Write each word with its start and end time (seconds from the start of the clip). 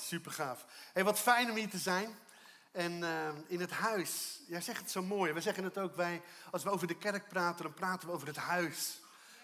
Super 0.00 0.32
gaaf. 0.32 0.66
Hey, 0.92 1.04
wat 1.04 1.18
fijn 1.18 1.50
om 1.50 1.56
hier 1.56 1.70
te 1.70 1.78
zijn. 1.78 2.16
En 2.72 2.92
uh, 2.92 3.28
in 3.46 3.60
het 3.60 3.70
huis. 3.70 4.40
Jij 4.46 4.60
zegt 4.60 4.80
het 4.80 4.90
zo 4.90 5.02
mooi. 5.02 5.32
We 5.32 5.40
zeggen 5.40 5.64
het 5.64 5.78
ook 5.78 5.94
bij, 5.94 6.22
als 6.50 6.62
we 6.62 6.70
over 6.70 6.86
de 6.86 6.96
kerk 6.96 7.28
praten, 7.28 7.62
dan 7.62 7.74
praten 7.74 8.08
we 8.08 8.14
over 8.14 8.26
het 8.26 8.36
huis. 8.36 9.00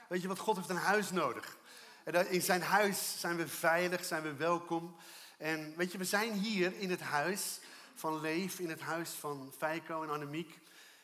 Weet 0.08 0.22
je 0.22 0.28
wat? 0.28 0.38
God 0.38 0.56
heeft 0.56 0.68
een 0.68 0.76
huis 0.76 1.10
nodig. 1.10 1.56
En 2.04 2.30
in 2.30 2.42
zijn 2.42 2.62
huis 2.62 3.20
zijn 3.20 3.36
we 3.36 3.48
veilig, 3.48 4.04
zijn 4.04 4.22
we 4.22 4.34
welkom. 4.34 4.96
En 5.38 5.76
weet 5.76 5.92
je, 5.92 5.98
we 5.98 6.04
zijn 6.04 6.32
hier 6.32 6.78
in 6.78 6.90
het 6.90 7.00
huis 7.00 7.60
van 7.94 8.20
Leef, 8.20 8.58
in 8.58 8.70
het 8.70 8.80
huis 8.80 9.10
van 9.10 9.52
Feiko 9.58 10.02
en 10.02 10.10
Annemiek. 10.10 10.58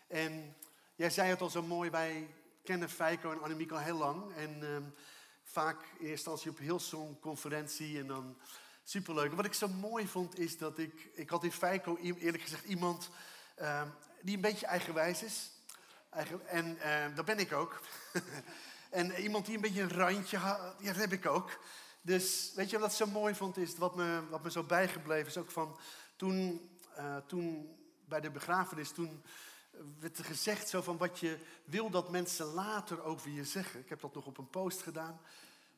En 0.07 0.57
jij 0.97 1.11
zei 1.11 1.29
het 1.29 1.41
al 1.41 1.51
zo 1.51 1.63
mooi, 1.63 1.91
wij 1.91 2.35
kennen 2.65 2.91
Feiko 2.91 3.33
en 3.33 3.43
Annemiek 3.43 3.71
al 3.71 3.79
heel 3.79 3.99
lang. 3.99 4.35
En 4.35 4.59
uh, 4.63 4.77
vaak 5.45 5.81
in 5.83 5.89
eerste 5.91 6.11
instantie 6.11 6.51
op 6.51 6.59
heel 6.59 6.81
zo'n 6.81 7.19
conferentie 7.21 7.99
en 7.99 8.07
dan 8.07 8.37
superleuk. 8.89 9.33
Wat 9.33 9.45
ik 9.45 9.55
zo 9.55 9.69
mooi 9.69 10.09
vond 10.09 10.39
is 10.39 10.59
dat 10.59 10.79
ik, 10.79 11.11
ik 11.15 11.31
had 11.31 11.45
in 11.45 11.53
Feiko 11.53 11.97
eerlijk 11.97 12.43
gezegd 12.43 12.65
iemand 12.65 13.11
uh, 13.61 13.83
die 14.23 14.35
een 14.35 14.41
beetje 14.41 14.67
eigenwijs 14.67 15.23
is. 15.23 15.51
Eigen, 16.11 16.49
en 16.49 16.77
uh, 16.77 17.17
dat 17.17 17.25
ben 17.25 17.39
ik 17.39 17.53
ook. 17.53 17.81
en 18.91 19.13
iemand 19.13 19.47
die 19.47 19.55
een 19.55 19.61
beetje 19.61 19.83
een 19.83 19.93
randje 19.93 20.37
had, 20.37 20.75
ja, 20.79 20.93
dat 20.93 21.01
heb 21.01 21.13
ik 21.13 21.27
ook. 21.27 21.59
Dus 22.03 22.53
weet 22.55 22.71
je 22.71 22.79
wat 22.79 22.91
ik 22.91 22.97
zo 22.97 23.07
mooi 23.07 23.35
vond 23.35 23.57
is, 23.57 23.77
wat 23.77 23.97
me, 23.97 24.29
wat 24.31 24.43
me 24.43 24.51
zo 24.51 24.63
bijgebleven 24.63 25.27
is 25.27 25.37
ook 25.37 25.51
van 25.51 25.79
toen, 26.17 26.69
uh, 26.99 27.17
toen 27.17 27.77
bij 28.05 28.21
de 28.21 28.31
begrafenis, 28.31 28.91
toen 28.91 29.25
werd 30.01 30.19
er 30.19 30.25
gezegd 30.25 30.69
zo 30.69 30.83
van 30.83 30.97
wat 30.97 31.19
je 31.19 31.39
wil 31.65 31.91
dat 31.91 32.11
mensen 32.11 32.47
later 32.47 33.03
over 33.03 33.31
je 33.31 33.45
zeggen. 33.45 33.81
Ik 33.81 33.89
heb 33.89 34.01
dat 34.01 34.15
nog 34.15 34.27
op 34.27 34.39
een 34.39 34.51
post 34.51 34.83
gedaan 34.83 35.21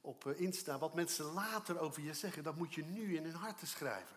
op 0.00 0.27
eh, 0.27 0.40
Insta. 0.40 0.78
Wat 0.78 0.95
mensen 0.95 1.24
later 1.24 1.78
over 1.78 2.02
je 2.02 2.14
zeggen, 2.14 2.42
dat 2.42 2.56
moet 2.56 2.74
je 2.74 2.84
nu 2.84 3.16
in 3.16 3.24
hun 3.24 3.34
harten 3.34 3.66
schrijven. 3.66 4.16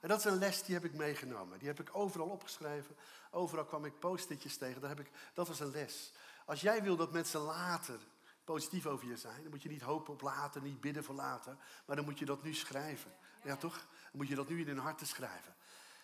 En 0.00 0.08
dat 0.08 0.18
is 0.18 0.24
een 0.24 0.38
les 0.38 0.62
die 0.62 0.74
heb 0.74 0.84
ik 0.84 0.94
meegenomen. 0.94 1.58
Die 1.58 1.68
heb 1.68 1.80
ik 1.80 1.88
overal 1.92 2.28
opgeschreven. 2.28 2.96
Overal 3.30 3.64
kwam 3.64 3.84
ik 3.84 3.98
post-itjes 3.98 4.56
tegen. 4.56 4.80
Dat, 4.80 4.90
heb 4.90 5.00
ik, 5.00 5.10
dat 5.34 5.48
was 5.48 5.60
een 5.60 5.70
les. 5.70 6.12
Als 6.44 6.60
jij 6.60 6.82
wil 6.82 6.96
dat 6.96 7.12
mensen 7.12 7.40
later 7.40 7.98
positief 8.44 8.86
over 8.86 9.08
je 9.08 9.16
zijn, 9.16 9.42
dan 9.42 9.50
moet 9.50 9.62
je 9.62 9.68
niet 9.68 9.82
hopen 9.82 10.12
op 10.12 10.20
later, 10.20 10.62
niet 10.62 10.80
bidden 10.80 11.04
voor 11.04 11.14
later. 11.14 11.56
Maar 11.86 11.96
dan 11.96 12.04
moet 12.04 12.18
je 12.18 12.24
dat 12.24 12.42
nu 12.42 12.54
schrijven. 12.54 13.12
Ja, 13.42 13.56
toch? 13.56 13.74
Dan 13.76 14.10
moet 14.12 14.28
je 14.28 14.34
dat 14.34 14.48
nu 14.48 14.60
in 14.60 14.66
hun 14.66 14.78
harten 14.78 15.06
schrijven. 15.06 15.54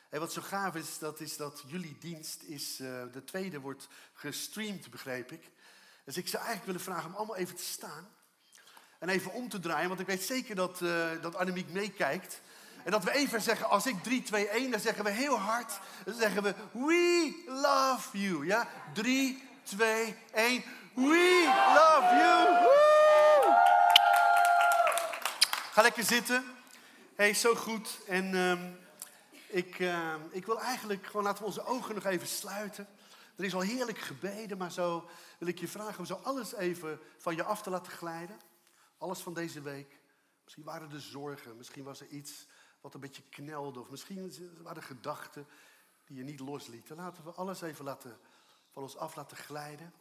En 0.09 0.21
wat 0.21 0.33
zo 0.33 0.43
gaaf 0.43 0.75
is, 0.75 0.99
dat 0.99 1.21
is 1.21 1.37
dat 1.37 1.65
jullie 1.67 1.99
dienst 1.99 2.43
is, 2.43 2.81
uh, 2.81 3.05
de 3.13 3.25
tweede 3.25 3.61
wordt 3.61 3.89
gestreamd, 4.13 4.91
begreep 4.91 5.33
ik. 5.33 5.51
Dus 6.05 6.17
ik 6.17 6.29
zou 6.29 6.45
eigenlijk 6.45 6.67
willen 6.67 6.81
vragen 6.81 7.11
om 7.11 7.17
allemaal 7.17 7.37
even 7.37 7.57
te 7.57 7.63
staan. 7.63 8.09
En 9.03 9.09
even 9.09 9.33
om 9.33 9.49
te 9.49 9.59
draaien, 9.59 9.89
want 9.89 10.01
ik 10.01 10.07
weet 10.07 10.23
zeker 10.23 10.55
dat, 10.55 10.81
uh, 10.81 11.07
dat 11.21 11.37
Annemiek 11.37 11.71
meekijkt. 11.71 12.41
En 12.85 12.91
dat 12.91 13.05
we 13.05 13.13
even 13.13 13.41
zeggen, 13.41 13.69
als 13.69 13.87
ik 13.87 14.03
3, 14.03 14.23
2, 14.23 14.49
1, 14.49 14.71
dan 14.71 14.81
zeggen 14.81 15.05
we 15.05 15.11
heel 15.11 15.39
hard. 15.39 15.79
Dan 16.05 16.15
zeggen 16.15 16.43
we, 16.43 16.55
we 16.73 17.43
love 17.47 18.19
you. 18.19 18.47
Ja, 18.47 18.69
3, 18.93 19.49
2, 19.63 20.17
1. 20.33 20.65
We 20.95 21.45
love 21.75 22.15
you. 22.15 22.71
Ga 25.73 25.83
lekker 25.83 26.05
zitten. 26.05 26.45
Hey, 27.17 27.35
zo 27.35 27.55
goed. 27.55 27.99
En 28.09 28.35
um, 28.35 28.79
ik, 29.47 29.79
uh, 29.79 30.15
ik 30.31 30.47
wil 30.47 30.61
eigenlijk 30.61 31.07
gewoon 31.07 31.23
laten 31.23 31.39
we 31.39 31.49
onze 31.49 31.65
ogen 31.67 31.95
nog 31.95 32.05
even 32.05 32.27
sluiten. 32.27 32.89
Er 33.37 33.45
is 33.45 33.55
al 33.55 33.61
heerlijk 33.61 33.99
gebeden, 33.99 34.59
maar 34.59 34.73
zo 34.73 35.09
wil 35.39 35.49
ik 35.49 35.59
je 35.59 35.69
vragen 35.69 35.99
om 35.99 36.07
zo 36.07 36.21
alles 36.23 36.55
even 36.55 37.01
van 37.19 37.37
je 37.37 37.45
af 37.45 37.63
te 37.63 37.71
laten 37.71 37.93
glijden. 37.93 38.51
Alles 39.03 39.21
van 39.21 39.35
deze 39.35 39.61
week. 39.61 40.01
Misschien 40.43 40.65
waren 40.65 40.93
er 40.93 41.01
zorgen, 41.01 41.57
misschien 41.57 41.85
was 41.85 42.01
er 42.01 42.07
iets 42.07 42.47
wat 42.81 42.95
een 42.95 43.01
beetje 43.01 43.23
knelde, 43.23 43.81
of 43.81 43.91
misschien 43.91 44.35
waren 44.63 44.83
er 44.83 44.89
gedachten 44.89 45.47
die 46.05 46.17
je 46.17 46.25
niet 46.25 46.41
loslieten. 46.41 46.97
Laten 46.97 47.25
we 47.25 47.31
alles 47.31 47.61
even 47.61 47.85
laten, 47.85 48.19
van 48.71 48.83
ons 48.83 48.97
af 48.97 49.15
laten 49.15 49.37
glijden. 49.37 49.95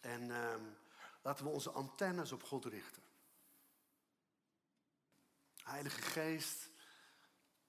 En 0.00 0.30
um, 0.30 0.76
laten 1.22 1.44
we 1.44 1.50
onze 1.50 1.70
antennes 1.70 2.32
op 2.32 2.42
God 2.42 2.64
richten. 2.64 3.02
Heilige 5.62 6.02
Geest, 6.02 6.70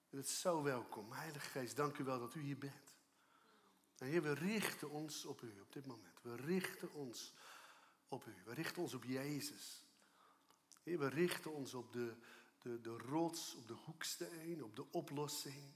u 0.09 0.15
bent 0.15 0.27
zo 0.27 0.63
welkom. 0.63 1.11
Heilige 1.11 1.49
Geest, 1.49 1.75
dank 1.75 1.97
u 1.97 2.03
wel 2.03 2.19
dat 2.19 2.35
u 2.35 2.41
hier 2.41 2.57
bent. 2.57 2.95
En 3.97 4.07
Heer, 4.07 4.21
we 4.21 4.33
richten 4.33 4.89
ons 4.89 5.25
op 5.25 5.41
u 5.41 5.59
op 5.61 5.73
dit 5.73 5.85
moment. 5.85 6.21
We 6.21 6.35
richten 6.35 6.93
ons 6.93 7.33
op 8.07 8.25
u. 8.25 8.35
We 8.45 8.53
richten 8.53 8.81
ons 8.81 8.93
op 8.93 9.03
Jezus. 9.03 9.80
We 10.83 11.07
richten 11.07 11.53
ons 11.53 11.73
op 11.73 11.93
de, 11.93 12.13
de, 12.61 12.81
de 12.81 12.97
rots, 12.97 13.55
op 13.55 13.67
de 13.67 13.73
hoeksteen, 13.73 14.63
op 14.63 14.75
de 14.75 14.85
oplossing, 14.91 15.73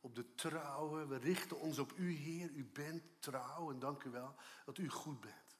op 0.00 0.14
de 0.14 0.34
trouwe. 0.34 1.06
We 1.06 1.16
richten 1.16 1.60
ons 1.60 1.78
op 1.78 1.92
u, 1.96 2.12
Heer. 2.12 2.50
U 2.50 2.64
bent 2.64 3.02
trouw 3.18 3.70
en 3.70 3.78
dank 3.78 4.04
u 4.04 4.10
wel 4.10 4.34
dat 4.64 4.78
u 4.78 4.88
goed 4.88 5.20
bent. 5.20 5.56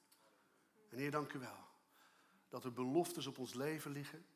En 0.88 0.98
Heer, 0.98 1.10
dank 1.10 1.32
u 1.32 1.38
wel 1.38 1.66
dat 2.48 2.64
er 2.64 2.72
beloftes 2.72 3.26
op 3.26 3.38
ons 3.38 3.54
leven 3.54 3.90
liggen. 3.90 4.26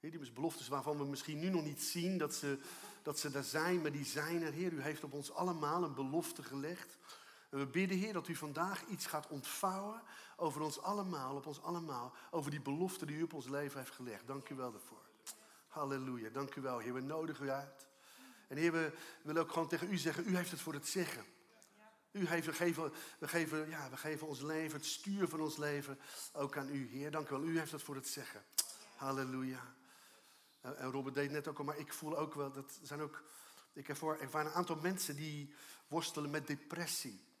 Die 0.00 0.32
beloftes 0.32 0.68
waarvan 0.68 0.98
we 0.98 1.04
misschien 1.04 1.38
nu 1.38 1.48
nog 1.48 1.64
niet 1.64 1.82
zien 1.82 2.18
dat 2.18 2.34
ze, 2.34 2.58
dat 3.02 3.18
ze 3.18 3.30
er 3.30 3.44
zijn, 3.44 3.82
maar 3.82 3.92
die 3.92 4.04
zijn 4.04 4.42
er. 4.42 4.52
Heer, 4.52 4.72
u 4.72 4.82
heeft 4.82 5.04
op 5.04 5.12
ons 5.12 5.32
allemaal 5.32 5.82
een 5.82 5.94
belofte 5.94 6.42
gelegd. 6.42 6.96
En 7.54 7.60
we 7.60 7.66
bidden, 7.66 7.98
Heer, 7.98 8.12
dat 8.12 8.28
u 8.28 8.34
vandaag 8.34 8.84
iets 8.86 9.06
gaat 9.06 9.28
ontvouwen 9.28 10.02
over 10.36 10.60
ons 10.60 10.80
allemaal, 10.80 11.36
op 11.36 11.46
ons 11.46 11.62
allemaal, 11.62 12.14
over 12.30 12.50
die 12.50 12.60
belofte 12.60 13.06
die 13.06 13.16
u 13.16 13.22
op 13.22 13.32
ons 13.32 13.48
leven 13.48 13.78
heeft 13.78 13.94
gelegd. 13.94 14.26
Dank 14.26 14.48
u 14.48 14.54
wel 14.54 14.72
daarvoor. 14.72 15.02
Halleluja, 15.68 16.30
dank 16.30 16.54
u 16.54 16.60
wel, 16.60 16.78
Heer. 16.78 16.94
We 16.94 17.00
nodigen 17.00 17.44
u 17.44 17.50
uit. 17.50 17.86
En 18.48 18.56
Heer, 18.56 18.72
we 18.72 18.92
willen 19.22 19.42
ook 19.42 19.52
gewoon 19.52 19.68
tegen 19.68 19.92
u 19.92 19.96
zeggen, 19.96 20.28
u 20.28 20.36
heeft 20.36 20.50
het 20.50 20.60
voor 20.60 20.72
het 20.72 20.88
zeggen. 20.88 21.24
U 22.10 22.26
heeft, 22.26 22.46
we, 22.46 22.52
geven, 22.52 22.92
we, 23.18 23.28
geven, 23.28 23.68
ja, 23.68 23.90
we 23.90 23.96
geven 23.96 24.26
ons 24.26 24.40
leven, 24.40 24.78
het 24.78 24.86
stuur 24.86 25.28
van 25.28 25.40
ons 25.40 25.56
leven 25.56 25.98
ook 26.32 26.56
aan 26.56 26.68
u, 26.68 26.88
Heer. 26.88 27.10
Dank 27.10 27.28
u 27.28 27.30
wel, 27.30 27.44
u 27.44 27.58
heeft 27.58 27.72
het 27.72 27.82
voor 27.82 27.94
het 27.94 28.08
zeggen. 28.08 28.44
Halleluja. 28.96 29.74
En 30.60 30.90
Robert 30.90 31.14
deed 31.14 31.30
net 31.30 31.48
ook 31.48 31.58
al, 31.58 31.64
maar 31.64 31.78
ik 31.78 31.92
voel 31.92 32.18
ook 32.18 32.34
wel, 32.34 32.52
dat 32.52 32.78
zijn 32.82 33.00
ook, 33.00 33.22
ik 33.72 33.88
ervaar 33.88 34.20
een 34.20 34.52
aantal 34.52 34.76
mensen 34.76 35.16
die 35.16 35.54
worstelen 35.88 36.30
met 36.30 36.46
depressie. 36.46 37.32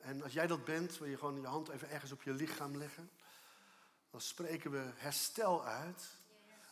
En 0.00 0.22
als 0.22 0.32
jij 0.32 0.46
dat 0.46 0.64
bent, 0.64 0.98
wil 0.98 1.08
je 1.08 1.18
gewoon 1.18 1.40
je 1.40 1.46
hand 1.46 1.68
even 1.68 1.90
ergens 1.90 2.12
op 2.12 2.22
je 2.22 2.32
lichaam 2.32 2.76
leggen. 2.76 3.10
Dan 4.10 4.20
spreken 4.20 4.70
we 4.70 4.90
herstel 4.94 5.64
uit. 5.64 6.18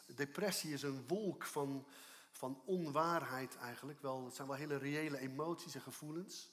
Depressie 0.06 0.72
is 0.72 0.82
een 0.82 1.06
wolk 1.06 1.44
van, 1.44 1.86
van 2.32 2.62
onwaarheid 2.64 3.56
eigenlijk. 3.56 4.00
Wel, 4.00 4.24
het 4.24 4.34
zijn 4.34 4.48
wel 4.48 4.56
hele 4.56 4.76
reële 4.76 5.18
emoties 5.18 5.74
en 5.74 5.80
gevoelens. 5.80 6.50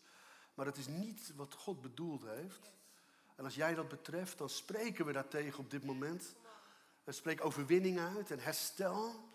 Maar 0.54 0.66
het 0.66 0.78
is 0.78 0.88
niet 0.88 1.32
wat 1.36 1.54
God 1.54 1.82
bedoeld 1.82 2.24
heeft. 2.26 2.72
En 3.36 3.44
als 3.44 3.56
jij 3.56 3.74
dat 3.74 3.88
betreft, 3.88 4.38
dan 4.38 4.50
spreken 4.50 5.06
we 5.06 5.12
daartegen 5.12 5.60
op 5.60 5.72
dit 5.72 5.84
moment. 5.84 6.36
En 7.04 7.14
spreek 7.14 7.46
overwinning 7.46 8.00
uit 8.00 8.32
en 8.32 8.40
herstel. 8.40 9.30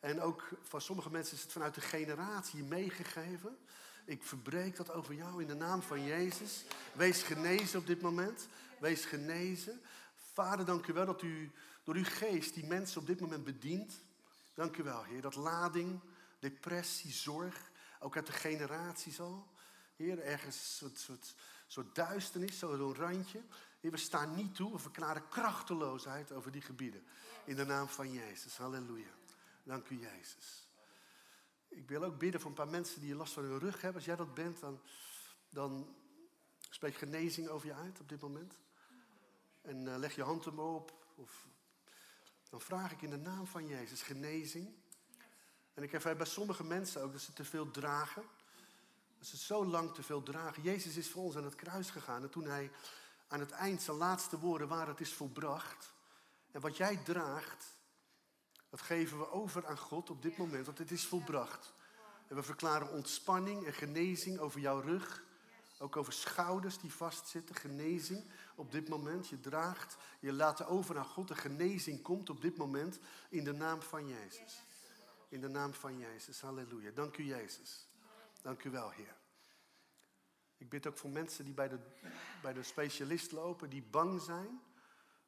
En 0.00 0.20
ook 0.20 0.48
voor 0.62 0.80
sommige 0.80 1.10
mensen 1.10 1.36
is 1.36 1.42
het 1.42 1.52
vanuit 1.52 1.74
de 1.74 1.80
generatie 1.80 2.62
meegegeven. 2.62 3.58
Ik 4.04 4.22
verbreek 4.22 4.76
dat 4.76 4.92
over 4.92 5.14
jou 5.14 5.40
in 5.40 5.48
de 5.48 5.54
naam 5.54 5.82
van 5.82 6.04
Jezus. 6.04 6.64
Wees 6.92 7.22
genezen 7.22 7.78
op 7.78 7.86
dit 7.86 8.00
moment. 8.00 8.48
Wees 8.80 9.04
genezen. 9.04 9.80
Vader, 10.32 10.66
dank 10.66 10.86
u 10.86 10.92
wel 10.92 11.06
dat 11.06 11.22
u 11.22 11.52
door 11.84 11.94
uw 11.94 12.04
geest 12.04 12.54
die 12.54 12.66
mensen 12.66 13.00
op 13.00 13.06
dit 13.06 13.20
moment 13.20 13.44
bedient. 13.44 13.92
Dank 14.54 14.76
u 14.76 14.82
wel, 14.82 15.02
Heer, 15.02 15.20
dat 15.20 15.34
lading, 15.34 16.00
depressie, 16.38 17.12
zorg, 17.12 17.70
ook 18.00 18.16
uit 18.16 18.26
de 18.26 18.32
generaties 18.32 19.20
al. 19.20 19.46
Heer, 19.96 20.18
ergens 20.18 20.80
een 20.82 20.96
soort, 20.96 21.34
soort, 21.66 21.94
duisternis, 21.94 22.58
zo'n 22.58 22.94
randje. 22.94 23.42
Heer, 23.80 23.90
we 23.90 23.96
staan 23.96 24.34
niet 24.34 24.54
toe, 24.54 24.72
we 24.72 24.78
verklaren 24.78 25.28
krachteloosheid 25.28 26.32
over 26.32 26.52
die 26.52 26.62
gebieden. 26.62 27.04
In 27.44 27.56
de 27.56 27.64
naam 27.64 27.88
van 27.88 28.12
Jezus, 28.12 28.56
halleluja. 28.56 29.12
Dank 29.62 29.88
u, 29.88 30.00
Jezus. 30.00 30.63
Ik 31.74 31.88
wil 31.88 32.04
ook 32.04 32.18
bidden 32.18 32.40
voor 32.40 32.50
een 32.50 32.56
paar 32.56 32.68
mensen 32.68 33.00
die 33.00 33.14
last 33.14 33.32
van 33.32 33.44
hun 33.44 33.58
rug 33.58 33.74
hebben. 33.74 33.94
Als 33.94 34.04
jij 34.04 34.16
dat 34.16 34.34
bent, 34.34 34.60
dan, 34.60 34.80
dan 35.48 35.96
spreek 36.70 36.94
genezing 36.94 37.48
over 37.48 37.66
je 37.66 37.74
uit 37.74 38.00
op 38.00 38.08
dit 38.08 38.20
moment. 38.20 38.58
En 39.62 39.84
uh, 39.84 39.96
leg 39.96 40.14
je 40.14 40.22
hand 40.22 40.44
hem 40.44 40.58
op. 40.58 40.92
Of, 41.14 41.46
dan 42.50 42.60
vraag 42.60 42.92
ik 42.92 43.02
in 43.02 43.10
de 43.10 43.16
naam 43.16 43.46
van 43.46 43.66
Jezus 43.66 44.02
genezing. 44.02 44.74
En 45.74 45.82
ik 45.82 45.92
heb 45.92 46.02
bij 46.02 46.26
sommige 46.26 46.64
mensen 46.64 47.02
ook 47.02 47.12
dat 47.12 47.20
ze 47.20 47.32
te 47.32 47.44
veel 47.44 47.70
dragen. 47.70 48.24
Dat 49.18 49.26
ze 49.26 49.36
zo 49.36 49.66
lang 49.66 49.94
te 49.94 50.02
veel 50.02 50.22
dragen. 50.22 50.62
Jezus 50.62 50.96
is 50.96 51.10
voor 51.10 51.22
ons 51.22 51.36
aan 51.36 51.44
het 51.44 51.54
kruis 51.54 51.90
gegaan. 51.90 52.22
En 52.22 52.30
toen 52.30 52.46
hij 52.46 52.70
aan 53.28 53.40
het 53.40 53.50
eind 53.50 53.82
zijn 53.82 53.96
laatste 53.96 54.38
woorden 54.38 54.68
waren, 54.68 54.88
het 54.88 55.00
is 55.00 55.12
volbracht. 55.12 55.92
En 56.50 56.60
wat 56.60 56.76
jij 56.76 56.96
draagt, 56.96 57.73
dat 58.74 58.82
geven 58.82 59.18
we 59.18 59.30
over 59.30 59.66
aan 59.66 59.78
God 59.78 60.10
op 60.10 60.22
dit 60.22 60.36
moment, 60.36 60.66
want 60.66 60.78
het 60.78 60.90
is 60.90 61.06
volbracht. 61.06 61.72
En 62.26 62.36
we 62.36 62.42
verklaren 62.42 62.90
ontspanning 62.90 63.66
en 63.66 63.72
genezing 63.72 64.38
over 64.38 64.60
jouw 64.60 64.80
rug. 64.80 65.24
Ook 65.78 65.96
over 65.96 66.12
schouders 66.12 66.78
die 66.78 66.92
vastzitten, 66.92 67.54
genezing 67.54 68.30
op 68.54 68.72
dit 68.72 68.88
moment. 68.88 69.28
Je 69.28 69.40
draagt, 69.40 69.96
je 70.20 70.32
laat 70.32 70.66
over 70.66 70.98
aan 70.98 71.04
God. 71.04 71.28
De 71.28 71.34
genezing 71.34 72.02
komt 72.02 72.30
op 72.30 72.40
dit 72.40 72.56
moment 72.56 72.98
in 73.28 73.44
de 73.44 73.52
naam 73.52 73.82
van 73.82 74.08
Jezus. 74.08 74.62
In 75.28 75.40
de 75.40 75.48
naam 75.48 75.74
van 75.74 75.98
Jezus. 75.98 76.40
Halleluja. 76.40 76.90
Dank 76.90 77.16
u, 77.16 77.24
Jezus. 77.24 77.88
Dank 78.42 78.64
u 78.64 78.70
wel, 78.70 78.90
Heer. 78.90 79.16
Ik 80.56 80.68
bid 80.68 80.86
ook 80.86 80.98
voor 80.98 81.10
mensen 81.10 81.44
die 81.44 81.54
bij 81.54 81.68
de, 81.68 81.78
bij 82.42 82.52
de 82.52 82.62
specialist 82.62 83.32
lopen, 83.32 83.70
die 83.70 83.82
bang 83.82 84.22
zijn 84.22 84.60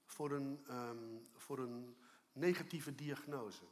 voor 0.04 0.30
een, 0.30 0.64
ehm, 0.68 1.16
voor 1.36 1.58
een 1.58 1.96
negatieve 2.36 2.94
diagnose. 2.94 3.62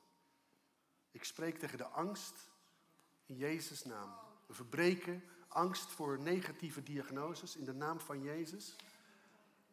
Ik 1.11 1.25
spreek 1.25 1.59
tegen 1.59 1.79
de 1.79 1.87
angst 1.87 2.49
in 3.27 3.37
Jezus' 3.37 3.85
naam. 3.85 4.11
We 4.47 4.55
verbreken 4.55 5.25
angst 5.49 5.91
voor 5.91 6.21
negatieve 6.21 6.83
diagnoses 6.83 7.57
in 7.57 7.65
de 7.65 7.73
naam 7.73 8.01
van 8.01 8.23
Jezus. 8.23 8.77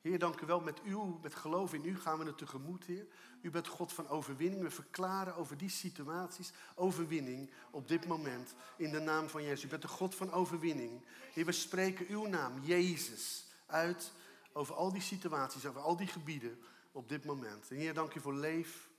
Heer, 0.01 0.19
dank 0.19 0.41
u 0.41 0.45
wel. 0.45 0.59
Met 0.59 0.81
uw, 0.81 1.19
met 1.21 1.35
geloof 1.35 1.73
in 1.73 1.85
u 1.85 1.99
gaan 1.99 2.19
we 2.19 2.25
het 2.25 2.37
tegemoet, 2.37 2.85
Heer. 2.85 3.05
U 3.41 3.49
bent 3.49 3.67
God 3.67 3.93
van 3.93 4.07
overwinning. 4.07 4.61
We 4.61 4.71
verklaren 4.71 5.35
over 5.35 5.57
die 5.57 5.69
situaties 5.69 6.51
overwinning 6.75 7.51
op 7.71 7.87
dit 7.87 8.07
moment 8.07 8.53
in 8.77 8.91
de 8.91 8.99
naam 8.99 9.29
van 9.29 9.43
Jezus. 9.43 9.63
U 9.63 9.67
bent 9.67 9.81
de 9.81 9.87
God 9.87 10.15
van 10.15 10.31
overwinning. 10.31 11.01
Heer, 11.33 11.45
we 11.45 11.51
spreken 11.51 12.05
uw 12.07 12.25
naam, 12.25 12.59
Jezus, 12.63 13.45
uit 13.65 14.11
over 14.53 14.75
al 14.75 14.91
die 14.91 15.01
situaties, 15.01 15.65
over 15.65 15.81
al 15.81 15.97
die 15.97 16.07
gebieden 16.07 16.59
op 16.91 17.09
dit 17.09 17.25
moment. 17.25 17.69
En 17.69 17.75
Heer, 17.75 17.93
dank 17.93 18.13
u 18.13 18.19
voor 18.19 18.35
leef. 18.35 18.89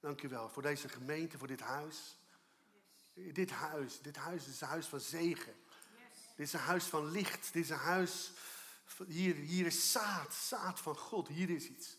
Dank 0.00 0.22
u 0.22 0.28
wel 0.28 0.48
voor 0.48 0.62
deze 0.62 0.88
gemeente, 0.88 1.38
voor 1.38 1.46
dit 1.46 1.60
huis. 1.60 2.18
Dit 3.14 3.50
huis, 3.50 4.00
dit 4.00 4.16
huis 4.16 4.46
is 4.46 4.60
een 4.60 4.68
huis 4.68 4.86
van 4.86 5.00
zegen. 5.00 5.54
Dit 6.36 6.46
is 6.46 6.52
een 6.52 6.60
huis 6.60 6.84
van 6.84 7.10
licht. 7.10 7.52
Dit 7.52 7.62
is 7.62 7.70
een 7.70 7.76
huis 7.76 8.32
hier, 9.06 9.34
hier 9.34 9.66
is 9.66 9.92
zaad, 9.92 10.34
zaad 10.34 10.80
van 10.80 10.96
God. 10.96 11.28
Hier 11.28 11.50
is 11.50 11.66
iets. 11.66 11.96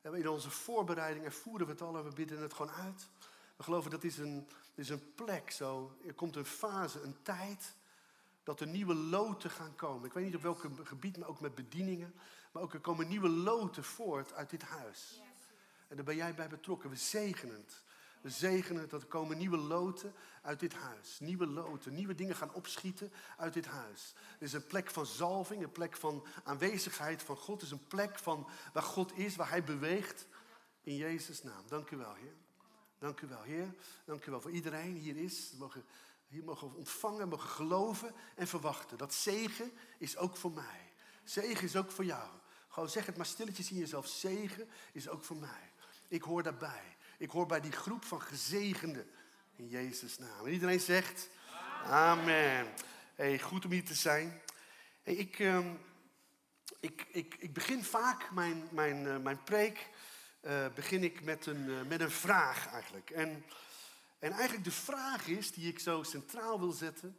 En 0.00 0.14
in 0.14 0.28
onze 0.28 0.50
voorbereiding 0.50 1.34
voeren 1.34 1.66
we 1.66 1.72
het 1.72 1.82
al 1.82 1.96
en 1.96 2.04
we 2.04 2.14
bidden 2.14 2.42
het 2.42 2.54
gewoon 2.54 2.72
uit. 2.72 3.08
We 3.56 3.62
geloven 3.62 3.90
dat 3.90 4.04
is 4.04 4.18
een, 4.18 4.48
is 4.74 4.88
een 4.88 5.14
plek 5.14 5.50
zo. 5.50 5.98
Er 6.06 6.14
komt 6.14 6.36
een 6.36 6.44
fase, 6.44 7.00
een 7.00 7.22
tijd 7.22 7.74
dat 8.42 8.60
er 8.60 8.66
nieuwe 8.66 8.94
loten 8.94 9.50
gaan 9.50 9.74
komen. 9.76 10.06
Ik 10.06 10.12
weet 10.12 10.24
niet 10.24 10.36
op 10.36 10.42
welk 10.42 10.64
gebied, 10.82 11.16
maar 11.16 11.28
ook 11.28 11.40
met 11.40 11.54
bedieningen. 11.54 12.14
Maar 12.54 12.62
ook 12.62 12.74
er 12.74 12.80
komen 12.80 13.08
nieuwe 13.08 13.28
loten 13.28 13.84
voort 13.84 14.32
uit 14.32 14.50
dit 14.50 14.62
huis. 14.62 15.20
En 15.88 15.96
daar 15.96 16.04
ben 16.04 16.16
jij 16.16 16.34
bij 16.34 16.48
betrokken. 16.48 16.90
We 16.90 16.96
zegenen 16.96 17.56
het. 17.56 17.82
We 18.20 18.30
zegenen 18.30 18.88
dat 18.88 19.02
er 19.02 19.08
komen 19.08 19.38
nieuwe 19.38 19.56
loten 19.56 20.14
uit 20.42 20.60
dit 20.60 20.74
huis. 20.74 21.20
Nieuwe 21.20 21.46
loten, 21.46 21.94
nieuwe 21.94 22.14
dingen 22.14 22.36
gaan 22.36 22.52
opschieten 22.52 23.12
uit 23.36 23.52
dit 23.52 23.66
huis. 23.66 24.14
Het 24.32 24.42
is 24.42 24.52
een 24.52 24.66
plek 24.66 24.90
van 24.90 25.06
zalving, 25.06 25.62
een 25.62 25.72
plek 25.72 25.96
van 25.96 26.26
aanwezigheid 26.44 27.22
van 27.22 27.36
God. 27.36 27.60
Het 27.60 27.70
is 27.70 27.78
een 27.78 27.86
plek 27.86 28.18
van 28.18 28.48
waar 28.72 28.82
God 28.82 29.18
is, 29.18 29.36
waar 29.36 29.48
Hij 29.48 29.64
beweegt. 29.64 30.26
In 30.82 30.96
Jezus' 30.96 31.42
naam. 31.42 31.62
Dank 31.68 31.90
u 31.90 31.96
wel, 31.96 32.14
Heer. 32.14 32.34
Dank 32.98 33.20
u 33.20 33.26
wel, 33.26 33.42
Heer. 33.42 33.74
Dank 34.04 34.26
u 34.26 34.30
wel 34.30 34.40
voor 34.40 34.50
iedereen 34.50 34.94
hier 34.94 35.16
is. 35.16 35.50
We 35.50 35.56
mogen, 35.58 35.84
hier 36.28 36.44
mogen 36.44 36.70
we 36.70 36.76
ontvangen, 36.76 37.28
mogen 37.28 37.48
geloven 37.48 38.14
en 38.34 38.46
verwachten. 38.46 38.98
Dat 38.98 39.14
zegen 39.14 39.72
is 39.98 40.16
ook 40.16 40.36
voor 40.36 40.52
mij. 40.52 40.92
Zegen 41.24 41.64
is 41.64 41.76
ook 41.76 41.90
voor 41.90 42.04
jou. 42.04 42.28
Gewoon 42.74 42.88
zeg 42.88 43.06
het 43.06 43.16
maar 43.16 43.26
stilletjes 43.26 43.70
in 43.70 43.76
jezelf. 43.76 44.06
Zegen 44.06 44.68
is 44.92 45.08
ook 45.08 45.24
voor 45.24 45.36
mij. 45.36 45.70
Ik 46.08 46.22
hoor 46.22 46.42
daarbij. 46.42 46.96
Ik 47.18 47.30
hoor 47.30 47.46
bij 47.46 47.60
die 47.60 47.72
groep 47.72 48.04
van 48.04 48.22
gezegenden. 48.22 49.10
In 49.56 49.68
Jezus' 49.68 50.18
naam. 50.18 50.46
En 50.46 50.52
iedereen 50.52 50.80
zegt: 50.80 51.28
Amen. 51.84 52.66
Hey, 53.14 53.38
goed 53.38 53.64
om 53.64 53.70
hier 53.70 53.84
te 53.84 53.94
zijn. 53.94 54.40
Hey, 55.02 55.14
ik, 55.14 55.38
ehm, 55.38 55.74
ik, 56.80 57.06
ik, 57.12 57.36
ik 57.38 57.52
begin 57.52 57.84
vaak 57.84 58.30
mijn, 58.30 58.68
mijn, 58.70 59.04
uh, 59.04 59.18
mijn 59.18 59.42
preek 59.42 59.88
uh, 60.42 60.66
begin 60.74 61.04
ik 61.04 61.22
met 61.22 61.46
een, 61.46 61.68
uh, 61.68 61.82
met 61.82 62.00
een 62.00 62.10
vraag 62.10 62.66
eigenlijk. 62.66 63.10
En, 63.10 63.44
en 64.18 64.32
eigenlijk 64.32 64.64
de 64.64 64.72
vraag 64.72 65.26
is, 65.26 65.52
die 65.52 65.68
ik 65.68 65.78
zo 65.78 66.02
centraal 66.02 66.58
wil 66.60 66.72
zetten. 66.72 67.18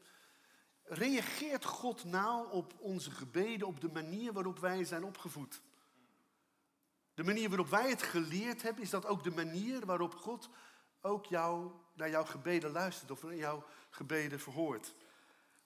Reageert 0.85 1.65
God 1.65 2.03
nou 2.03 2.51
op 2.51 2.73
onze 2.79 3.11
gebeden, 3.11 3.67
op 3.67 3.81
de 3.81 3.89
manier 3.89 4.33
waarop 4.33 4.59
wij 4.59 4.83
zijn 4.83 5.03
opgevoed? 5.03 5.61
De 7.13 7.23
manier 7.23 7.47
waarop 7.49 7.69
wij 7.69 7.89
het 7.89 8.01
geleerd 8.01 8.61
hebben, 8.61 8.83
is 8.83 8.89
dat 8.89 9.05
ook 9.05 9.23
de 9.23 9.31
manier 9.31 9.85
waarop 9.85 10.15
God 10.15 10.49
ook 11.01 11.25
jou, 11.25 11.71
naar 11.93 12.09
jouw 12.09 12.25
gebeden 12.25 12.71
luistert 12.71 13.11
of 13.11 13.23
naar 13.23 13.35
jouw 13.35 13.65
gebeden 13.89 14.39
verhoort. 14.39 14.95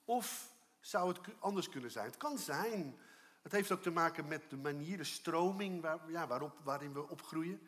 Of 0.04 0.52
zou 0.80 1.08
het 1.08 1.18
anders 1.38 1.68
kunnen 1.68 1.90
zijn? 1.90 2.06
Het 2.06 2.16
kan 2.16 2.38
zijn. 2.38 2.98
Het 3.42 3.52
heeft 3.52 3.72
ook 3.72 3.82
te 3.82 3.90
maken 3.90 4.28
met 4.28 4.50
de 4.50 4.56
manier, 4.56 4.96
de 4.96 5.04
stroming 5.04 5.80
waar, 5.80 6.10
ja, 6.10 6.26
waarop, 6.26 6.58
waarin 6.62 6.92
we 6.92 7.08
opgroeien. 7.08 7.60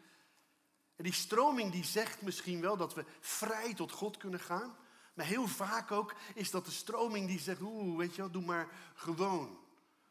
En 0.97 1.05
die 1.05 1.13
stroming 1.13 1.73
die 1.73 1.85
zegt 1.85 2.23
misschien 2.23 2.61
wel 2.61 2.77
dat 2.77 2.95
we 2.95 3.05
vrij 3.21 3.75
tot 3.75 3.93
God 3.93 4.17
kunnen 4.17 4.41
gaan. 4.41 4.77
Maar 5.15 5.27
heel 5.27 5.47
vaak 5.47 5.91
ook 5.91 6.15
is 6.35 6.51
dat 6.51 6.65
de 6.65 6.71
stroming 6.71 7.27
die 7.27 7.41
zegt, 7.41 7.61
oeh, 7.61 7.97
weet 7.97 8.15
je 8.15 8.21
wel, 8.23 8.31
doe 8.31 8.45
maar 8.45 8.69
gewoon. 8.95 9.59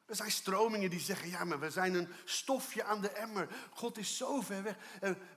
Er 0.06 0.16
zijn 0.16 0.32
stromingen 0.32 0.90
die 0.90 1.00
zeggen, 1.00 1.30
ja, 1.30 1.44
maar 1.44 1.60
we 1.60 1.70
zijn 1.70 1.94
een 1.94 2.10
stofje 2.26 2.84
aan 2.84 3.02
de 3.02 3.10
emmer. 3.10 3.48
God 3.74 3.98
is 3.98 4.18
zo 4.18 4.42
ver 4.42 4.64
weg. 4.64 4.76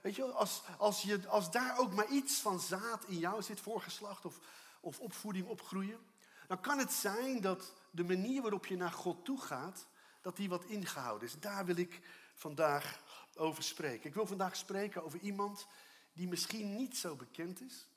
weet 0.01 0.15
je, 0.15 0.23
als, 0.23 0.61
als, 0.77 1.01
je, 1.01 1.27
als 1.27 1.51
daar 1.51 1.77
ook 1.79 1.93
maar 1.93 2.07
iets 2.07 2.39
van 2.39 2.59
zaad 2.59 3.03
in 3.07 3.17
jou 3.17 3.41
zit, 3.41 3.61
voorgeslacht 3.61 4.25
of, 4.25 4.39
of 4.79 4.99
opvoeding, 4.99 5.47
opgroeien, 5.47 5.99
dan 6.47 6.61
kan 6.61 6.77
het 6.77 6.91
zijn 6.91 7.41
dat 7.41 7.73
de 7.91 8.03
manier 8.03 8.41
waarop 8.41 8.65
je 8.65 8.77
naar 8.77 8.91
God 8.91 9.25
toe 9.25 9.41
gaat, 9.41 9.87
dat 10.21 10.35
die 10.35 10.49
wat 10.49 10.65
ingehouden 10.65 11.27
is. 11.27 11.39
Daar 11.39 11.65
wil 11.65 11.77
ik 11.77 12.01
vandaag 12.33 12.99
over 13.35 13.63
spreken. 13.63 14.07
Ik 14.07 14.13
wil 14.13 14.27
vandaag 14.27 14.55
spreken 14.55 15.03
over 15.03 15.19
iemand 15.19 15.67
die 16.13 16.27
misschien 16.27 16.75
niet 16.75 16.97
zo 16.97 17.15
bekend 17.15 17.61
is, 17.61 17.87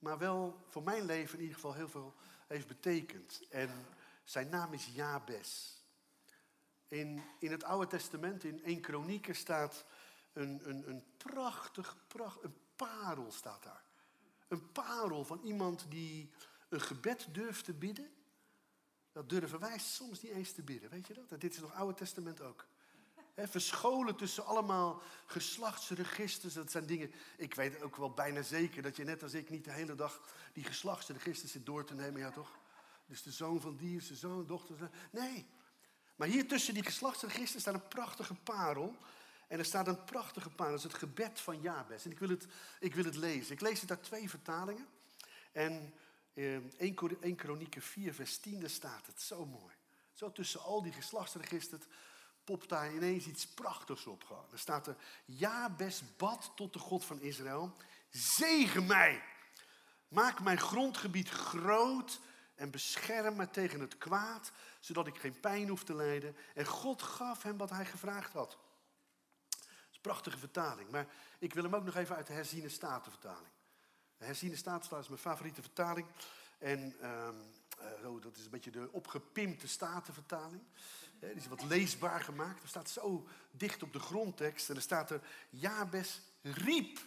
maar 0.00 0.18
wel 0.18 0.64
voor 0.68 0.82
mijn 0.82 1.04
leven 1.04 1.34
in 1.34 1.40
ieder 1.40 1.54
geval 1.54 1.74
heel 1.74 1.88
veel 1.88 2.14
heeft 2.46 2.66
betekend. 2.66 3.42
En 3.48 3.86
zijn 4.24 4.48
naam 4.48 4.72
is 4.72 4.90
Jabes. 4.94 5.78
In, 6.88 7.22
in 7.38 7.50
het 7.50 7.64
Oude 7.64 7.86
Testament, 7.86 8.44
in 8.44 8.64
1 8.64 8.80
Kronieken, 8.80 9.36
staat 9.36 9.84
een, 10.32 10.68
een, 10.68 10.88
een 10.88 11.04
prachtig, 11.16 11.96
pracht, 12.06 12.42
een 12.42 12.56
parel 12.76 13.32
staat 13.32 13.62
daar. 13.62 13.84
Een 14.48 14.72
parel 14.72 15.24
van 15.24 15.40
iemand 15.42 15.86
die 15.88 16.30
een 16.68 16.80
gebed 16.80 17.28
durft 17.32 17.64
te 17.64 17.72
bidden. 17.72 18.10
Dat 19.12 19.28
durven 19.28 19.60
wij 19.60 19.78
soms 19.78 20.22
niet 20.22 20.32
eens 20.32 20.52
te 20.52 20.62
bidden, 20.62 20.90
weet 20.90 21.06
je 21.06 21.14
dat? 21.14 21.40
Dit 21.40 21.54
is 21.54 21.60
nog 21.60 21.74
Oude 21.74 21.94
Testament 21.94 22.40
ook. 22.40 22.66
Verscholen 23.36 24.16
tussen 24.16 24.46
allemaal 24.46 25.02
geslachtsregisters. 25.26 26.54
Dat 26.54 26.70
zijn 26.70 26.86
dingen. 26.86 27.12
Ik 27.36 27.54
weet 27.54 27.82
ook 27.82 27.96
wel 27.96 28.10
bijna 28.10 28.42
zeker 28.42 28.82
dat 28.82 28.96
je 28.96 29.04
net 29.04 29.22
als 29.22 29.34
ik 29.34 29.50
niet 29.50 29.64
de 29.64 29.72
hele 29.72 29.94
dag 29.94 30.20
die 30.52 30.64
geslachtsregisters 30.64 31.52
zit 31.52 31.66
door 31.66 31.84
te 31.84 31.94
nemen, 31.94 32.20
ja 32.20 32.30
toch? 32.30 32.58
Dus 33.06 33.22
de 33.22 33.30
zoon 33.30 33.60
van 33.60 33.76
die 33.76 33.96
is 33.96 34.06
de 34.06 34.14
zoon, 34.14 34.46
dochter. 34.46 34.90
Nee, 35.10 35.46
maar 36.16 36.28
hier 36.28 36.48
tussen 36.48 36.74
die 36.74 36.84
geslachtsregisters 36.84 37.62
staat 37.62 37.74
een 37.74 37.88
prachtige 37.88 38.34
parel. 38.34 38.96
En 39.48 39.58
er 39.58 39.64
staat 39.64 39.86
een 39.86 40.04
prachtige 40.04 40.50
parel, 40.50 40.72
dat 40.72 40.84
is 40.84 40.92
het 40.92 41.02
gebed 41.02 41.40
van 41.40 41.60
Jabes. 41.60 42.04
En 42.04 42.10
ik 42.10 42.18
wil 42.18 42.28
het, 42.28 42.46
ik 42.80 42.94
wil 42.94 43.04
het 43.04 43.16
lezen. 43.16 43.52
Ik 43.52 43.60
lees 43.60 43.80
het 43.80 43.90
uit 43.90 44.02
twee 44.02 44.28
vertalingen. 44.28 44.86
En 45.52 45.94
eh, 46.34 46.56
1 47.20 47.36
Kronieken 47.36 47.82
4, 47.82 48.14
vers 48.14 48.38
10, 48.38 48.60
daar 48.60 48.70
staat 48.70 49.06
het. 49.06 49.20
Zo 49.20 49.46
mooi. 49.46 49.74
Zo 50.12 50.32
tussen 50.32 50.60
al 50.60 50.82
die 50.82 50.92
geslachtsregisters 50.92 51.84
popt 52.50 52.68
daar 52.68 52.94
ineens 52.94 53.26
iets 53.26 53.46
prachtigs 53.46 54.06
op. 54.06 54.24
Gewoon. 54.24 54.44
Er 54.52 54.58
staat 54.58 54.86
er, 54.86 54.96
Jabes 55.24 56.02
bad 56.16 56.52
tot 56.54 56.72
de 56.72 56.78
God 56.78 57.04
van 57.04 57.20
Israël. 57.20 57.76
Zegen 58.08 58.86
mij. 58.86 59.22
Maak 60.08 60.40
mijn 60.40 60.58
grondgebied 60.58 61.28
groot 61.28 62.20
en 62.54 62.70
bescherm 62.70 63.36
me 63.36 63.50
tegen 63.50 63.80
het 63.80 63.98
kwaad, 63.98 64.52
zodat 64.80 65.06
ik 65.06 65.18
geen 65.18 65.40
pijn 65.40 65.68
hoef 65.68 65.84
te 65.84 65.94
lijden. 65.94 66.36
En 66.54 66.66
God 66.66 67.02
gaf 67.02 67.42
hem 67.42 67.56
wat 67.56 67.70
hij 67.70 67.84
gevraagd 67.84 68.32
had. 68.32 68.50
Dat 68.50 69.60
is 69.90 69.96
een 69.96 70.00
prachtige 70.00 70.38
vertaling, 70.38 70.90
maar 70.90 71.06
ik 71.38 71.54
wil 71.54 71.62
hem 71.62 71.74
ook 71.74 71.84
nog 71.84 71.96
even 71.96 72.16
uit 72.16 72.26
de 72.26 72.32
herziene 72.32 72.68
statenvertaling. 72.68 73.52
De 74.16 74.24
herziene 74.24 74.56
statenvertaling 74.56 75.08
is 75.08 75.14
mijn 75.14 75.34
favoriete 75.34 75.62
vertaling. 75.62 76.06
En 76.58 77.08
um, 78.02 78.20
dat 78.20 78.36
is 78.36 78.44
een 78.44 78.50
beetje 78.50 78.70
de 78.70 78.88
opgepimpte 78.92 79.68
statenvertaling. 79.68 80.62
Die 81.20 81.30
is 81.34 81.48
wat 81.48 81.62
leesbaar 81.62 82.20
gemaakt. 82.20 82.62
Er 82.62 82.68
staat 82.68 82.90
zo 82.90 83.28
dicht 83.50 83.82
op 83.82 83.92
de 83.92 83.98
grondtekst. 83.98 84.70
En 84.70 84.76
er 84.76 84.82
staat 84.82 85.10
er, 85.10 85.20
Jabes 85.50 86.20
riep 86.42 86.98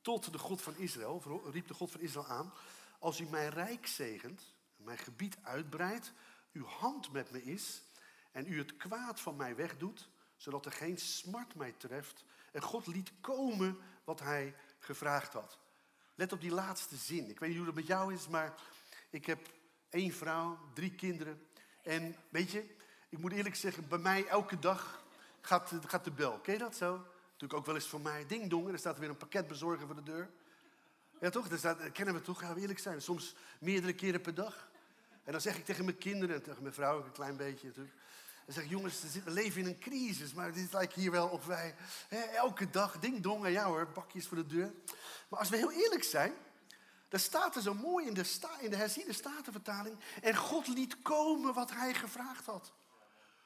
tot 0.00 0.32
de 0.32 0.38
God 0.38 0.62
van 0.62 0.76
Israël, 0.76 1.42
riep 1.50 1.68
de 1.68 1.74
God 1.74 1.90
van 1.90 2.00
Israël 2.00 2.26
aan. 2.26 2.52
Als 2.98 3.20
u 3.20 3.24
mij 3.24 3.48
rijk 3.48 3.86
zegent, 3.86 4.42
mijn 4.76 4.98
gebied 4.98 5.36
uitbreidt, 5.42 6.12
uw 6.52 6.64
hand 6.64 7.12
met 7.12 7.30
me 7.30 7.42
is 7.42 7.82
en 8.32 8.52
u 8.52 8.58
het 8.58 8.76
kwaad 8.76 9.20
van 9.20 9.36
mij 9.36 9.56
wegdoet, 9.56 10.08
zodat 10.36 10.66
er 10.66 10.72
geen 10.72 10.98
smart 10.98 11.54
mij 11.54 11.72
treft. 11.72 12.24
En 12.52 12.62
God 12.62 12.86
liet 12.86 13.12
komen 13.20 13.78
wat 14.04 14.20
hij 14.20 14.54
gevraagd 14.78 15.32
had. 15.32 15.58
Let 16.14 16.32
op 16.32 16.40
die 16.40 16.50
laatste 16.50 16.96
zin. 16.96 17.30
Ik 17.30 17.38
weet 17.38 17.48
niet 17.48 17.58
hoe 17.58 17.66
het 17.66 17.74
met 17.74 17.86
jou 17.86 18.14
is, 18.14 18.28
maar 18.28 18.54
ik 19.10 19.26
heb 19.26 19.52
één 19.88 20.12
vrouw, 20.12 20.58
drie 20.74 20.94
kinderen. 20.94 21.46
En 21.82 22.16
weet 22.28 22.50
je, 22.50 22.76
ik 23.14 23.20
moet 23.20 23.32
eerlijk 23.32 23.56
zeggen, 23.56 23.88
bij 23.88 23.98
mij 23.98 24.26
elke 24.26 24.58
dag 24.58 25.04
gaat, 25.40 25.72
gaat 25.86 26.04
de 26.04 26.10
bel. 26.10 26.38
Ken 26.38 26.52
je 26.52 26.58
dat 26.58 26.76
zo? 26.76 26.92
Natuurlijk 27.32 27.54
ook 27.54 27.66
wel 27.66 27.74
eens 27.74 27.88
voor 27.88 28.00
mij. 28.00 28.26
Ding 28.26 28.50
dong, 28.50 28.68
er 28.68 28.78
staat 28.78 28.98
weer 28.98 29.08
een 29.08 29.16
pakketbezorger 29.16 29.86
voor 29.86 29.94
de 29.94 30.02
deur. 30.02 30.30
Ja, 31.20 31.30
toch? 31.30 31.48
Dat 31.48 31.92
kennen 31.92 32.14
we 32.14 32.20
toch, 32.20 32.38
gaan 32.38 32.54
we 32.54 32.60
eerlijk 32.60 32.78
zijn. 32.78 33.02
Soms 33.02 33.34
meerdere 33.58 33.92
keren 33.92 34.20
per 34.20 34.34
dag. 34.34 34.68
En 35.24 35.32
dan 35.32 35.40
zeg 35.40 35.56
ik 35.56 35.64
tegen 35.64 35.84
mijn 35.84 35.98
kinderen 35.98 36.34
en 36.34 36.42
tegen 36.42 36.62
mijn 36.62 36.74
vrouw 36.74 36.98
ook 36.98 37.04
een 37.04 37.12
klein 37.12 37.36
beetje 37.36 37.66
natuurlijk. 37.66 37.96
Dan 38.44 38.54
zeg 38.54 38.68
jongens, 38.68 39.02
we 39.24 39.30
leven 39.30 39.60
in 39.60 39.66
een 39.66 39.78
crisis, 39.78 40.32
maar 40.32 40.46
het 40.46 40.72
lijkt 40.72 40.94
hier 40.94 41.10
wel 41.10 41.28
of 41.28 41.46
wij 41.46 41.74
hè, 42.08 42.18
elke 42.18 42.70
dag 42.70 42.98
ding 42.98 43.20
dong, 43.20 43.48
ja 43.48 43.64
hoor, 43.64 43.88
bakjes 43.94 44.26
voor 44.26 44.36
de 44.36 44.46
deur. 44.46 44.72
Maar 45.28 45.38
als 45.38 45.48
we 45.48 45.56
heel 45.56 45.72
eerlijk 45.72 46.04
zijn, 46.04 46.32
dan 47.08 47.20
staat 47.20 47.56
er 47.56 47.62
zo 47.62 47.74
mooi 47.74 48.06
in 48.06 48.14
de, 48.14 48.24
sta, 48.24 48.60
in 48.60 48.70
de 48.70 48.76
herziende 48.76 49.12
statenvertaling. 49.12 49.98
En 50.22 50.36
God 50.36 50.68
liet 50.68 51.02
komen 51.02 51.54
wat 51.54 51.70
hij 51.70 51.94
gevraagd 51.94 52.46
had. 52.46 52.72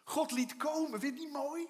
God 0.08 0.30
liet 0.30 0.56
komen, 0.56 1.00
vind 1.00 1.18
je 1.18 1.24
niet 1.24 1.32
mooi? 1.32 1.68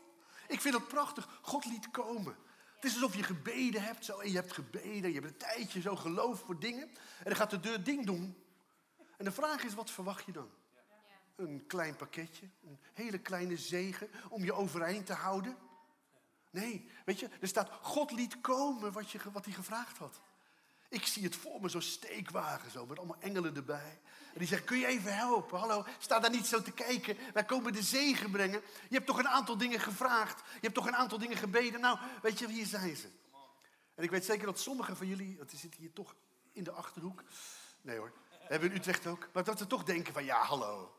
Ik 0.48 0.60
vind 0.60 0.74
dat 0.74 0.88
prachtig. 0.88 1.38
God 1.42 1.64
liet 1.64 1.90
komen. 1.90 2.36
Het 2.74 2.84
is 2.84 2.94
alsof 2.94 3.16
je 3.16 3.22
gebeden 3.22 3.82
hebt 3.82 4.04
zo, 4.04 4.18
en 4.18 4.30
je 4.30 4.36
hebt 4.36 4.52
gebeden. 4.52 5.12
Je 5.12 5.20
hebt 5.20 5.26
een 5.26 5.36
tijdje 5.36 5.80
zo 5.80 5.96
geloofd 5.96 6.44
voor 6.44 6.58
dingen. 6.58 6.88
En 6.88 7.24
dan 7.24 7.36
gaat 7.36 7.50
de 7.50 7.60
deur 7.60 7.84
ding 7.84 8.06
doen. 8.06 8.36
En 9.16 9.24
de 9.24 9.32
vraag 9.32 9.64
is, 9.64 9.74
wat 9.74 9.90
verwacht 9.90 10.24
je 10.24 10.32
dan? 10.32 10.50
Een 11.36 11.64
klein 11.66 11.96
pakketje, 11.96 12.48
een 12.62 12.78
hele 12.92 13.18
kleine 13.18 13.56
zegen 13.56 14.10
om 14.28 14.44
je 14.44 14.52
overeind 14.52 15.06
te 15.06 15.12
houden? 15.12 15.56
Nee, 16.50 16.90
weet 17.04 17.20
je, 17.20 17.28
er 17.40 17.48
staat, 17.48 17.70
God 17.82 18.10
liet 18.10 18.40
komen 18.40 18.92
wat, 18.92 19.10
je, 19.10 19.18
wat 19.32 19.44
hij 19.44 19.54
gevraagd 19.54 19.98
had. 19.98 20.20
Ik 20.88 21.06
zie 21.06 21.24
het 21.24 21.36
voor 21.36 21.60
me, 21.60 21.68
zo'n 21.68 21.82
steekwagen 21.82 22.70
zo, 22.70 22.86
met 22.86 22.98
allemaal 22.98 23.20
engelen 23.20 23.56
erbij. 23.56 24.00
En 24.32 24.38
die 24.38 24.46
zeggen, 24.48 24.66
kun 24.66 24.78
je 24.78 24.86
even 24.86 25.16
helpen? 25.16 25.58
Hallo, 25.58 25.84
sta 25.98 26.20
daar 26.20 26.30
niet 26.30 26.46
zo 26.46 26.62
te 26.62 26.72
kijken. 26.72 27.16
Wij 27.32 27.44
komen 27.44 27.72
de 27.72 27.82
zegen 27.82 28.30
brengen. 28.30 28.60
Je 28.88 28.94
hebt 28.94 29.06
toch 29.06 29.18
een 29.18 29.28
aantal 29.28 29.56
dingen 29.56 29.80
gevraagd. 29.80 30.38
Je 30.38 30.60
hebt 30.60 30.74
toch 30.74 30.86
een 30.86 30.96
aantal 30.96 31.18
dingen 31.18 31.36
gebeden. 31.36 31.80
Nou, 31.80 31.98
weet 32.22 32.38
je, 32.38 32.48
hier 32.48 32.66
zijn 32.66 32.96
ze. 32.96 33.08
En 33.94 34.04
ik 34.04 34.10
weet 34.10 34.24
zeker 34.24 34.46
dat 34.46 34.60
sommigen 34.60 34.96
van 34.96 35.06
jullie, 35.06 35.36
dat 35.36 35.50
zitten 35.50 35.80
hier 35.80 35.92
toch 35.92 36.14
in 36.52 36.64
de 36.64 36.70
Achterhoek. 36.70 37.22
Nee 37.80 37.98
hoor, 37.98 38.12
we 38.30 38.46
hebben 38.46 38.70
in 38.70 38.76
Utrecht 38.76 39.06
ook. 39.06 39.28
Maar 39.32 39.44
dat 39.44 39.58
ze 39.58 39.66
toch 39.66 39.84
denken 39.84 40.12
van, 40.12 40.24
ja, 40.24 40.42
hallo, 40.42 40.94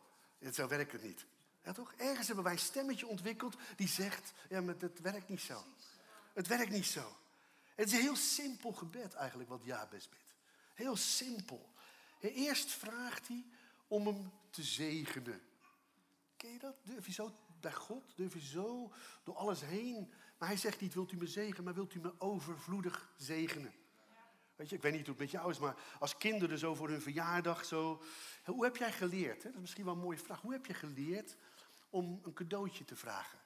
zo 0.54 0.68
werkt 0.68 0.92
het 0.92 1.04
niet. 1.04 1.26
Ja, 1.64 1.72
toch? 1.72 1.94
Ergens 1.98 2.28
hebben 2.28 2.44
wij 2.44 2.54
een 2.54 2.60
stemmetje 2.60 3.08
ontwikkeld 3.08 3.56
die 3.76 3.88
zegt, 3.88 4.34
ja, 4.50 4.62
maar 4.62 4.76
het 4.80 5.02
werkt 5.02 5.30
niet 5.30 5.42
zo. 5.42 5.64
Het 6.34 6.48
werkt 6.48 6.72
niet 6.72 6.86
zo. 6.86 7.18
Het 7.80 7.88
is 7.88 7.94
een 7.94 8.02
heel 8.02 8.16
simpel 8.16 8.72
gebed 8.72 9.14
eigenlijk 9.14 9.50
wat 9.50 9.64
Jabes 9.64 10.10
bidt. 10.10 10.36
Heel 10.74 10.96
simpel. 10.96 11.74
Eerst 12.20 12.72
vraagt 12.72 13.28
hij 13.28 13.46
om 13.88 14.08
hem 14.08 14.32
te 14.50 14.64
zegenen. 14.64 15.42
Ken 16.38 16.52
je 16.52 16.60
dat? 16.60 16.76
Durf 16.84 17.06
je 17.06 17.12
zo 17.12 17.32
bij 17.60 17.74
God? 17.74 18.14
Durf 18.16 18.34
je 18.34 18.42
zo 18.42 18.92
door 19.24 19.36
alles 19.36 19.62
heen? 19.62 20.14
Maar 20.38 20.48
hij 20.48 20.58
zegt 20.58 20.82
niet, 20.82 20.94
wilt 20.94 21.12
u 21.12 21.18
me 21.18 21.28
zegenen, 21.28 21.64
maar 21.64 21.74
wilt 21.74 21.94
u 21.94 22.00
me 22.00 22.14
overvloedig 22.18 23.12
zegenen? 23.18 23.74
Weet 24.56 24.70
je, 24.70 24.76
ik 24.76 24.82
weet 24.82 24.94
niet 24.94 25.02
hoe 25.06 25.10
het 25.10 25.24
met 25.24 25.32
jou 25.32 25.52
is, 25.52 25.60
maar 25.60 25.76
als 26.00 26.18
kinderen 26.18 26.58
zo 26.58 26.76
voor 26.76 26.90
hun 26.90 27.02
verjaardag 27.02 27.66
zo... 27.66 28.04
Hoe 28.46 28.64
heb 28.64 28.76
jij 28.76 28.92
geleerd? 28.92 29.44
Hè? 29.44 29.44
Dat 29.44 29.54
is 29.54 29.62
misschien 29.62 29.86
wel 29.86 29.94
een 29.94 30.00
mooie 30.00 30.18
vraag. 30.18 30.42
Hoe 30.42 30.52
heb 30.52 30.66
je 30.66 30.74
geleerd 30.74 31.36
om 31.90 32.20
een 32.24 32.34
cadeautje 32.34 32.86
te 32.86 32.96
vragen? 32.96 33.40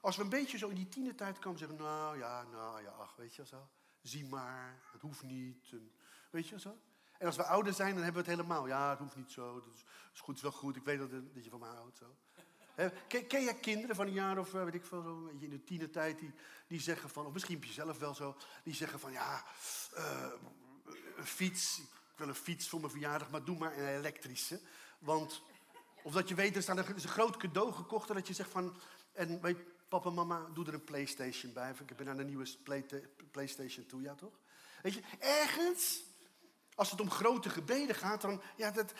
Als 0.00 0.16
we 0.16 0.22
een 0.22 0.28
beetje 0.28 0.58
zo 0.58 0.68
in 0.68 0.74
die 0.74 0.88
tienertijd 0.88 1.38
komen 1.38 1.58
zeggen, 1.58 1.76
nou 1.76 2.18
ja, 2.18 2.42
nou 2.42 2.82
ja, 2.82 2.90
ach, 2.90 3.16
weet 3.16 3.34
je 3.34 3.46
zo. 3.46 3.68
Zie 4.02 4.24
maar, 4.24 4.78
het 4.92 5.00
hoeft 5.00 5.22
niet. 5.22 5.68
En, 5.70 5.92
weet 6.30 6.48
je 6.48 6.60
zo. 6.60 6.78
En 7.18 7.26
als 7.26 7.36
we 7.36 7.44
ouder 7.44 7.72
zijn, 7.72 7.94
dan 7.94 8.02
hebben 8.02 8.22
we 8.22 8.30
het 8.30 8.38
helemaal. 8.38 8.66
Ja, 8.66 8.90
het 8.90 8.98
hoeft 8.98 9.16
niet 9.16 9.30
zo. 9.30 9.54
Dat 9.54 9.74
is, 9.74 9.84
is 10.14 10.20
goed, 10.20 10.36
is 10.36 10.42
wel 10.42 10.52
goed. 10.52 10.76
Ik 10.76 10.84
weet 10.84 10.98
dat, 10.98 11.10
dat 11.10 11.44
je 11.44 11.50
van 11.50 11.60
mij 11.60 11.68
houdt. 11.68 11.96
Zo. 11.96 12.16
ken, 13.08 13.26
ken 13.26 13.42
jij 13.42 13.54
kinderen 13.54 13.96
van 13.96 14.06
een 14.06 14.12
jaar 14.12 14.38
of 14.38 14.54
eh, 14.54 14.64
weet 14.64 14.74
ik 14.74 14.84
veel, 14.84 15.02
zo, 15.02 15.26
in 15.40 15.50
de 15.50 15.64
tienertijd, 15.64 16.18
die, 16.18 16.32
die 16.66 16.80
zeggen 16.80 17.10
van, 17.10 17.26
of 17.26 17.32
misschien 17.32 17.54
heb 17.54 17.64
je 17.64 17.72
zelf 17.72 17.98
wel 17.98 18.14
zo, 18.14 18.36
die 18.64 18.74
zeggen 18.74 19.00
van 19.00 19.12
ja, 19.12 19.44
uh, 19.96 20.26
een 21.16 21.26
fiets, 21.26 21.78
ik 21.78 22.18
wil 22.18 22.28
een 22.28 22.34
fiets 22.34 22.68
voor 22.68 22.80
mijn 22.80 22.92
verjaardag, 22.92 23.30
maar 23.30 23.44
doe 23.44 23.58
maar 23.58 23.78
een 23.78 23.86
elektrische. 23.86 24.60
Want, 24.98 25.42
of 26.02 26.12
dat 26.12 26.28
je 26.28 26.34
weet, 26.34 26.68
er, 26.68 26.78
er 26.78 26.96
is 26.96 27.04
een 27.04 27.10
groot 27.10 27.36
cadeau 27.36 27.72
gekocht 27.72 28.08
dat 28.08 28.26
je 28.26 28.34
zegt 28.34 28.50
van, 28.50 28.76
en 29.12 29.40
weet, 29.40 29.58
papa 29.88 30.08
en 30.08 30.14
mama, 30.14 30.48
doe 30.54 30.66
er 30.66 30.74
een 30.74 30.84
Playstation 30.84 31.52
bij. 31.52 31.70
Ik 31.86 31.96
ben 31.96 32.06
naar 32.06 32.16
de 32.16 32.24
nieuwe 32.24 32.46
Playstation 33.30 33.86
toe, 33.86 34.02
ja 34.02 34.14
toch? 34.14 34.40
Weet 34.82 34.94
je, 34.94 35.02
ergens, 35.18 36.02
als 36.74 36.90
het 36.90 37.00
om 37.00 37.10
grote 37.10 37.50
gebeden 37.50 37.94
gaat, 37.94 38.20
dan, 38.20 38.42
ja, 38.56 38.70
dat, 38.70 38.92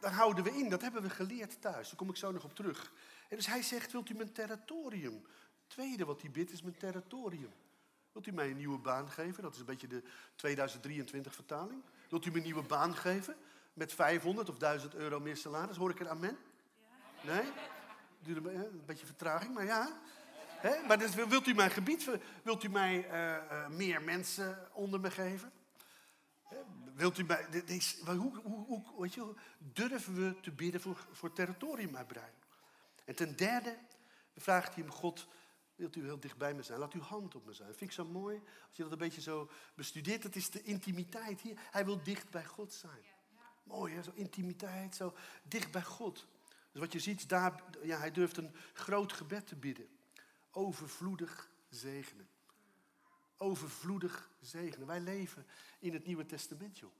dan 0.00 0.12
houden 0.12 0.44
we 0.44 0.50
in. 0.50 0.68
Dat 0.68 0.82
hebben 0.82 1.02
we 1.02 1.10
geleerd 1.10 1.60
thuis. 1.60 1.88
Daar 1.88 1.96
kom 1.96 2.08
ik 2.08 2.16
zo 2.16 2.32
nog 2.32 2.44
op 2.44 2.54
terug. 2.54 2.92
En 3.28 3.36
dus 3.36 3.46
hij 3.46 3.62
zegt, 3.62 3.92
wilt 3.92 4.10
u 4.10 4.14
mijn 4.14 4.32
territorium? 4.32 5.26
tweede 5.66 6.04
wat 6.04 6.20
hij 6.20 6.30
bidt 6.30 6.52
is 6.52 6.62
mijn 6.62 6.76
territorium. 6.76 7.52
Wilt 8.12 8.26
u 8.26 8.32
mij 8.32 8.50
een 8.50 8.56
nieuwe 8.56 8.78
baan 8.78 9.10
geven? 9.10 9.42
Dat 9.42 9.54
is 9.54 9.58
een 9.58 9.64
beetje 9.64 9.86
de 9.86 10.02
2023 10.34 11.34
vertaling. 11.34 11.82
Wilt 12.08 12.24
u 12.24 12.30
me 12.30 12.36
een 12.36 12.42
nieuwe 12.42 12.62
baan 12.62 12.96
geven? 12.96 13.36
Met 13.72 13.92
500 13.92 14.48
of 14.48 14.58
1000 14.58 14.94
euro 14.94 15.20
meer 15.20 15.36
salaris? 15.36 15.76
Hoor 15.76 15.90
ik 15.90 16.00
een 16.00 16.08
amen? 16.08 16.38
Nee? 17.22 17.44
Duurde 18.24 18.50
een 18.50 18.84
beetje 18.86 19.06
vertraging, 19.06 19.54
maar 19.54 19.64
ja. 19.64 20.00
Maar 20.86 20.98
dus, 20.98 21.14
wilt 21.14 21.46
u 21.46 21.54
mijn 21.54 21.70
gebied, 21.70 22.10
wilt 22.42 22.62
u 22.62 22.68
mij 22.68 23.10
uh, 23.10 23.36
uh, 23.50 23.68
meer 23.68 24.02
mensen 24.02 24.68
onder 24.72 25.00
me 25.00 25.10
geven? 25.10 25.52
Wilt 26.94 27.18
u 27.18 27.24
mij, 27.24 27.46
hoe, 28.04 28.40
hoe, 28.42 28.66
hoe, 28.66 28.82
weet 28.98 29.14
je, 29.14 29.34
durven 29.58 30.14
we 30.14 30.40
te 30.40 30.50
bidden 30.50 30.80
voor, 30.80 31.06
voor 31.12 31.32
territoriumuitbreiding? 31.32 32.42
En 33.04 33.14
ten 33.14 33.36
derde 33.36 33.78
vraagt 34.36 34.74
hij 34.74 34.82
hem, 34.82 34.92
God, 34.92 35.28
wilt 35.74 35.96
u 35.96 36.04
heel 36.04 36.20
dicht 36.20 36.36
bij 36.36 36.54
me 36.54 36.62
zijn? 36.62 36.78
Laat 36.78 36.92
uw 36.92 37.00
hand 37.00 37.34
op 37.34 37.46
me 37.46 37.52
zijn. 37.52 37.68
Dat 37.68 37.76
vind 37.76 37.90
ik 37.90 37.96
zo 37.96 38.04
mooi, 38.04 38.42
als 38.68 38.76
je 38.76 38.82
dat 38.82 38.92
een 38.92 38.98
beetje 38.98 39.20
zo 39.20 39.50
bestudeert. 39.74 40.22
Dat 40.22 40.34
is 40.34 40.50
de 40.50 40.62
intimiteit 40.62 41.40
hier. 41.40 41.58
Hij 41.70 41.84
wil 41.84 42.02
dicht 42.02 42.30
bij 42.30 42.44
God 42.44 42.72
zijn. 42.72 43.04
Mooi 43.62 43.94
hè, 43.94 44.02
zo 44.02 44.10
intimiteit, 44.14 44.94
zo 44.94 45.14
dicht 45.42 45.70
bij 45.70 45.82
God. 45.82 46.26
Dus 46.74 46.82
wat 46.82 46.92
je 46.92 46.98
ziet, 46.98 47.28
daar, 47.28 47.62
ja, 47.82 47.98
hij 47.98 48.10
durft 48.10 48.36
een 48.36 48.54
groot 48.72 49.12
gebed 49.12 49.46
te 49.46 49.56
bidden. 49.56 49.88
Overvloedig 50.50 51.50
zegenen. 51.68 52.28
Overvloedig 53.36 54.30
zegenen. 54.40 54.86
Wij 54.86 55.00
leven 55.00 55.46
in 55.78 55.92
het 55.92 56.06
Nieuwe 56.06 56.26
Testament, 56.26 56.78
joh. 56.78 56.92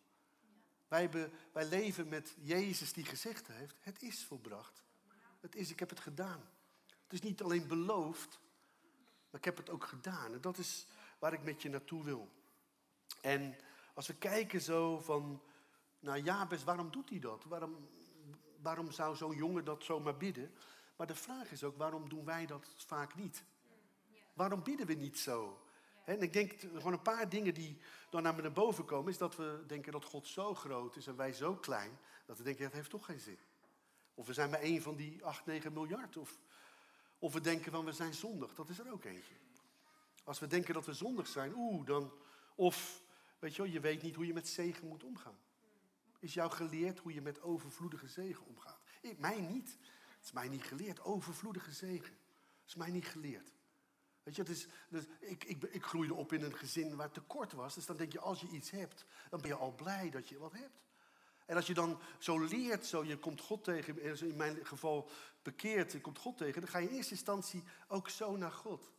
Wij, 0.89 1.31
wij 1.53 1.69
leven 1.69 2.09
met 2.09 2.37
Jezus 2.41 2.93
die 2.93 3.05
gezegd 3.05 3.47
heeft, 3.47 3.77
het 3.81 4.03
is 4.03 4.25
volbracht. 4.25 4.83
Het 5.41 5.55
is, 5.55 5.71
ik 5.71 5.79
heb 5.79 5.91
het 5.91 6.01
gedaan. 6.01 6.49
Het 6.87 7.13
is 7.13 7.21
niet 7.21 7.43
alleen 7.43 7.67
beloofd, 7.67 8.41
maar 9.31 9.41
ik 9.41 9.45
heb 9.45 9.57
het 9.57 9.71
ook 9.71 9.85
gedaan. 9.85 10.33
En 10.33 10.41
dat 10.41 10.59
is 10.59 10.87
waar 11.19 11.33
ik 11.33 11.43
met 11.43 11.63
je 11.63 11.69
naartoe 11.69 12.05
wil. 12.05 12.33
En 13.21 13.57
als 13.95 14.07
we 14.07 14.15
kijken 14.15 14.61
zo 14.61 14.99
van, 14.99 15.43
nou 16.01 16.23
Jabes, 16.23 16.65
waarom 16.65 16.91
doet 16.91 17.11
hij 17.11 17.19
dat? 17.19 17.45
Waarom 17.45 17.89
waarom 18.65 18.91
zou 18.91 19.17
zo'n 19.17 19.37
jongen 19.37 19.65
dat 19.65 19.85
zomaar 19.85 20.17
bidden? 20.17 20.55
Maar 20.97 21.07
de 21.07 21.15
vraag 21.15 21.51
is 21.51 21.65
ook, 21.65 21.77
waarom 21.77 22.09
doen 22.09 22.25
wij 22.25 22.47
dat 22.47 22.69
vaak 22.77 23.15
niet? 23.15 23.45
Waarom 24.33 24.63
bidden 24.63 24.87
we 24.87 24.95
niet 24.95 25.19
zo? 25.19 25.61
En 26.05 26.23
ik 26.23 26.33
denk 26.33 26.61
gewoon 26.61 26.93
een 26.93 27.03
paar 27.03 27.29
dingen 27.29 27.55
die 27.55 27.79
dan 28.11 28.23
naar, 28.23 28.43
naar 28.43 28.53
boven 28.53 28.85
komen, 28.85 29.13
is 29.13 29.19
dat 29.19 29.37
we 29.37 29.65
denken 29.67 29.93
dat 29.93 30.05
God 30.05 30.27
zo 30.27 30.55
groot 30.55 30.97
is 30.97 31.07
en 31.07 31.17
wij 31.17 31.33
zo 31.33 31.57
klein, 31.57 31.99
dat 32.27 32.39
we 32.39 32.43
denken, 32.43 32.65
dat 32.65 32.73
heeft 32.73 32.91
toch 32.91 33.05
geen 33.05 33.21
zin. 33.21 33.39
Of 34.15 34.27
we 34.27 34.33
zijn 34.33 34.51
maar 34.51 34.61
één 34.61 34.83
van 34.83 34.97
die 34.97 35.25
8, 35.25 35.47
9 35.47 35.73
miljard. 35.73 36.17
Of, 36.17 36.39
of 37.19 37.33
we 37.33 37.41
denken 37.41 37.73
van 37.73 37.85
we 37.85 37.93
zijn 37.93 38.15
zondig, 38.15 38.55
dat 38.55 38.69
is 38.69 38.79
er 38.79 38.93
ook 38.93 39.05
eentje. 39.05 39.35
Als 40.25 40.39
we 40.39 40.47
denken 40.47 40.75
dat 40.75 40.87
we 40.87 40.93
zondig 40.93 41.27
zijn, 41.27 41.53
oeh, 41.57 41.87
dan. 41.87 42.13
Of, 42.55 43.03
weet 43.39 43.57
je 43.57 43.63
wel, 43.63 43.71
je 43.71 43.81
weet 43.81 44.03
niet 44.03 44.15
hoe 44.15 44.27
je 44.27 44.33
met 44.33 44.49
zegen 44.49 44.89
moet 44.89 45.05
omgaan 45.05 45.39
is 46.25 46.35
jou 46.35 46.51
geleerd 46.51 46.99
hoe 46.99 47.13
je 47.13 47.21
met 47.21 47.43
overvloedige 47.43 48.09
zegen 48.09 48.47
omgaat. 48.47 48.81
Ik, 49.01 49.19
mij 49.19 49.41
niet. 49.41 49.79
Het 50.17 50.25
is 50.25 50.33
mij 50.33 50.49
niet 50.49 50.63
geleerd, 50.63 51.01
overvloedige 51.01 51.73
zegen. 51.73 52.13
Het 52.61 52.67
is 52.67 52.75
mij 52.75 52.91
niet 52.91 53.07
geleerd. 53.07 53.53
Weet 54.23 54.35
je, 54.37 54.43
het 54.43 54.51
is, 54.51 54.67
dus 54.89 55.05
ik, 55.21 55.45
ik, 55.45 55.63
ik 55.63 55.85
groeide 55.85 56.15
op 56.15 56.33
in 56.33 56.43
een 56.43 56.57
gezin 56.57 56.97
waar 56.97 57.11
tekort 57.11 57.53
was. 57.53 57.75
Dus 57.75 57.87
dan 57.87 57.97
denk 57.97 58.13
je, 58.13 58.21
als 58.21 58.41
je 58.41 58.49
iets 58.49 58.71
hebt, 58.71 59.07
dan 59.31 59.41
ben 59.41 59.51
je 59.51 59.57
al 59.57 59.75
blij 59.75 60.11
dat 60.11 60.29
je 60.29 60.39
wat 60.39 60.53
hebt. 60.53 60.83
En 61.47 61.57
als 61.57 61.67
je 61.67 61.75
dan 61.75 62.01
zo 62.19 62.39
leert, 62.39 62.87
zo, 62.87 63.05
je 63.05 63.19
komt 63.19 63.41
God 63.41 63.65
tegen, 63.65 64.01
in 64.21 64.37
mijn 64.37 64.67
geval 64.67 65.11
bekeerd, 65.43 65.93
je 65.93 66.01
komt 66.01 66.19
God 66.19 66.37
tegen, 66.37 66.61
dan 66.61 66.71
ga 66.71 66.79
je 66.79 66.89
in 66.89 66.95
eerste 66.95 67.15
instantie 67.15 67.65
ook 67.89 68.09
zo 68.09 68.37
naar 68.37 68.53
God. 68.53 68.93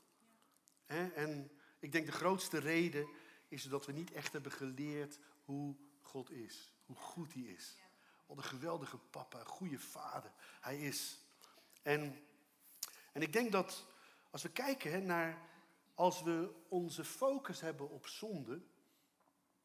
En 0.85 1.51
ik 1.79 1.91
denk 1.91 2.05
de 2.05 2.11
grootste 2.11 2.57
reden 2.57 3.07
is 3.47 3.63
dat 3.63 3.85
we 3.85 3.91
niet 3.91 4.11
echt 4.11 4.33
hebben 4.33 4.51
geleerd 4.51 5.19
hoe 5.43 5.75
God 6.01 6.31
is. 6.31 6.74
Hoe 6.85 6.95
goed 6.95 7.33
hij 7.33 7.43
is. 7.43 7.75
Wat 8.25 8.37
een 8.37 8.43
geweldige 8.43 8.97
papa, 8.97 9.43
goede 9.43 9.79
vader 9.79 10.31
hij 10.59 10.79
is. 10.79 11.19
En, 11.81 12.25
en 13.11 13.21
ik 13.21 13.33
denk 13.33 13.51
dat 13.51 13.85
als 14.29 14.41
we 14.41 14.51
kijken 14.51 14.91
hè, 14.91 14.99
naar, 14.99 15.37
als 15.93 16.23
we 16.23 16.53
onze 16.67 17.03
focus 17.03 17.61
hebben 17.61 17.89
op 17.89 18.07
zonde, 18.07 18.61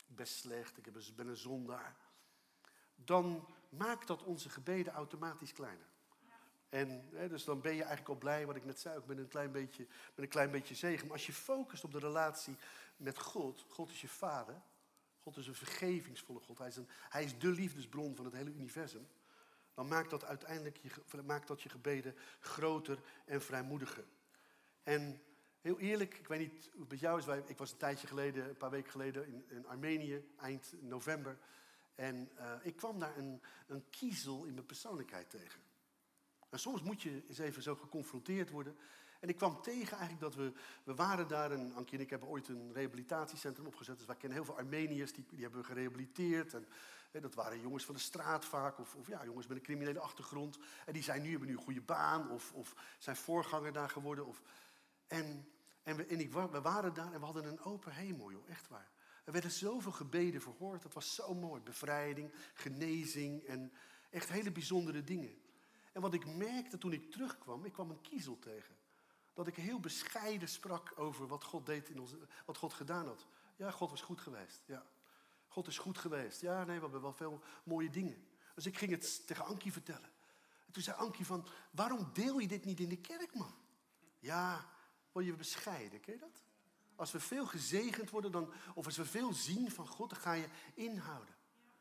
best 0.07 0.35
slecht, 0.35 0.77
ik 0.77 1.17
ben 1.17 1.27
een 1.27 1.37
zondaar, 1.37 1.97
dan 2.95 3.49
maakt 3.69 4.07
dat 4.07 4.23
onze 4.23 4.49
gebeden 4.49 4.93
automatisch 4.93 5.53
kleiner. 5.53 5.87
En 6.69 7.09
hè, 7.13 7.29
dus 7.29 7.45
dan 7.45 7.61
ben 7.61 7.73
je 7.73 7.81
eigenlijk 7.81 8.09
al 8.09 8.19
blij, 8.19 8.47
wat 8.47 8.57
ik 8.57 8.65
net 8.65 8.81
zei, 8.81 8.97
ook 8.97 9.07
met 9.07 9.19
een 9.19 9.29
klein 9.29 9.53
beetje, 9.53 9.87
met 10.15 10.25
een 10.25 10.29
klein 10.29 10.51
beetje 10.51 10.75
zegen. 10.75 11.07
Maar 11.07 11.17
als 11.17 11.27
je 11.27 11.33
focust 11.33 11.85
op 11.85 11.93
de 11.93 11.99
relatie 11.99 12.57
met 12.97 13.19
God, 13.19 13.65
God 13.69 13.91
is 13.91 14.01
je 14.01 14.09
vader, 14.09 14.63
God 15.23 15.37
is 15.37 15.47
een 15.47 15.55
vergevingsvolle 15.55 16.41
God. 16.41 16.59
Hij 16.59 16.69
is, 16.69 16.77
een, 16.77 16.89
hij 17.09 17.25
is 17.25 17.39
de 17.39 17.49
liefdesbron 17.49 18.17
van 18.17 18.25
het 18.25 18.35
hele 18.35 18.51
universum. 18.51 19.09
Dan 19.75 19.89
maakt 19.89 20.11
dat 20.11 20.25
uiteindelijk 20.25 20.77
je, 20.77 21.23
maakt 21.23 21.49
dat 21.49 21.63
je 21.63 21.69
gebeden 21.69 22.15
groter 22.41 22.99
en 23.25 23.43
vrijmoediger. 23.43 24.05
En 24.83 25.23
heel 25.61 25.79
eerlijk, 25.79 26.15
ik 26.15 26.29
weet 26.29 26.39
niet 26.39 26.69
hoe 26.73 26.81
het 26.81 26.91
met 26.91 27.01
jou 27.01 27.19
is. 27.19 27.27
Ik 27.47 27.59
was 27.59 27.73
een 27.73 27.79
tijdje 27.79 28.07
geleden, 28.07 28.49
een 28.49 28.57
paar 28.57 28.71
weken 28.71 28.91
geleden 28.91 29.27
in, 29.27 29.45
in 29.49 29.67
Armenië, 29.67 30.25
eind 30.37 30.75
november. 30.81 31.39
En 31.95 32.31
uh, 32.39 32.53
ik 32.63 32.77
kwam 32.77 32.99
daar 32.99 33.17
een, 33.17 33.43
een 33.67 33.85
kiezel 33.91 34.45
in 34.45 34.55
mijn 34.55 34.67
persoonlijkheid 34.67 35.31
tegen. 35.31 35.61
En 36.49 36.59
soms 36.59 36.83
moet 36.83 37.03
je 37.03 37.23
eens 37.29 37.39
even 37.39 37.63
zo 37.63 37.75
geconfronteerd 37.75 38.51
worden. 38.51 38.77
En 39.21 39.29
ik 39.29 39.37
kwam 39.37 39.63
tegen 39.63 39.99
eigenlijk 39.99 40.21
dat 40.21 40.35
we, 40.35 40.53
we 40.85 40.95
waren 40.95 41.29
daar, 41.29 41.51
en 41.51 41.73
en 41.91 42.01
ik 42.01 42.11
hebben 42.11 42.29
ooit 42.29 42.49
een 42.49 42.73
rehabilitatiecentrum 42.73 43.67
opgezet. 43.67 43.97
Dus 43.97 44.07
wij 44.07 44.17
kennen 44.17 44.39
heel 44.39 44.47
veel 44.47 44.57
Armeniërs, 44.57 45.13
die, 45.13 45.25
die 45.29 45.43
hebben 45.43 45.65
gerehabiliteerd. 45.65 46.55
En 46.55 46.67
dat 47.21 47.35
waren 47.35 47.61
jongens 47.61 47.85
van 47.85 47.95
de 47.95 48.01
straat 48.01 48.45
vaak, 48.45 48.79
of, 48.79 48.95
of 48.95 49.07
ja, 49.07 49.25
jongens 49.25 49.47
met 49.47 49.57
een 49.57 49.63
criminele 49.63 50.01
achtergrond. 50.01 50.59
En 50.87 50.93
die 50.93 51.03
zijn 51.03 51.23
nu, 51.23 51.31
hebben 51.31 51.49
nu 51.49 51.55
een 51.55 51.63
goede 51.63 51.81
baan, 51.81 52.31
of, 52.31 52.53
of 52.53 52.75
zijn 52.99 53.17
voorganger 53.17 53.73
daar 53.73 53.91
geworden. 53.91 54.27
Of, 54.27 54.43
en 55.07 55.47
en, 55.83 55.97
we, 55.97 56.07
en 56.07 56.21
ik, 56.21 56.33
we 56.33 56.61
waren 56.61 56.95
daar 56.95 57.13
en 57.13 57.19
we 57.19 57.25
hadden 57.25 57.45
een 57.45 57.61
open 57.61 57.93
hemel, 57.93 58.31
joh, 58.31 58.49
echt 58.49 58.69
waar. 58.69 58.91
Er 59.25 59.33
werden 59.33 59.51
zoveel 59.51 59.93
gebeden 59.93 60.41
verhoord, 60.41 60.83
dat 60.83 60.93
was 60.93 61.15
zo 61.15 61.35
mooi. 61.35 61.63
Bevrijding, 61.63 62.33
genezing 62.55 63.45
en 63.45 63.73
echt 64.11 64.29
hele 64.29 64.53
bijzondere 64.53 65.05
dingen. 65.05 65.43
En 65.93 66.01
wat 66.01 66.15
ik 66.15 66.27
merkte 66.27 66.79
toen 66.79 66.93
ik 66.93 67.11
terugkwam, 67.11 67.65
ik 67.65 67.73
kwam 67.73 67.91
een 67.91 68.01
kiezel 68.01 68.39
tegen. 68.39 68.75
Dat 69.45 69.49
ik 69.49 69.65
heel 69.65 69.81
bescheiden 69.81 70.49
sprak 70.49 70.93
over 70.97 71.27
wat 71.27 71.45
God 71.45 71.67
deed 71.67 71.89
in 71.89 72.01
onze, 72.01 72.19
wat 72.45 72.57
God 72.57 72.73
gedaan 72.73 73.07
had. 73.07 73.27
Ja, 73.57 73.71
God 73.71 73.91
was 73.91 74.03
goed 74.03 74.21
geweest. 74.21 74.63
Ja. 74.67 74.87
God 75.49 75.67
is 75.67 75.79
goed 75.79 75.99
geweest. 75.99 76.41
Ja, 76.41 76.65
nee, 76.65 76.77
we 76.77 76.83
hebben 76.83 77.01
wel 77.01 77.13
veel 77.13 77.41
mooie 77.65 77.91
dingen. 77.91 78.29
Dus 78.55 78.67
ik 78.67 78.79
ging 78.79 78.91
het 78.91 79.27
tegen 79.27 79.45
Ankie 79.45 79.73
vertellen. 79.73 80.11
En 80.67 80.73
toen 80.73 80.83
zei 80.83 80.97
Ankie 80.97 81.27
van, 81.27 81.47
waarom 81.71 82.11
deel 82.13 82.39
je 82.39 82.49
dit 82.49 82.65
niet 82.65 82.81
in 82.81 82.89
de 82.89 82.97
kerk, 82.97 83.35
man? 83.35 83.55
Ja, 84.19 84.67
word 85.13 85.25
je 85.25 85.35
bescheiden, 85.35 86.01
ken 86.01 86.15
je 86.15 86.21
dat? 86.21 86.43
Als 86.95 87.13
we 87.13 87.21
veel 87.21 87.47
gezegend 87.47 88.11
worden, 88.11 88.33
dan, 88.33 88.53
of 88.75 88.87
als 88.87 88.97
we 88.97 89.05
veel 89.05 89.33
zien 89.33 89.71
van 89.71 89.87
God, 89.87 90.11
dan 90.11 90.19
ga 90.19 90.33
je 90.33 90.49
inhouden. 90.75 91.35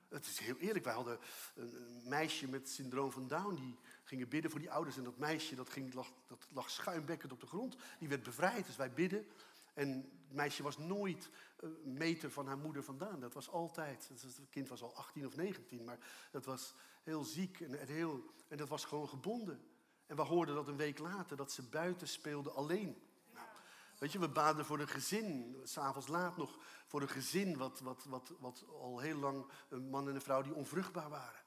Het 0.10 0.26
is 0.26 0.40
heel 0.40 0.58
eerlijk, 0.58 0.86
wij 0.86 0.94
hadden 0.94 1.20
een 1.56 2.02
meisje 2.04 2.48
met 2.48 2.70
syndroom 2.70 3.12
van 3.12 3.28
Down, 3.28 3.56
die 3.56 3.78
gingen 4.04 4.30
bidden 4.30 4.52
voor 4.52 4.60
die 4.60 4.72
ouders. 4.72 4.98
En 4.98 5.04
dat 5.04 5.18
meisje 5.18 5.56
dat 5.56 5.70
ging, 5.70 5.94
lag, 5.94 6.12
dat 6.28 6.48
lag 6.54 6.70
schuimbekkend 6.70 7.32
op 7.32 7.40
de 7.40 7.48
grond. 7.48 7.76
Die 8.00 8.10
werd 8.10 8.24
bevrijd, 8.24 8.66
dus 8.66 8.76
wij 8.76 8.94
bidden. 8.94 9.28
En 9.74 9.90
het 10.28 10.34
meisje 10.34 10.64
was 10.64 10.78
nooit 10.78 11.30
een 11.60 11.94
meter 11.94 12.32
van 12.32 12.48
haar 12.48 12.58
moeder 12.58 12.84
vandaan. 12.84 13.20
Dat 13.20 13.34
was 13.34 13.50
altijd. 13.50 14.10
Het 14.10 14.50
kind 14.50 14.68
was 14.68 14.82
al 14.82 14.96
18 14.96 15.26
of 15.26 15.36
19, 15.36 15.84
maar 15.84 15.98
dat 16.32 16.46
was 16.46 16.74
heel 17.04 17.24
ziek 17.24 17.60
en, 17.60 17.88
heel, 17.88 18.34
en 18.48 18.58
dat 18.58 18.70
was 18.70 18.86
gewoon 18.86 19.10
gebonden. 19.10 19.62
En 20.06 20.16
we 20.16 20.22
hoorden 20.22 20.56
dat 20.56 20.68
een 20.68 20.78
week 20.78 21.00
later, 21.00 21.38
dat 21.38 21.52
ze 21.52 21.64
buiten 21.64 22.08
speelde 22.08 22.52
alleen. 22.52 23.02
Weet 24.00 24.12
je, 24.12 24.20
we 24.20 24.30
baden 24.30 24.66
voor 24.66 24.80
een 24.80 24.88
gezin, 24.88 25.58
s'avonds 25.64 26.08
laat 26.08 26.38
nog, 26.38 26.60
voor 26.88 27.02
een 27.02 27.10
gezin 27.10 27.58
wat, 27.58 27.80
wat, 27.80 28.04
wat, 28.04 28.34
wat 28.40 28.66
al 28.68 29.00
heel 29.00 29.18
lang 29.18 29.46
een 29.70 29.90
man 29.90 30.08
en 30.08 30.16
een 30.16 30.22
vrouw 30.22 30.42
die 30.42 30.54
onvruchtbaar 30.54 31.10
waren. 31.10 31.42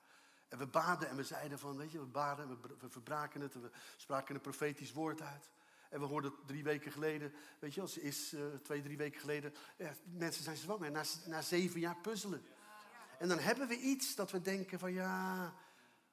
En 0.48 0.58
we 0.58 0.66
baden 0.66 1.08
en 1.08 1.16
we 1.16 1.24
zeiden 1.24 1.58
van, 1.58 1.76
weet 1.76 1.92
je, 1.92 1.98
we 1.98 2.06
baden, 2.06 2.48
we, 2.48 2.76
we 2.80 2.90
verbraken 2.90 3.40
het 3.40 3.54
en 3.54 3.62
we 3.62 3.70
spraken 3.96 4.34
een 4.34 4.40
profetisch 4.40 4.92
woord 4.92 5.20
uit. 5.20 5.50
En 5.90 6.00
we 6.00 6.06
hoorden 6.06 6.32
drie 6.46 6.62
weken 6.62 6.92
geleden, 6.92 7.34
weet 7.58 7.74
je, 7.74 7.80
als 7.80 7.98
is 7.98 8.32
uh, 8.32 8.44
twee, 8.62 8.82
drie 8.82 8.96
weken 8.96 9.20
geleden, 9.20 9.54
mensen 10.04 10.44
zijn 10.44 10.56
zwanger 10.56 10.90
na, 10.90 11.02
na 11.26 11.42
zeven 11.42 11.80
jaar 11.80 11.96
puzzelen. 11.96 12.44
En 13.18 13.28
dan 13.28 13.38
hebben 13.38 13.68
we 13.68 13.78
iets 13.78 14.14
dat 14.14 14.30
we 14.30 14.40
denken 14.40 14.78
van 14.78 14.92
ja, 14.92 15.54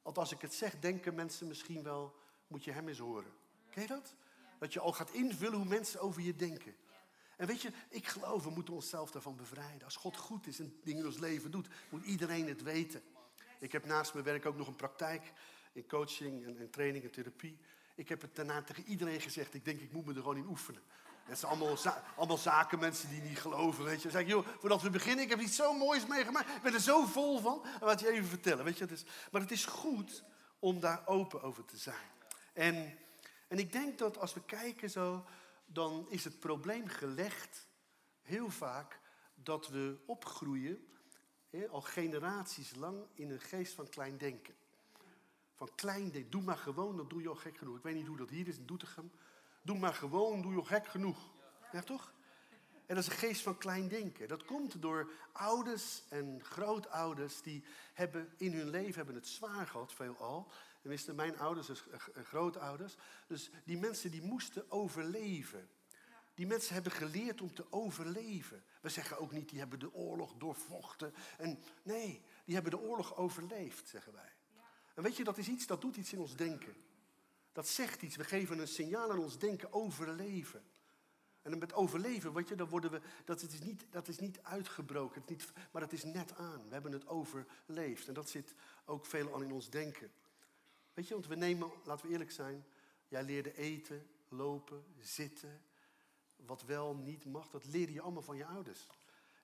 althans 0.02 0.30
als 0.30 0.38
ik 0.38 0.42
het 0.42 0.54
zeg, 0.54 0.80
denken 0.80 1.16
mensen 1.16 1.48
misschien 1.48 1.84
wel, 1.84 2.16
moet 2.48 2.64
je 2.64 2.72
hem 2.72 2.88
eens 2.88 3.00
horen. 3.00 3.32
Ken 3.70 3.82
je 3.82 3.88
dat? 3.88 4.16
Dat 4.60 4.74
je 4.74 4.80
al 4.80 4.94
gaat 4.94 5.12
invullen 5.12 5.58
hoe 5.58 5.68
mensen 5.68 6.00
over 6.00 6.22
je 6.22 6.36
denken. 6.36 6.76
En 7.38 7.48
weet 7.48 7.62
je, 7.62 7.72
ik 7.90 8.08
geloof, 8.08 8.44
we 8.44 8.50
moeten 8.50 8.74
onszelf 8.74 9.12
daarvan 9.12 9.36
bevrijden. 9.36 9.84
Als 9.84 9.96
God 9.96 10.18
goed 10.18 10.48
is 10.48 10.60
en 10.60 10.80
dingen 10.84 11.00
in 11.00 11.06
ons 11.06 11.18
leven 11.18 11.52
doet, 11.52 11.68
moet 11.90 12.06
iedereen 12.06 12.48
het 12.48 12.64
weten. 12.64 13.02
Ik 13.60 13.72
heb 13.72 13.86
naast 13.86 14.14
mijn 14.14 14.26
werk 14.26 14.46
ook 14.46 14.58
nog 14.58 14.68
een 14.68 14.76
praktijk 14.76 15.32
in 15.72 15.88
coaching 15.88 16.46
en, 16.46 16.70
training 16.70 17.04
en 17.04 17.12
therapie. 17.12 17.58
Ik 17.96 18.10
heb 18.10 18.22
het 18.22 18.36
daarna 18.36 18.62
tegen 18.62 18.84
iedereen 18.84 19.22
gezegd. 19.22 19.54
Ik 19.54 19.66
denk, 19.66 19.80
ik 19.80 19.92
moet 19.92 20.06
me 20.06 20.14
er 20.14 20.22
gewoon 20.22 20.38
in 20.38 20.48
oefenen. 20.48 20.82
Het 21.24 21.40
zijn 21.40 21.52
allemaal, 21.52 21.78
allemaal 22.16 22.38
zaken, 22.38 22.80
mensen 22.80 23.10
die 23.10 23.22
niet 23.22 23.40
geloven. 23.40 23.84
Weet 23.84 23.96
je. 23.96 24.02
Dan 24.02 24.12
zeg 24.12 24.22
ik, 24.22 24.28
joh, 24.28 24.48
voordat 24.60 24.82
we 24.82 24.90
beginnen, 24.90 25.24
ik 25.24 25.30
heb 25.30 25.40
iets 25.40 25.56
zo 25.56 25.74
moois 25.74 26.08
meegemaakt. 26.08 26.56
Ik 26.56 26.62
ben 26.62 26.74
er 26.74 26.80
zo 26.80 27.06
vol 27.06 27.40
van. 27.40 27.66
Laat 27.82 28.00
je 28.00 28.12
even 28.12 28.28
vertellen. 28.28 28.66
Weet 28.66 28.78
je, 28.78 28.86
is, 28.86 29.04
maar 29.32 29.42
het 29.42 29.52
is 29.52 29.66
goed 29.66 30.24
om 30.60 30.80
daar 30.80 31.02
open 31.06 31.42
over 31.42 31.66
te 31.66 31.78
zijn. 31.78 32.08
En 32.54 32.98
en 33.50 33.58
ik 33.58 33.72
denk 33.72 33.98
dat 33.98 34.18
als 34.18 34.34
we 34.34 34.42
kijken 34.46 34.90
zo, 34.90 35.26
dan 35.66 36.06
is 36.10 36.24
het 36.24 36.40
probleem 36.40 36.88
gelegd 36.88 37.68
heel 38.22 38.50
vaak 38.50 39.00
dat 39.36 39.68
we 39.68 39.98
opgroeien, 40.06 40.88
al 41.70 41.82
generaties 41.82 42.76
lang, 42.76 43.06
in 43.14 43.32
een 43.32 43.40
geest 43.40 43.74
van 43.74 43.90
klein 43.90 44.18
denken. 44.18 44.56
Van 45.56 45.70
klein 45.76 46.12
denken. 46.12 46.32
Doe 46.32 46.42
maar 46.42 46.58
gewoon, 46.58 46.98
dan 46.98 47.08
doe 47.08 47.22
je 47.22 47.30
al 47.30 47.36
gek 47.36 47.58
genoeg. 47.58 47.78
Ik 47.78 47.84
weet 47.84 47.96
niet 47.96 48.08
hoe 48.08 48.18
dat 48.18 48.30
hier 48.30 48.48
is 48.48 48.58
in 48.58 48.66
Doetinchem. 48.66 49.12
Doe 49.62 49.78
maar 49.78 49.94
gewoon, 49.94 50.42
doe 50.42 50.52
je 50.52 50.58
al 50.58 50.64
gek 50.64 50.88
genoeg. 50.88 51.18
Ja, 51.72 51.82
toch? 51.82 52.14
En 52.86 52.96
dat 52.96 53.04
is 53.04 53.10
een 53.10 53.18
geest 53.18 53.42
van 53.42 53.58
klein 53.58 53.88
denken. 53.88 54.28
Dat 54.28 54.46
komt 54.46 54.82
door 54.82 55.12
ouders 55.32 56.04
en 56.10 56.40
grootouders 56.44 57.42
die 57.42 57.64
hebben 57.94 58.34
in 58.38 58.54
hun 58.54 58.70
leven 58.70 58.96
hebben 58.96 59.16
het 59.16 59.28
zwaar 59.28 59.68
gehad, 59.68 59.94
veelal. 59.94 60.52
Tenminste, 60.80 61.14
mijn 61.14 61.38
ouders 61.38 61.70
en 62.14 62.26
grootouders. 62.26 62.96
Dus 63.28 63.50
die 63.64 63.78
mensen 63.78 64.12
die 64.12 64.22
moesten 64.22 64.72
overleven. 64.72 65.70
Die 66.34 66.48
mensen 66.48 66.74
hebben 66.74 66.92
geleerd 66.92 67.42
om 67.42 67.54
te 67.54 67.72
overleven. 67.72 68.64
We 68.82 68.90
zeggen 68.90 69.18
ook 69.18 69.32
niet, 69.32 69.50
die 69.50 69.60
hebben 69.60 69.80
de 69.80 69.94
oorlog 69.94 70.34
doorvochten. 70.38 71.14
En 71.38 71.64
nee, 71.84 72.22
die 72.46 72.54
hebben 72.54 72.72
de 72.72 72.80
oorlog 72.80 73.16
overleefd, 73.16 73.88
zeggen 73.88 74.14
wij. 74.14 74.32
En 74.94 75.04
weet 75.04 75.18
je, 75.18 75.24
dat 75.24 75.38
is 75.38 75.48
iets, 75.48 75.68
dat 75.68 75.82
doet 75.82 75.96
iets 75.96 76.14
in 76.14 76.20
ons 76.20 76.36
denken. 76.36 76.76
Dat 77.52 77.68
zegt 77.68 78.02
iets. 78.02 78.16
We 78.16 78.24
geven 78.24 78.60
een 78.60 78.68
signaal 78.68 79.12
aan 79.12 79.20
ons 79.20 79.38
denken, 79.38 79.74
overleven. 79.74 80.64
En 81.42 81.58
met 81.58 81.74
overleven, 81.74 82.34
weet 82.34 82.48
je, 82.48 82.56
dan 82.56 82.68
worden 82.68 82.92
we, 82.92 83.02
dat, 83.26 83.42
is 83.42 83.60
niet, 83.60 83.86
dat 83.90 84.08
is 84.08 84.20
niet 84.20 84.40
uitgebroken, 84.44 85.22
het 85.22 85.30
niet, 85.30 85.52
maar 85.72 85.82
dat 85.82 85.92
is 85.92 86.04
net 86.04 86.36
aan. 86.36 86.68
We 86.68 86.74
hebben 86.74 86.92
het 86.92 87.08
overleefd. 87.08 88.08
En 88.08 88.14
dat 88.14 88.30
zit 88.30 88.54
ook 88.86 89.06
veel 89.06 89.34
aan 89.34 89.44
in 89.44 89.52
ons 89.52 89.70
denken. 89.70 90.12
Weet 91.00 91.08
je, 91.08 91.14
want 91.14 91.28
we 91.28 91.36
nemen, 91.36 91.72
laten 91.84 92.06
we 92.06 92.12
eerlijk 92.12 92.32
zijn, 92.32 92.66
jij 93.08 93.24
leerde 93.24 93.58
eten, 93.58 94.08
lopen, 94.28 94.84
zitten. 95.02 95.62
Wat 96.36 96.64
wel, 96.64 96.96
niet 96.96 97.26
mag, 97.26 97.50
dat 97.50 97.66
leerde 97.66 97.94
je 97.94 98.02
allemaal 98.02 98.22
van 98.22 98.38
je 98.38 98.46
ouders. 98.46 98.88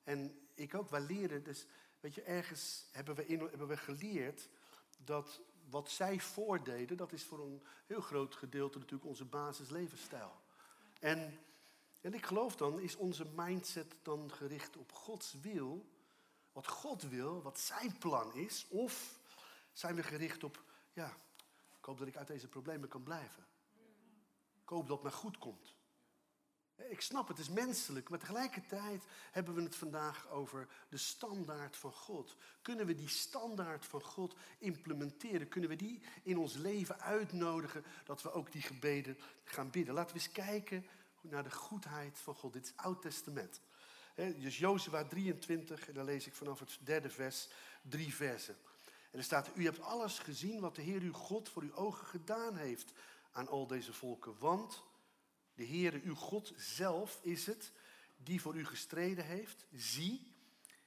En 0.04 0.48
ik 0.54 0.74
ook, 0.74 0.90
wij 0.90 1.02
leren, 1.02 1.44
dus 1.44 1.66
weet 2.00 2.16
je, 2.16 2.22
ergens 2.22 2.86
hebben 2.92 3.16
we, 3.16 3.26
in, 3.26 3.40
hebben 3.40 3.68
we 3.68 3.78
geleerd 3.78 4.50
dat 4.98 5.42
wat 5.70 5.90
zij 5.90 6.20
voordeden, 6.20 6.98
dat 6.98 7.14
is 7.14 7.24
voor 7.24 7.40
een 7.40 7.64
heel 7.86 8.02
groot 8.02 8.36
gedeelte 8.36 8.78
natuurlijk 8.78 9.10
onze 9.10 9.26
basislevensstijl. 9.26 10.32
En, 11.00 11.40
en 12.02 12.14
ik 12.14 12.26
geloof 12.26 12.56
dan, 12.56 12.80
is 12.80 12.96
onze 12.96 13.26
mindset 13.36 13.96
dan 14.02 14.32
gericht 14.32 14.78
op 14.78 14.92
Gods 14.92 15.34
wil, 15.42 15.86
wat 16.52 16.68
God 16.68 17.02
wil, 17.02 17.42
wat 17.42 17.60
zijn 17.60 17.98
plan 17.98 18.34
is, 18.34 18.66
of 18.70 19.20
zijn 19.74 19.96
we 19.96 20.04
gericht 20.04 20.44
op, 20.44 20.64
ja, 20.94 21.18
ik 21.86 21.92
hoop 21.92 22.00
dat 22.00 22.10
ik 22.10 22.18
uit 22.18 22.28
deze 22.28 22.48
problemen 22.48 22.90
kan 22.90 23.04
blijven. 23.04 23.46
Ik 24.62 24.70
hoop 24.70 24.88
dat 24.88 24.96
het 24.98 25.04
mij 25.04 25.12
goed 25.12 25.38
komt. 25.38 25.76
Ik 26.90 27.02
snap, 27.02 27.28
het 27.28 27.38
is 27.38 27.50
menselijk, 27.50 28.10
maar 28.10 28.20
tegelijkertijd 28.20 29.04
hebben 29.32 29.54
we 29.54 29.62
het 29.62 29.76
vandaag 29.76 30.30
over 30.30 30.68
de 30.90 30.98
standaard 30.98 31.78
van 31.78 31.92
God. 31.92 32.36
Kunnen 32.62 32.86
we 32.86 32.96
die 32.96 33.10
standaard 33.10 33.86
van 33.86 34.02
God 34.02 34.36
implementeren? 34.60 35.48
Kunnen 35.48 35.70
we 35.70 35.76
die 35.76 36.02
in 36.24 36.38
ons 36.38 36.54
leven 36.54 37.00
uitnodigen 37.00 37.86
dat 38.06 38.22
we 38.22 38.32
ook 38.32 38.52
die 38.52 38.62
gebeden 38.62 39.18
gaan 39.44 39.70
bidden? 39.70 39.94
Laten 39.94 40.16
we 40.16 40.22
eens 40.22 40.32
kijken 40.32 40.86
naar 41.22 41.44
de 41.44 41.52
goedheid 41.52 42.20
van 42.20 42.36
God. 42.36 42.54
Dit 42.54 42.66
is 42.66 42.74
Oud 42.76 43.02
Testament. 43.02 43.62
Dus 44.16 44.58
Jozua 44.58 45.04
23, 45.04 45.88
en 45.88 45.94
dan 45.94 46.06
lees 46.06 46.28
ik 46.28 46.34
vanaf 46.34 46.60
het 46.60 46.78
derde 46.82 47.10
vers 47.10 47.50
drie 47.82 48.14
versen. 48.14 48.56
Er 49.16 49.24
staat, 49.24 49.50
u 49.56 49.64
hebt 49.64 49.82
alles 49.82 50.20
gezien 50.20 50.60
wat 50.60 50.76
de 50.76 50.82
Heer 50.82 51.02
uw 51.02 51.14
God 51.14 51.50
voor 51.50 51.64
uw 51.64 51.74
ogen 51.74 52.08
gedaan 52.08 52.56
heeft 52.56 52.92
aan 53.32 53.48
al 53.48 53.68
deze 53.68 53.94
volken. 53.94 54.38
Want 54.40 54.84
de 55.54 55.66
Heere 55.66 56.02
uw 56.04 56.16
God 56.16 56.54
zelf 56.56 57.20
is 57.22 57.46
het 57.46 57.72
die 58.18 58.42
voor 58.42 58.56
u 58.56 58.66
gestreden 58.66 59.26
heeft. 59.26 59.66
Zie, 59.72 60.36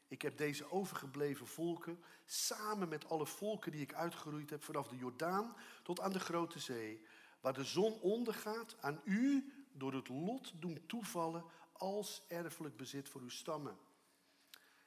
ik 0.09 0.23
heb 0.23 0.37
deze 0.37 0.71
overgebleven 0.71 1.47
volken 1.47 2.03
samen 2.25 2.89
met 2.89 3.09
alle 3.09 3.27
volken 3.27 3.73
die 3.73 3.81
ik 3.81 3.95
uitgeroeid 3.95 4.51
heb 4.51 4.65
vanaf 4.65 4.89
de 4.89 4.97
Jordaan 4.97 5.57
tot 5.83 6.01
aan 6.01 6.13
de 6.13 6.21
grote 6.21 6.59
zee, 6.59 7.03
waar 7.41 7.55
de 7.55 7.65
zon 7.65 8.01
ondergaat, 8.01 8.77
aan 8.81 9.01
u 9.05 9.53
door 9.73 9.95
het 9.95 10.09
lot 10.09 10.53
doen 10.61 10.87
toevallen 10.87 11.45
als 11.73 12.23
erfelijk 12.29 12.77
bezit 12.77 13.09
voor 13.09 13.21
uw 13.21 13.29
stammen. 13.29 13.79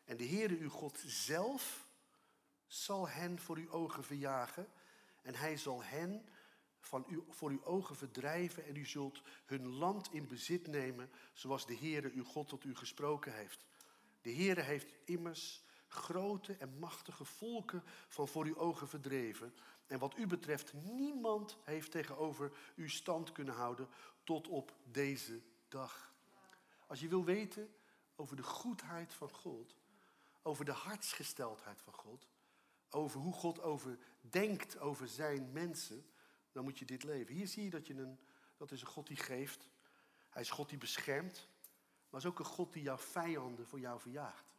En 0.06 0.18
de 0.18 0.26
Heere 0.26 0.58
uw 0.58 0.70
God 0.70 1.04
zelf 1.06 1.90
zal 2.72 3.10
hen 3.10 3.40
voor 3.40 3.58
uw 3.58 3.70
ogen 3.70 4.04
verjagen. 4.04 4.68
En 5.22 5.36
hij 5.36 5.58
zal 5.58 5.84
hen 5.84 6.26
van 6.80 7.06
u, 7.08 7.24
voor 7.30 7.50
uw 7.50 7.64
ogen 7.64 7.96
verdrijven. 7.96 8.66
En 8.66 8.76
u 8.76 8.86
zult 8.86 9.22
hun 9.46 9.68
land 9.68 10.14
in 10.14 10.28
bezit 10.28 10.68
nemen, 10.68 11.10
zoals 11.34 11.66
de 11.66 11.78
Heere 11.78 12.12
uw 12.12 12.24
God 12.24 12.48
tot 12.48 12.64
u 12.64 12.76
gesproken 12.76 13.34
heeft. 13.34 13.66
De 14.22 14.34
Heere 14.34 14.62
heeft 14.62 14.94
immers 15.06 15.64
grote 15.88 16.54
en 16.54 16.80
machtige 16.80 17.26
volken 17.26 17.84
van 18.08 18.28
voor 18.28 18.46
uw 18.46 18.58
ogen 18.58 18.88
verdreven. 18.88 19.54
En 19.88 20.00
wat 20.00 20.18
u 20.18 20.28
betreft, 20.28 20.74
niemand 20.74 21.58
heeft 21.64 21.92
tegenover 21.92 22.52
u 22.76 22.90
stand 22.90 23.32
kunnen 23.32 23.54
houden 23.54 23.88
tot 24.24 24.48
op 24.48 24.76
deze 24.84 25.42
dag. 25.68 26.14
Als 26.88 27.00
je 27.00 27.08
wil 27.08 27.24
weten 27.24 27.76
over 28.16 28.36
de 28.36 28.44
goedheid 28.44 29.14
van 29.14 29.30
God, 29.30 29.76
over 30.42 30.66
de 30.66 30.72
hartsgesteldheid 30.72 31.82
van 31.82 31.94
God, 31.94 32.28
over 32.92 33.20
hoe 33.20 33.34
God 33.34 33.62
over 33.62 33.98
denkt 34.22 34.80
over 34.80 35.08
zijn 35.08 35.52
mensen, 35.52 36.06
dan 36.52 36.64
moet 36.64 36.80
je 36.80 36.86
dit 36.86 37.04
leven. 37.04 37.36
Hier 37.36 37.48
zie 37.48 37.64
je 37.64 37.70
dat 37.70 37.88
je 37.88 37.94
een, 37.94 38.20
dat 38.58 38.72
is 38.72 38.82
een 38.82 38.88
God 38.88 39.08
die 39.08 39.18
geeft. 39.18 39.70
Hij 40.30 40.42
is 40.42 40.50
God 40.50 40.70
die 40.70 40.78
beschermt. 40.78 41.48
Maar 42.10 42.20
is 42.20 42.26
ook 42.26 42.40
een 42.40 42.46
God 42.46 42.74
die 42.74 42.84
jouw 42.84 42.98
vijanden 42.98 43.68
voor 43.68 43.80
jou 43.80 44.00
verjaagt. 44.00 44.56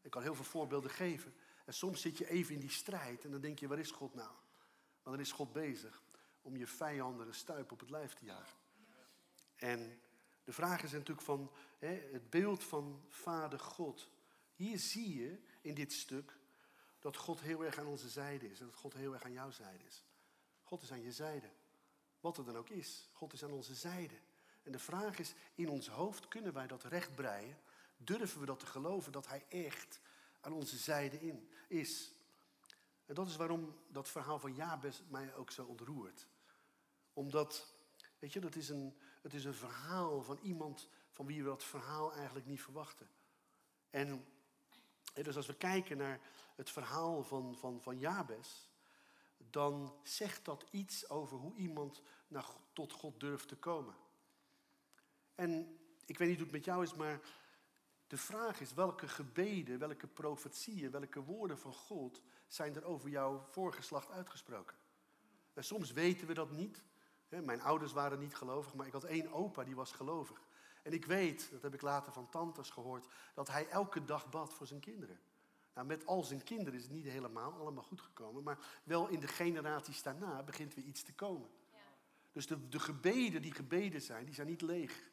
Ik 0.00 0.10
kan 0.10 0.22
heel 0.22 0.34
veel 0.34 0.44
voorbeelden 0.44 0.90
geven. 0.90 1.34
En 1.64 1.74
soms 1.74 2.00
zit 2.00 2.18
je 2.18 2.28
even 2.28 2.54
in 2.54 2.60
die 2.60 2.70
strijd 2.70 3.24
en 3.24 3.30
dan 3.30 3.40
denk 3.40 3.58
je, 3.58 3.68
waar 3.68 3.78
is 3.78 3.90
God 3.90 4.14
nou? 4.14 4.32
Maar 5.02 5.12
dan 5.12 5.20
is 5.20 5.32
God 5.32 5.52
bezig 5.52 6.02
om 6.42 6.56
je 6.56 6.66
vijanden 6.66 7.26
een 7.26 7.34
stuip 7.34 7.72
op 7.72 7.80
het 7.80 7.90
lijf 7.90 8.14
te 8.14 8.24
jagen. 8.24 8.58
En 9.56 10.00
de 10.44 10.52
vraag 10.52 10.82
is 10.82 10.92
natuurlijk 10.92 11.26
van 11.26 11.52
hè, 11.78 12.08
het 12.12 12.30
beeld 12.30 12.64
van 12.64 13.04
Vader 13.08 13.58
God. 13.58 14.08
Hier 14.54 14.78
zie 14.78 15.14
je 15.22 15.38
in 15.60 15.74
dit 15.74 15.92
stuk 15.92 16.38
dat 17.00 17.16
God 17.16 17.40
heel 17.40 17.64
erg 17.64 17.78
aan 17.78 17.86
onze 17.86 18.08
zijde 18.08 18.50
is 18.50 18.60
en 18.60 18.66
dat 18.66 18.74
God 18.74 18.94
heel 18.94 19.12
erg 19.12 19.22
aan 19.22 19.32
jouw 19.32 19.50
zijde 19.50 19.84
is. 19.84 20.04
God 20.62 20.82
is 20.82 20.92
aan 20.92 21.02
je 21.02 21.12
zijde. 21.12 21.50
Wat 22.20 22.38
er 22.38 22.44
dan 22.44 22.56
ook 22.56 22.68
is, 22.68 23.08
God 23.12 23.32
is 23.32 23.44
aan 23.44 23.52
onze 23.52 23.74
zijde. 23.74 24.14
En 24.62 24.72
de 24.72 24.78
vraag 24.78 25.18
is, 25.18 25.34
in 25.54 25.68
ons 25.68 25.88
hoofd 25.88 26.28
kunnen 26.28 26.52
wij 26.52 26.66
dat 26.66 26.82
recht 26.82 27.14
breien? 27.14 27.58
Durven 27.96 28.40
we 28.40 28.46
dat 28.46 28.58
te 28.58 28.66
geloven 28.66 29.12
dat 29.12 29.26
Hij 29.26 29.44
echt 29.48 30.00
aan 30.40 30.52
onze 30.52 30.76
zijde 30.76 31.20
in 31.20 31.50
is? 31.68 32.12
En 33.06 33.14
dat 33.14 33.28
is 33.28 33.36
waarom 33.36 33.74
dat 33.88 34.08
verhaal 34.08 34.38
van 34.38 34.54
Jabes 34.54 35.02
mij 35.08 35.34
ook 35.34 35.50
zo 35.50 35.64
ontroert. 35.64 36.26
Omdat, 37.12 37.74
weet 38.18 38.32
je, 38.32 38.40
dat 38.40 38.54
is 38.54 38.68
een, 38.68 38.98
het 39.22 39.34
is 39.34 39.44
een 39.44 39.54
verhaal 39.54 40.22
van 40.22 40.38
iemand 40.42 40.88
van 41.10 41.26
wie 41.26 41.42
we 41.42 41.48
dat 41.48 41.64
verhaal 41.64 42.12
eigenlijk 42.12 42.46
niet 42.46 42.62
verwachten. 42.62 43.08
En 43.90 44.24
dus 45.12 45.36
als 45.36 45.46
we 45.46 45.54
kijken 45.54 45.96
naar 45.96 46.20
het 46.54 46.70
verhaal 46.70 47.22
van, 47.22 47.56
van, 47.56 47.80
van 47.80 47.98
Jabes, 47.98 48.68
dan 49.50 49.94
zegt 50.02 50.44
dat 50.44 50.64
iets 50.70 51.08
over 51.08 51.36
hoe 51.36 51.54
iemand 51.54 52.02
naar, 52.28 52.46
tot 52.72 52.92
God 52.92 53.20
durft 53.20 53.48
te 53.48 53.56
komen. 53.56 53.94
En 55.34 55.78
ik 56.06 56.18
weet 56.18 56.28
niet 56.28 56.36
hoe 56.36 56.46
het 56.46 56.56
met 56.56 56.64
jou 56.64 56.82
is, 56.82 56.94
maar 56.94 57.20
de 58.06 58.16
vraag 58.16 58.60
is 58.60 58.74
welke 58.74 59.08
gebeden, 59.08 59.78
welke 59.78 60.06
profetieën, 60.06 60.90
welke 60.90 61.22
woorden 61.22 61.58
van 61.58 61.72
God 61.72 62.22
zijn 62.46 62.74
er 62.74 62.84
over 62.84 63.08
jouw 63.08 63.46
voorgeslacht 63.50 64.10
uitgesproken. 64.10 64.76
En 65.54 65.64
soms 65.64 65.92
weten 65.92 66.26
we 66.26 66.34
dat 66.34 66.50
niet. 66.50 66.82
Mijn 67.28 67.62
ouders 67.62 67.92
waren 67.92 68.18
niet 68.18 68.34
gelovig, 68.34 68.74
maar 68.74 68.86
ik 68.86 68.92
had 68.92 69.04
één 69.04 69.32
opa 69.32 69.64
die 69.64 69.74
was 69.74 69.92
gelovig. 69.92 70.42
En 70.82 70.92
ik 70.92 71.04
weet, 71.04 71.48
dat 71.50 71.62
heb 71.62 71.74
ik 71.74 71.82
later 71.82 72.12
van 72.12 72.28
tantes 72.28 72.70
gehoord, 72.70 73.06
dat 73.34 73.48
hij 73.48 73.68
elke 73.68 74.04
dag 74.04 74.30
bad 74.30 74.54
voor 74.54 74.66
zijn 74.66 74.80
kinderen. 74.80 75.20
Nou, 75.74 75.86
met 75.86 76.06
al 76.06 76.22
zijn 76.22 76.42
kinderen 76.42 76.74
is 76.74 76.82
het 76.82 76.92
niet 76.92 77.04
helemaal 77.04 77.52
allemaal 77.52 77.84
goed 77.84 78.00
gekomen, 78.00 78.42
maar 78.42 78.58
wel 78.84 79.08
in 79.08 79.20
de 79.20 79.28
generaties 79.28 80.02
daarna 80.02 80.42
begint 80.42 80.74
weer 80.74 80.84
iets 80.84 81.02
te 81.02 81.12
komen. 81.12 81.48
Ja. 81.72 81.78
Dus 82.32 82.46
de, 82.46 82.68
de 82.68 82.78
gebeden 82.78 83.42
die 83.42 83.52
gebeden 83.52 84.02
zijn, 84.02 84.24
die 84.24 84.34
zijn 84.34 84.46
niet 84.46 84.60
leeg. 84.60 85.10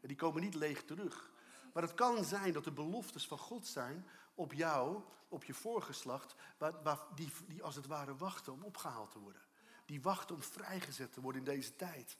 En 0.00 0.08
die 0.08 0.16
komen 0.16 0.42
niet 0.42 0.54
leeg 0.54 0.84
terug. 0.84 1.30
Maar 1.72 1.82
het 1.82 1.94
kan 1.94 2.24
zijn 2.24 2.52
dat 2.52 2.64
de 2.64 2.72
beloftes 2.72 3.26
van 3.26 3.38
God 3.38 3.66
zijn 3.66 4.06
op 4.34 4.52
jou, 4.52 5.02
op 5.28 5.44
je 5.44 5.54
voorgeslacht, 5.54 6.34
waar, 6.58 6.82
waar, 6.82 7.00
die, 7.14 7.30
die 7.46 7.62
als 7.62 7.74
het 7.74 7.86
ware 7.86 8.16
wachten 8.16 8.52
om 8.52 8.62
opgehaald 8.62 9.10
te 9.10 9.18
worden. 9.18 9.42
Die 9.84 10.02
wachten 10.02 10.34
om 10.34 10.42
vrijgezet 10.42 11.12
te 11.12 11.20
worden 11.20 11.40
in 11.40 11.52
deze 11.54 11.76
tijd. 11.76 12.16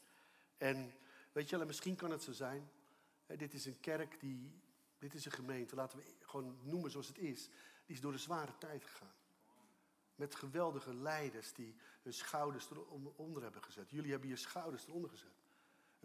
En 0.56 0.92
weet 1.32 1.48
je 1.48 1.56
wel, 1.56 1.66
misschien 1.66 1.96
kan 1.96 2.10
het 2.10 2.22
zo 2.22 2.32
zijn 2.32 2.70
dit 3.26 3.54
is 3.54 3.66
een 3.66 3.80
kerk, 3.80 4.20
die, 4.20 4.60
dit 4.98 5.14
is 5.14 5.24
een 5.24 5.32
gemeente, 5.32 5.74
laten 5.74 5.98
we 5.98 6.04
gewoon 6.20 6.58
noemen 6.62 6.90
zoals 6.90 7.08
het 7.08 7.18
is. 7.18 7.48
Die 7.86 7.94
is 7.94 8.00
door 8.00 8.12
een 8.12 8.18
zware 8.18 8.58
tijd 8.58 8.84
gegaan. 8.84 9.14
Met 10.14 10.34
geweldige 10.34 10.94
leiders 10.94 11.52
die 11.52 11.74
hun 12.02 12.12
schouders 12.12 12.70
eronder 12.70 13.42
hebben 13.42 13.62
gezet. 13.62 13.90
Jullie 13.90 14.10
hebben 14.10 14.28
je 14.28 14.36
schouders 14.36 14.86
eronder 14.86 15.10
gezet. 15.10 15.34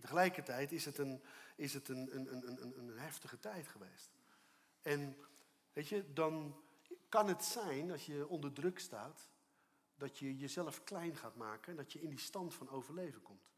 Tegelijkertijd 0.01 0.71
is 0.71 0.85
het, 0.85 0.97
een, 0.97 1.21
is 1.55 1.73
het 1.73 1.87
een, 1.87 2.15
een, 2.15 2.33
een, 2.33 2.61
een, 2.61 2.77
een 2.77 2.97
heftige 2.97 3.39
tijd 3.39 3.67
geweest. 3.67 4.11
En 4.81 5.17
weet 5.73 5.87
je, 5.87 6.13
dan 6.13 6.61
kan 7.09 7.27
het 7.27 7.43
zijn, 7.43 7.91
als 7.91 8.05
je 8.05 8.27
onder 8.27 8.53
druk 8.53 8.79
staat, 8.79 9.29
dat 9.95 10.17
je 10.17 10.37
jezelf 10.37 10.83
klein 10.83 11.15
gaat 11.15 11.35
maken 11.35 11.71
en 11.71 11.77
dat 11.77 11.93
je 11.93 12.01
in 12.01 12.09
die 12.09 12.19
stand 12.19 12.53
van 12.53 12.69
overleven 12.69 13.21
komt. 13.21 13.51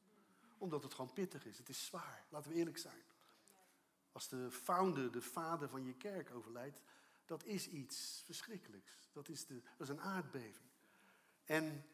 Omdat 0.57 0.83
het 0.83 0.93
gewoon 0.93 1.13
pittig 1.13 1.45
is. 1.45 1.57
Het 1.57 1.69
is 1.69 1.85
zwaar, 1.85 2.25
laten 2.29 2.51
we 2.51 2.57
eerlijk 2.57 2.77
zijn. 2.77 3.01
Als 4.13 4.27
de 4.27 4.51
founder, 4.51 5.11
de 5.11 5.21
vader 5.21 5.69
van 5.69 5.83
je 5.83 5.93
kerk 5.93 6.31
overlijdt, 6.31 6.81
dat 7.25 7.43
is 7.43 7.67
iets 7.67 8.21
verschrikkelijks. 8.25 9.09
Dat 9.11 9.29
is, 9.29 9.45
de, 9.45 9.61
dat 9.77 9.87
is 9.87 9.93
een 9.93 10.01
aardbeving. 10.01 10.69
En 11.45 11.85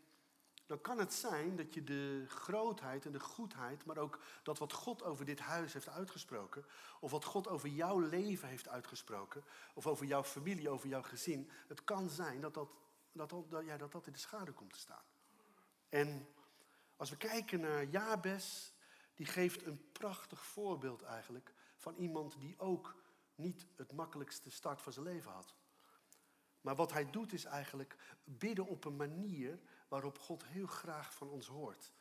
dan 0.66 0.82
kan 0.82 1.00
het 1.00 1.14
zijn 1.14 1.56
dat 1.56 1.74
je 1.74 1.84
de 1.84 2.26
grootheid 2.28 3.06
en 3.06 3.12
de 3.12 3.20
goedheid, 3.20 3.86
maar 3.86 3.98
ook 3.98 4.20
dat 4.44 4.58
wat 4.58 4.74
God 4.74 5.04
over 5.04 5.26
dit 5.26 5.40
huis 5.40 5.74
heeft 5.74 5.90
uitgesproken, 5.90 6.66
of 7.00 7.12
wat 7.12 7.26
God 7.26 7.48
over 7.48 7.70
jouw 7.70 8.00
leven 8.00 8.48
heeft 8.48 8.68
uitgesproken, 8.68 9.44
of 9.74 9.88
over 9.88 10.06
jouw 10.06 10.24
familie, 10.24 10.70
over 10.70 10.88
jouw 10.88 11.02
gezin, 11.02 11.50
het 11.68 11.84
kan 11.84 12.10
zijn 12.10 12.42
dat 12.42 12.54
dat, 12.54 12.70
dat, 13.12 13.30
dat, 13.30 13.66
ja, 13.66 13.78
dat, 13.78 13.92
dat 13.92 14.08
in 14.08 14.14
de 14.14 14.20
schaduw 14.20 14.54
komt 14.54 14.74
te 14.74 14.80
staan. 14.80 15.04
En 15.90 16.28
als 16.96 17.10
we 17.10 17.18
kijken 17.18 17.60
naar 17.60 17.86
Jabes, 17.86 18.74
die 19.16 19.26
geeft 19.26 19.66
een 19.66 19.92
prachtig 19.92 20.46
voorbeeld 20.46 21.02
eigenlijk 21.02 21.54
van 21.80 21.96
iemand 21.96 22.40
die 22.40 22.60
ook 22.60 22.96
niet 23.36 23.68
het 23.76 23.92
makkelijkste 23.92 24.52
start 24.52 24.82
van 24.82 24.94
zijn 24.94 25.06
leven 25.06 25.32
had. 25.32 25.54
Maar 26.62 26.76
wat 26.76 26.92
hij 26.92 27.10
doet 27.10 27.34
is 27.34 27.46
eigenlijk 27.46 27.96
bidden 28.24 28.66
op 28.66 28.86
een 28.86 28.96
manier 28.96 29.60
waarop 29.88 30.20
God 30.20 30.46
heel 30.46 30.68
graag 30.68 31.14
van 31.14 31.30
ons 31.30 31.48
hoort. 31.48 31.92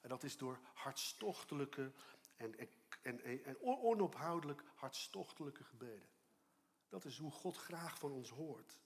En 0.00 0.08
dat 0.08 0.22
is 0.22 0.36
door 0.36 0.58
hartstochtelijke 0.74 1.92
en, 2.36 2.54
en, 3.02 3.44
en 3.44 3.60
onophoudelijk 3.60 4.62
hartstochtelijke 4.74 5.64
gebeden. 5.64 6.08
Dat 6.88 7.04
is 7.04 7.18
hoe 7.18 7.30
God 7.30 7.56
graag 7.56 7.98
van 7.98 8.12
ons 8.12 8.30
hoort. 8.30 8.78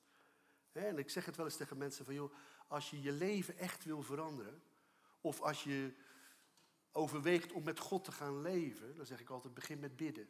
En 0.73 0.99
ik 0.99 1.11
zeg 1.11 1.25
het 1.25 1.37
wel 1.37 1.47
eens 1.47 1.57
tegen 1.57 1.77
mensen 1.77 2.05
van, 2.05 2.15
joh, 2.15 2.35
als 2.67 2.91
je 2.91 3.03
je 3.03 3.13
leven 3.13 3.59
echt 3.59 3.85
wil 3.85 4.03
veranderen, 4.03 4.63
of 5.21 5.41
als 5.41 5.65
je 5.65 5.95
overweegt 6.93 7.53
om 7.53 7.63
met 7.63 7.79
God 7.79 8.05
te 8.05 8.13
gaan 8.13 8.41
leven, 8.41 8.97
dan 8.97 9.07
zeg 9.07 9.21
ik 9.21 9.31
altijd, 9.31 9.55
begin 9.55 9.79
met 9.79 9.97
bidden. 9.97 10.29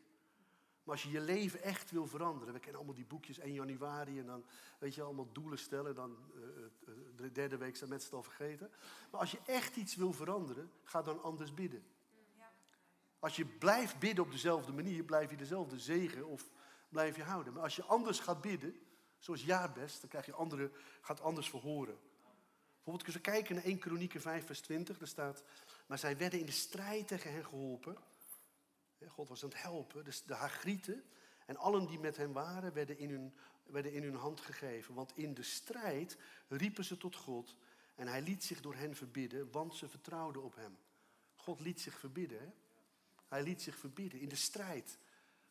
Als 0.91 1.03
je 1.03 1.11
je 1.11 1.21
leven 1.21 1.63
echt 1.63 1.91
wil 1.91 2.07
veranderen, 2.07 2.55
we 2.55 2.61
kennen 2.61 2.77
allemaal 2.77 2.97
die 2.97 3.07
boekjes 3.07 3.39
1 3.39 3.53
januari 3.53 4.19
en 4.19 4.27
dan 4.27 4.45
weet 4.79 4.95
je 4.95 5.03
allemaal 5.03 5.33
doelen 5.33 5.59
stellen, 5.59 5.95
dan 5.95 6.17
uh, 6.35 6.43
de 7.17 7.33
derde 7.33 7.57
week 7.57 7.77
zijn 7.77 7.91
mensen 7.91 8.09
het 8.09 8.19
al 8.19 8.33
vergeten. 8.33 8.71
Maar 9.11 9.21
als 9.21 9.31
je 9.31 9.39
echt 9.47 9.77
iets 9.77 9.97
wil 9.97 10.13
veranderen, 10.13 10.71
ga 10.83 11.03
dan 11.03 11.23
anders 11.23 11.55
bidden. 11.55 11.85
Als 13.19 13.37
je 13.37 13.45
blijft 13.45 13.99
bidden 13.99 14.25
op 14.25 14.31
dezelfde 14.31 14.73
manier, 14.73 15.05
blijf 15.05 15.31
je 15.31 15.37
dezelfde 15.37 15.79
zegen 15.79 16.27
of 16.27 16.51
blijf 16.89 17.17
je 17.17 17.23
houden. 17.23 17.53
Maar 17.53 17.63
als 17.63 17.77
je 17.77 17.85
anders 17.85 18.21
gaat 18.21 18.41
bidden, 18.41 18.81
zoals 19.19 19.45
Jabes, 19.45 20.01
dan 20.01 20.09
krijg 20.09 20.27
je 20.27 20.33
andere, 20.33 20.71
gaat 21.01 21.21
anders 21.21 21.51
verhoren. 21.51 21.99
Bijvoorbeeld 22.75 23.07
als 23.07 23.15
we 23.15 23.21
kijken 23.21 23.55
naar 23.55 23.65
1 23.65 23.79
Kronieken 23.79 24.21
5 24.21 24.47
vers 24.47 24.61
20, 24.61 24.99
daar 24.99 25.09
staat, 25.09 25.43
maar 25.87 25.99
zij 25.99 26.17
werden 26.17 26.41
in 26.41 26.47
de 26.47 26.53
strijd 26.53 27.09
tegen 27.09 27.33
hen 27.33 27.45
geholpen 27.45 27.97
God 29.09 29.29
was 29.29 29.43
aan 29.43 29.49
het 29.49 29.63
helpen. 29.63 30.05
Dus 30.05 30.23
de 30.23 30.35
Hagrieten 30.35 31.05
en 31.47 31.57
allen 31.57 31.87
die 31.87 31.99
met 31.99 32.17
hem 32.17 32.33
waren, 32.33 32.73
werden 32.73 32.99
in, 32.99 33.11
hun, 33.11 33.35
werden 33.65 33.93
in 33.93 34.03
hun 34.03 34.15
hand 34.15 34.41
gegeven. 34.41 34.95
Want 34.95 35.17
in 35.17 35.35
de 35.35 35.43
strijd 35.43 36.17
riepen 36.49 36.85
ze 36.85 36.97
tot 36.97 37.17
God 37.17 37.57
en 37.95 38.07
hij 38.07 38.23
liet 38.23 38.45
zich 38.45 38.61
door 38.61 38.75
hen 38.75 38.97
verbidden, 38.97 39.51
want 39.51 39.75
ze 39.75 39.89
vertrouwden 39.89 40.43
op 40.43 40.55
hem. 40.55 40.79
God 41.35 41.61
liet 41.61 41.81
zich 41.81 41.99
verbidden. 41.99 42.55
Hij 43.29 43.43
liet 43.43 43.63
zich 43.63 43.77
verbidden 43.77 44.21
in 44.21 44.29
de 44.29 44.37
strijd. 44.37 44.99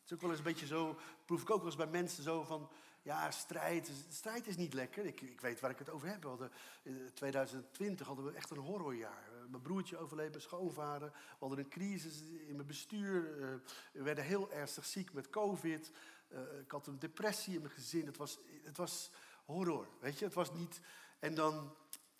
Het 0.00 0.04
is 0.04 0.12
ook 0.12 0.20
wel 0.20 0.30
eens 0.30 0.38
een 0.38 0.44
beetje 0.44 0.66
zo, 0.66 0.98
proef 1.24 1.42
ik 1.42 1.50
ook 1.50 1.56
wel 1.56 1.66
eens 1.66 1.76
bij 1.76 1.86
mensen 1.86 2.22
zo 2.22 2.42
van, 2.44 2.70
ja, 3.02 3.30
strijd, 3.30 3.90
strijd 4.10 4.46
is 4.46 4.56
niet 4.56 4.74
lekker. 4.74 5.04
Ik, 5.04 5.20
ik 5.20 5.40
weet 5.40 5.60
waar 5.60 5.70
ik 5.70 5.78
het 5.78 5.90
over 5.90 6.08
heb. 6.08 6.22
We 6.22 6.50
in 6.82 7.10
2020 7.14 8.06
hadden 8.06 8.24
we 8.24 8.32
echt 8.32 8.50
een 8.50 8.58
horrorjaar. 8.58 9.29
Mijn 9.50 9.62
broertje 9.62 9.96
overleed, 9.96 10.30
mijn 10.30 10.42
schoonvader. 10.42 11.08
We 11.10 11.36
hadden 11.38 11.58
een 11.58 11.68
crisis 11.68 12.20
in 12.20 12.54
mijn 12.54 12.66
bestuur. 12.66 13.42
Eh, 13.42 13.48
we 13.92 14.02
werden 14.02 14.24
heel 14.24 14.52
ernstig 14.52 14.84
ziek 14.86 15.12
met 15.12 15.30
covid. 15.30 15.90
eh, 16.28 16.58
ik 16.60 16.70
had 16.70 16.86
een 16.86 16.98
depressie 16.98 17.54
in 17.54 17.60
mijn 17.62 17.74
gezin. 17.74 18.06
Het 18.06 18.16
was, 18.16 18.38
het 18.62 18.76
was 18.76 19.10
horror, 19.44 19.88
weet 20.00 20.18
je. 20.18 20.24
Het 20.24 20.34
was 20.34 20.52
niet... 20.52 20.80
En 21.18 21.34
dan, 21.34 21.74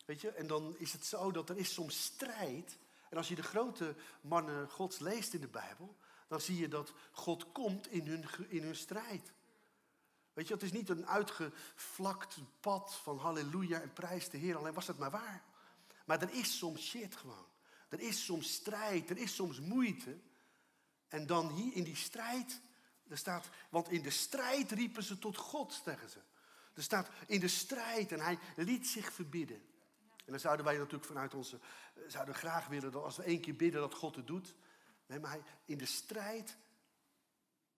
weet 0.04 0.20
je, 0.20 0.30
en 0.30 0.46
dan 0.46 0.74
is 0.78 0.92
het 0.92 1.04
zo 1.04 1.30
dat 1.30 1.48
er 1.48 1.56
is 1.56 1.72
soms 1.72 2.02
strijd. 2.02 2.78
En 3.10 3.16
als 3.16 3.28
je 3.28 3.34
de 3.34 3.42
grote 3.42 3.94
mannen 4.20 4.70
Gods 4.70 4.98
leest 4.98 5.34
in 5.34 5.40
de 5.40 5.48
Bijbel... 5.48 5.96
dan 6.28 6.40
zie 6.40 6.58
je 6.58 6.68
dat 6.68 6.92
God 7.10 7.52
komt 7.52 7.86
in 7.90 8.06
hun, 8.06 8.24
in 8.48 8.62
hun 8.62 8.76
strijd. 8.76 9.32
Weet 10.32 10.48
je, 10.48 10.54
het 10.54 10.62
is 10.62 10.72
niet 10.72 10.88
een 10.88 11.06
uitgevlakt 11.06 12.38
pad 12.60 12.94
van 12.94 13.18
halleluja 13.18 13.80
en 13.80 13.92
prijs 13.92 14.28
de 14.28 14.38
Heer. 14.38 14.56
Alleen 14.56 14.74
was 14.74 14.86
het 14.86 14.98
maar 14.98 15.10
waar. 15.10 15.44
Maar 16.10 16.22
er 16.22 16.34
is 16.34 16.58
soms 16.58 16.88
shit 16.88 17.16
gewoon. 17.16 17.46
Er 17.88 18.00
is 18.00 18.24
soms 18.24 18.52
strijd, 18.52 19.10
er 19.10 19.18
is 19.18 19.34
soms 19.34 19.60
moeite. 19.60 20.18
En 21.08 21.26
dan 21.26 21.52
hier 21.52 21.74
in 21.74 21.84
die 21.84 21.96
strijd, 21.96 22.60
er 23.08 23.18
staat, 23.18 23.48
want 23.68 23.88
in 23.88 24.02
de 24.02 24.10
strijd 24.10 24.70
riepen 24.70 25.02
ze 25.02 25.18
tot 25.18 25.36
God, 25.36 25.80
zeggen 25.84 26.10
ze. 26.10 26.18
Er 26.74 26.82
staat 26.82 27.10
in 27.26 27.40
de 27.40 27.48
strijd 27.48 28.12
en 28.12 28.20
hij 28.20 28.38
liet 28.56 28.86
zich 28.86 29.12
verbidden. 29.12 29.62
En 30.16 30.32
dan 30.32 30.40
zouden 30.40 30.64
wij 30.64 30.76
natuurlijk 30.76 31.04
vanuit 31.04 31.34
onze, 31.34 31.58
eh, 31.94 32.02
zouden 32.08 32.34
graag 32.34 32.66
willen 32.66 32.92
dat 32.92 33.02
als 33.02 33.16
we 33.16 33.22
één 33.22 33.40
keer 33.40 33.56
bidden 33.56 33.80
dat 33.80 33.94
God 33.94 34.16
het 34.16 34.26
doet. 34.26 34.54
Nee, 35.06 35.18
maar 35.18 35.38
in 35.64 35.78
de 35.78 35.86
strijd 35.86 36.56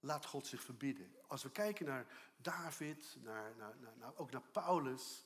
laat 0.00 0.26
God 0.26 0.46
zich 0.46 0.62
verbidden. 0.62 1.14
Als 1.26 1.42
we 1.42 1.50
kijken 1.50 1.86
naar 1.86 2.06
David, 2.36 3.16
naar, 3.22 3.54
naar, 3.56 3.74
naar, 3.98 4.12
ook 4.16 4.30
naar 4.30 4.48
Paulus, 4.52 5.24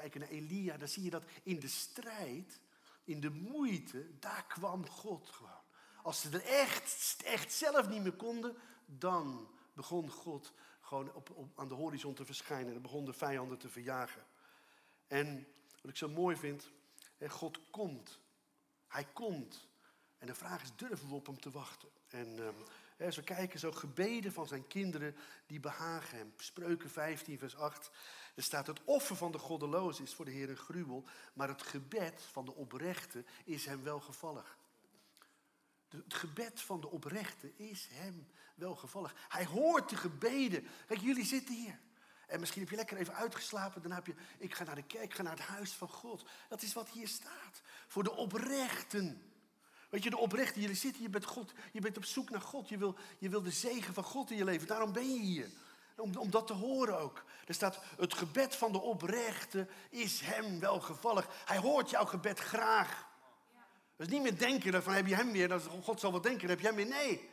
kijken 0.00 0.20
naar 0.20 0.28
Elia, 0.28 0.76
dan 0.76 0.88
zie 0.88 1.02
je 1.02 1.10
dat 1.10 1.24
in 1.42 1.60
de 1.60 1.68
strijd, 1.68 2.60
in 3.04 3.20
de 3.20 3.30
moeite, 3.30 4.18
daar 4.18 4.44
kwam 4.46 4.88
God 4.88 5.30
gewoon. 5.30 5.62
Als 6.02 6.20
ze 6.20 6.30
er 6.30 6.44
echt, 6.44 7.22
echt 7.24 7.52
zelf 7.52 7.88
niet 7.88 8.02
meer 8.02 8.16
konden, 8.16 8.56
dan 8.86 9.50
begon 9.72 10.10
God 10.10 10.52
gewoon 10.80 11.14
op, 11.14 11.30
op, 11.30 11.58
aan 11.58 11.68
de 11.68 11.74
horizon 11.74 12.14
te 12.14 12.24
verschijnen. 12.24 12.74
En 12.74 12.82
begon 12.82 13.04
de 13.04 13.12
vijanden 13.12 13.58
te 13.58 13.68
verjagen. 13.68 14.26
En 15.06 15.46
wat 15.80 15.90
ik 15.90 15.96
zo 15.96 16.08
mooi 16.08 16.36
vind, 16.36 16.70
God 17.28 17.70
komt. 17.70 18.20
Hij 18.88 19.04
komt. 19.04 19.68
En 20.18 20.26
de 20.26 20.34
vraag 20.34 20.62
is, 20.62 20.76
durven 20.76 21.08
we 21.08 21.14
op 21.14 21.26
hem 21.26 21.40
te 21.40 21.50
wachten? 21.50 21.88
En 22.08 22.38
ehm, 22.38 22.54
als 23.04 23.16
we 23.16 23.22
kijken, 23.22 23.58
zo 23.58 23.72
gebeden 23.72 24.32
van 24.32 24.46
zijn 24.46 24.66
kinderen, 24.66 25.16
die 25.46 25.60
behagen 25.60 26.18
hem. 26.18 26.32
Spreuken 26.36 26.90
15, 26.90 27.38
vers 27.38 27.56
8. 27.56 27.90
Er 28.34 28.42
staat, 28.42 28.66
het 28.66 28.84
offer 28.84 29.16
van 29.16 29.32
de 29.32 29.38
goddeloze 29.38 30.02
is 30.02 30.14
voor 30.14 30.24
de 30.24 30.30
Heer 30.30 30.50
een 30.50 30.56
gruwel, 30.56 31.04
maar 31.32 31.48
het 31.48 31.62
gebed 31.62 32.22
van 32.32 32.44
de 32.44 32.54
oprechte 32.54 33.24
is 33.44 33.66
hem 33.66 33.82
welgevallig. 33.82 34.58
Het 35.88 36.14
gebed 36.14 36.60
van 36.60 36.80
de 36.80 36.90
oprechte 36.90 37.52
is 37.56 37.88
hem 37.90 38.26
welgevallig. 38.54 39.14
Hij 39.28 39.44
hoort 39.44 39.88
de 39.88 39.96
gebeden. 39.96 40.66
Kijk, 40.86 41.00
jullie 41.00 41.24
zitten 41.24 41.54
hier. 41.54 41.78
En 42.26 42.40
misschien 42.40 42.60
heb 42.60 42.70
je 42.70 42.76
lekker 42.76 42.96
even 42.96 43.14
uitgeslapen. 43.14 43.82
Dan 43.82 43.92
heb 43.92 44.06
je, 44.06 44.14
ik 44.38 44.54
ga 44.54 44.64
naar 44.64 44.74
de 44.74 44.82
kerk, 44.82 45.04
ik 45.04 45.14
ga 45.14 45.22
naar 45.22 45.36
het 45.36 45.46
huis 45.46 45.72
van 45.72 45.88
God. 45.88 46.24
Dat 46.48 46.62
is 46.62 46.72
wat 46.72 46.88
hier 46.88 47.08
staat. 47.08 47.62
Voor 47.86 48.02
de 48.02 48.12
oprechten. 48.12 49.32
Weet 49.90 50.02
je, 50.02 50.10
de 50.10 50.18
oprechten, 50.18 50.60
jullie 50.60 50.76
zitten 50.76 51.00
hier 51.00 51.10
met 51.10 51.24
God. 51.24 51.52
Je 51.72 51.80
bent 51.80 51.96
op 51.96 52.04
zoek 52.04 52.30
naar 52.30 52.40
God. 52.40 52.68
Je 52.68 52.78
wil, 52.78 52.96
je 53.18 53.28
wil 53.28 53.42
de 53.42 53.50
zegen 53.50 53.94
van 53.94 54.04
God 54.04 54.30
in 54.30 54.36
je 54.36 54.44
leven. 54.44 54.66
Daarom 54.66 54.92
ben 54.92 55.14
je 55.14 55.20
hier. 55.20 55.50
Om, 55.96 56.30
dat 56.30 56.46
te 56.46 56.52
horen 56.52 56.98
ook. 56.98 57.24
Er 57.46 57.54
staat, 57.54 57.78
het 57.96 58.14
gebed 58.14 58.56
van 58.56 58.72
de 58.72 58.80
oprechte 58.80 59.66
is 59.90 60.20
hem 60.20 60.60
welgevallig. 60.60 61.26
Hij 61.44 61.58
hoort 61.58 61.90
jouw 61.90 62.04
gebed 62.04 62.38
graag. 62.38 63.06
Dus 63.96 64.08
niet 64.08 64.22
meer 64.22 64.38
denken 64.38 64.82
van 64.82 64.92
heb 64.92 65.06
je 65.06 65.14
hem 65.14 65.32
weer, 65.32 65.60
God 65.60 66.00
zal 66.00 66.12
wat 66.12 66.22
denken, 66.22 66.48
heb 66.48 66.60
je 66.60 66.66
hem 66.66 66.76
weer. 66.76 66.86
Nee. 66.86 67.30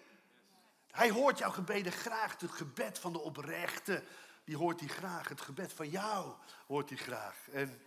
Hij 0.92 1.12
hoort 1.12 1.38
jouw 1.38 1.52
gebeden 1.52 1.92
graag. 1.92 2.40
Het 2.40 2.52
gebed 2.52 3.00
van 3.00 3.14
de 3.14 3.20
oprechte, 3.20 4.04
die 4.44 4.58
hoort 4.58 4.80
hij 4.80 4.90
graag. 4.90 5.28
Het 5.28 5.42
gebed 5.42 5.74
van 5.74 5.90
jou 5.90 6.34
hoort 6.68 6.90
hij 6.90 6.98
graag. 6.98 7.48
En 7.52 7.82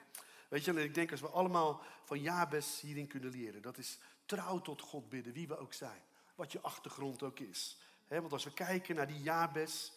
weet 0.49 0.65
je, 0.65 0.85
ik 0.85 0.95
denk 0.95 1.11
als 1.11 1.21
we 1.21 1.29
allemaal 1.29 1.83
van 2.05 2.21
Jabes 2.21 2.81
hierin 2.81 3.07
kunnen 3.07 3.31
leren. 3.31 3.63
Dat 3.63 3.79
is 3.79 3.99
trouw 4.27 4.61
tot 4.61 4.81
God 4.81 5.09
bidden, 5.09 5.33
wie 5.33 5.49
we 5.49 5.59
ook 5.59 5.73
zijn. 5.73 6.03
Wat 6.35 6.53
je 6.53 6.61
achtergrond 6.61 7.23
ook 7.23 7.39
is. 7.39 7.79
want 8.09 8.33
als 8.33 8.45
we 8.45 8.53
kijken 8.53 8.95
naar 8.95 9.07
die 9.07 9.23
Jabes, 9.23 9.93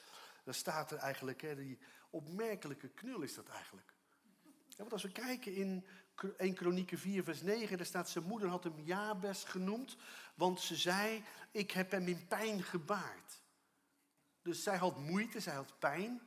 dan 0.48 0.56
staat 0.56 0.92
er 0.92 0.98
eigenlijk, 0.98 1.56
die 1.56 1.80
opmerkelijke 2.10 2.88
knul 2.88 3.22
is 3.22 3.34
dat 3.34 3.48
eigenlijk. 3.48 3.94
want 4.78 4.94
als 4.94 5.04
we 5.04 5.12
kijken 5.12 5.54
in 5.54 5.86
1 6.38 6.54
Kronieken 6.54 6.98
4, 6.98 7.24
vers 7.24 7.42
9, 7.42 7.78
daar 7.78 7.86
staat 7.86 8.10
zijn 8.10 8.24
moeder 8.24 8.50
had 8.50 8.64
hem 8.64 8.80
Jabes 8.80 9.44
genoemd, 9.44 9.98
want 10.36 10.62
ze 10.62 10.76
zei, 10.76 11.24
ik 11.52 11.72
heb 11.72 11.92
hem 11.92 12.08
in 12.08 12.28
pijn 12.28 12.64
gebaard. 12.64 13.42
Dus 14.42 14.64
zij 14.64 14.78
had 14.78 14.98
moeite, 14.98 15.40
zij 15.40 15.54
had 15.54 15.80
pijn. 15.80 16.22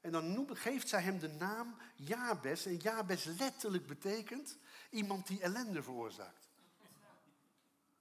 En 0.00 0.12
dan 0.12 0.48
geeft 0.52 0.88
zij 0.88 1.02
hem 1.02 1.18
de 1.18 1.28
naam 1.28 1.76
Jabes. 1.94 2.66
En 2.66 2.76
Jabes 2.76 3.24
letterlijk 3.24 3.86
betekent 3.86 4.58
iemand 4.90 5.26
die 5.26 5.40
ellende 5.40 5.82
veroorzaakt. 5.82 6.45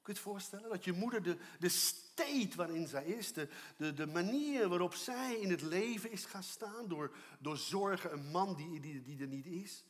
Kun 0.05 0.13
je 0.13 0.19
het 0.19 0.29
voorstellen? 0.29 0.69
Dat 0.69 0.83
je 0.83 0.91
moeder 0.91 1.23
de, 1.23 1.37
de 1.59 1.69
state 1.69 2.55
waarin 2.55 2.87
zij 2.87 3.05
is, 3.05 3.33
de, 3.33 3.49
de, 3.77 3.93
de 3.93 4.07
manier 4.07 4.67
waarop 4.67 4.93
zij 4.93 5.35
in 5.35 5.49
het 5.49 5.61
leven 5.61 6.11
is 6.11 6.25
gaan 6.25 6.43
staan, 6.43 6.87
door, 6.87 7.11
door 7.39 7.57
zorgen, 7.57 8.13
een 8.13 8.31
man 8.31 8.55
die, 8.55 8.79
die, 8.79 9.01
die 9.01 9.21
er 9.21 9.27
niet 9.27 9.45
is. 9.45 9.83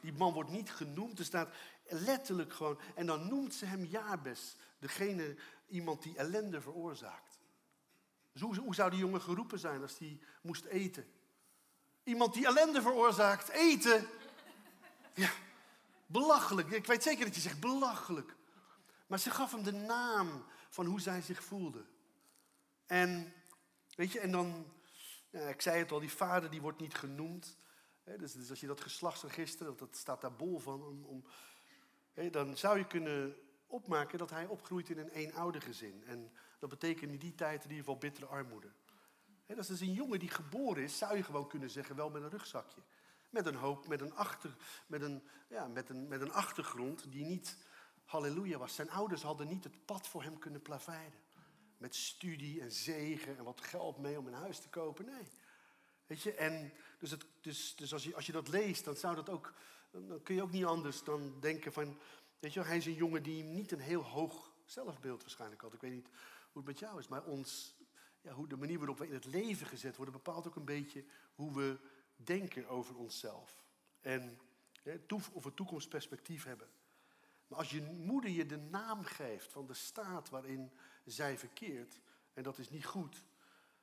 Die 0.00 0.12
man 0.12 0.32
wordt 0.32 0.50
niet 0.50 0.70
genoemd, 0.70 1.18
er 1.18 1.24
staat 1.24 1.54
letterlijk 1.88 2.52
gewoon. 2.52 2.78
En 2.94 3.06
dan 3.06 3.28
noemt 3.28 3.54
ze 3.54 3.64
hem 3.64 3.84
Jabes, 3.84 4.56
degene, 4.78 5.36
iemand 5.68 6.02
die 6.02 6.16
ellende 6.16 6.60
veroorzaakt. 6.60 7.38
Dus 8.32 8.42
hoe, 8.42 8.56
hoe 8.56 8.74
zou 8.74 8.90
die 8.90 8.98
jongen 8.98 9.20
geroepen 9.20 9.58
zijn 9.58 9.82
als 9.82 9.98
hij 9.98 10.18
moest 10.42 10.64
eten? 10.64 11.06
Iemand 12.04 12.34
die 12.34 12.46
ellende 12.46 12.82
veroorzaakt, 12.82 13.48
eten. 13.48 14.06
Ja, 15.14 15.30
belachelijk. 16.06 16.70
Ik 16.70 16.86
weet 16.86 17.02
zeker 17.02 17.24
dat 17.24 17.34
je 17.34 17.40
zegt 17.40 17.60
belachelijk. 17.60 18.34
Maar 19.06 19.18
ze 19.18 19.30
gaf 19.30 19.52
hem 19.52 19.62
de 19.62 19.72
naam 19.72 20.44
van 20.68 20.86
hoe 20.86 21.00
zij 21.00 21.22
zich 21.22 21.44
voelde. 21.44 21.84
En, 22.86 23.32
weet 23.96 24.12
je, 24.12 24.20
en 24.20 24.30
dan, 24.30 24.72
ik 25.30 25.60
zei 25.60 25.78
het 25.78 25.92
al, 25.92 26.00
die 26.00 26.12
vader 26.12 26.50
die 26.50 26.60
wordt 26.60 26.80
niet 26.80 26.94
genoemd. 26.94 27.58
Dus, 28.18 28.32
dus, 28.32 28.50
als 28.50 28.60
je 28.60 28.66
dat 28.66 28.80
geslachtsregister, 28.80 29.66
dat, 29.66 29.78
dat 29.78 29.96
staat 29.96 30.20
daar 30.20 30.36
bol 30.36 30.58
van, 30.58 30.82
om, 30.82 31.04
om 31.04 31.24
dan 32.30 32.56
zou 32.56 32.78
je 32.78 32.86
kunnen 32.86 33.36
opmaken 33.66 34.18
dat 34.18 34.30
hij 34.30 34.46
opgroeit 34.46 34.88
in 34.88 34.98
een 34.98 35.08
eenoudergezin. 35.08 36.04
En 36.06 36.32
dat 36.58 36.68
betekent 36.68 37.10
in 37.10 37.18
die 37.18 37.34
tijd 37.34 37.64
in 37.64 37.70
ieder 37.70 37.84
geval 37.84 37.98
bittere 37.98 38.26
armoede. 38.26 38.72
dat 39.46 39.58
is 39.58 39.66
dus 39.66 39.80
een 39.80 39.92
jongen 39.92 40.18
die 40.18 40.28
geboren 40.28 40.82
is, 40.82 40.98
zou 40.98 41.16
je 41.16 41.22
gewoon 41.22 41.48
kunnen 41.48 41.70
zeggen, 41.70 41.96
wel 41.96 42.10
met 42.10 42.22
een 42.22 42.30
rugzakje. 42.30 42.82
Met 43.30 43.46
een 43.46 43.54
hoop, 43.54 43.88
met 43.88 44.00
een, 44.00 44.14
achter, 44.14 44.56
met 44.86 45.02
een, 45.02 45.22
ja, 45.48 45.66
met 45.66 45.88
een, 45.88 46.08
met 46.08 46.20
een 46.20 46.32
achtergrond 46.32 47.12
die 47.12 47.24
niet 47.24 47.56
halleluja 48.04 48.58
was. 48.58 48.74
Zijn 48.74 48.90
ouders 48.90 49.22
hadden 49.22 49.48
niet 49.48 49.64
het 49.64 49.84
pad 49.84 50.08
voor 50.08 50.22
hem 50.22 50.38
kunnen 50.38 50.62
plaveiden. 50.62 51.18
Met 51.76 51.94
studie 51.94 52.60
en 52.60 52.72
zegen 52.72 53.36
en 53.38 53.44
wat 53.44 53.60
geld 53.60 53.98
mee 53.98 54.18
om 54.18 54.26
een 54.26 54.34
huis 54.34 54.58
te 54.58 54.68
kopen. 54.68 55.04
Nee. 55.04 55.28
Weet 56.06 56.22
je, 56.22 56.34
en 56.34 56.72
dus, 56.98 57.10
het, 57.10 57.26
dus, 57.40 57.76
dus 57.76 57.92
als, 57.92 58.04
je, 58.04 58.14
als 58.14 58.26
je 58.26 58.32
dat 58.32 58.48
leest, 58.48 58.84
dan 58.84 58.96
zou 58.96 59.14
dat 59.14 59.28
ook, 59.28 59.54
dan 59.90 60.22
kun 60.22 60.34
je 60.34 60.42
ook 60.42 60.50
niet 60.50 60.64
anders 60.64 61.04
dan 61.04 61.40
denken 61.40 61.72
van, 61.72 61.98
weet 62.38 62.52
je, 62.52 62.60
hij 62.60 62.76
is 62.76 62.86
een 62.86 62.94
jongen 62.94 63.22
die 63.22 63.42
niet 63.42 63.72
een 63.72 63.80
heel 63.80 64.02
hoog 64.02 64.52
zelfbeeld 64.64 65.20
waarschijnlijk 65.20 65.60
had. 65.60 65.72
Ik 65.72 65.80
weet 65.80 65.92
niet 65.92 66.08
hoe 66.52 66.62
het 66.62 66.66
met 66.66 66.78
jou 66.78 66.98
is, 66.98 67.08
maar 67.08 67.24
ons, 67.24 67.74
ja, 68.20 68.32
hoe 68.32 68.48
de 68.48 68.56
manier 68.56 68.78
waarop 68.78 68.98
we 68.98 69.06
in 69.06 69.14
het 69.14 69.24
leven 69.24 69.66
gezet 69.66 69.96
worden, 69.96 70.14
bepaalt 70.14 70.46
ook 70.46 70.56
een 70.56 70.64
beetje 70.64 71.04
hoe 71.34 71.54
we 71.54 71.78
denken 72.16 72.68
over 72.68 72.96
onszelf. 72.96 73.64
En 74.00 74.38
of 75.10 75.44
we 75.44 75.54
toekomstperspectief 75.54 76.44
hebben. 76.44 76.68
Maar 77.46 77.58
als 77.58 77.70
je 77.70 77.82
moeder 77.82 78.30
je 78.30 78.46
de 78.46 78.56
naam 78.56 79.04
geeft 79.04 79.52
van 79.52 79.66
de 79.66 79.74
staat 79.74 80.28
waarin 80.28 80.72
zij 81.04 81.38
verkeert, 81.38 82.00
en 82.32 82.42
dat 82.42 82.58
is 82.58 82.70
niet 82.70 82.86
goed, 82.86 83.24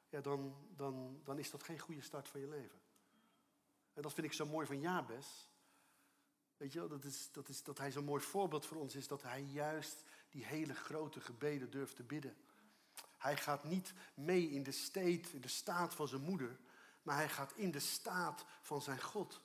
ja, 0.10 0.22
dan, 0.22 0.56
dan, 0.76 1.22
dan 1.24 1.40
is 1.40 1.52
dat 1.52 1.64
geen 1.64 1.80
goede 1.80 2.02
start 2.02 2.28
van 2.28 2.40
je 2.40 2.48
leven. 2.48 2.80
En 3.94 4.02
dat 4.02 4.14
vind 4.14 4.28
ik 4.28 4.34
zo 4.34 4.46
mooi 4.46 4.68
van 4.68 4.80
Jabes. 4.80 5.50
Weet 6.58 6.74
je 6.74 6.80
wel, 6.80 6.88
dat, 6.88 7.04
is, 7.04 7.30
dat, 7.32 7.50
is, 7.50 7.64
dat 7.64 7.78
hij 7.78 7.92
zo'n 7.92 8.04
mooi 8.04 8.24
voorbeeld 8.24 8.66
voor 8.66 8.78
ons 8.78 8.96
is, 8.96 9.08
dat 9.08 9.22
hij 9.22 9.42
juist 9.42 10.04
die 10.30 10.46
hele 10.46 10.74
grote 10.74 11.22
gebeden 11.22 11.70
durft 11.70 11.96
te 11.96 12.04
bidden. 12.04 12.38
Hij 13.18 13.38
gaat 13.38 13.64
niet 13.64 13.94
mee 14.14 14.50
in 14.50 14.64
de, 14.64 14.72
state, 14.72 15.30
in 15.32 15.42
de 15.42 15.48
staat 15.48 15.96
van 15.96 16.08
zijn 16.08 16.22
moeder, 16.22 16.58
maar 17.02 17.16
hij 17.16 17.30
gaat 17.30 17.54
in 17.56 17.72
de 17.72 17.80
staat 17.80 18.46
van 18.62 18.82
zijn 18.82 19.02
God. 19.02 19.42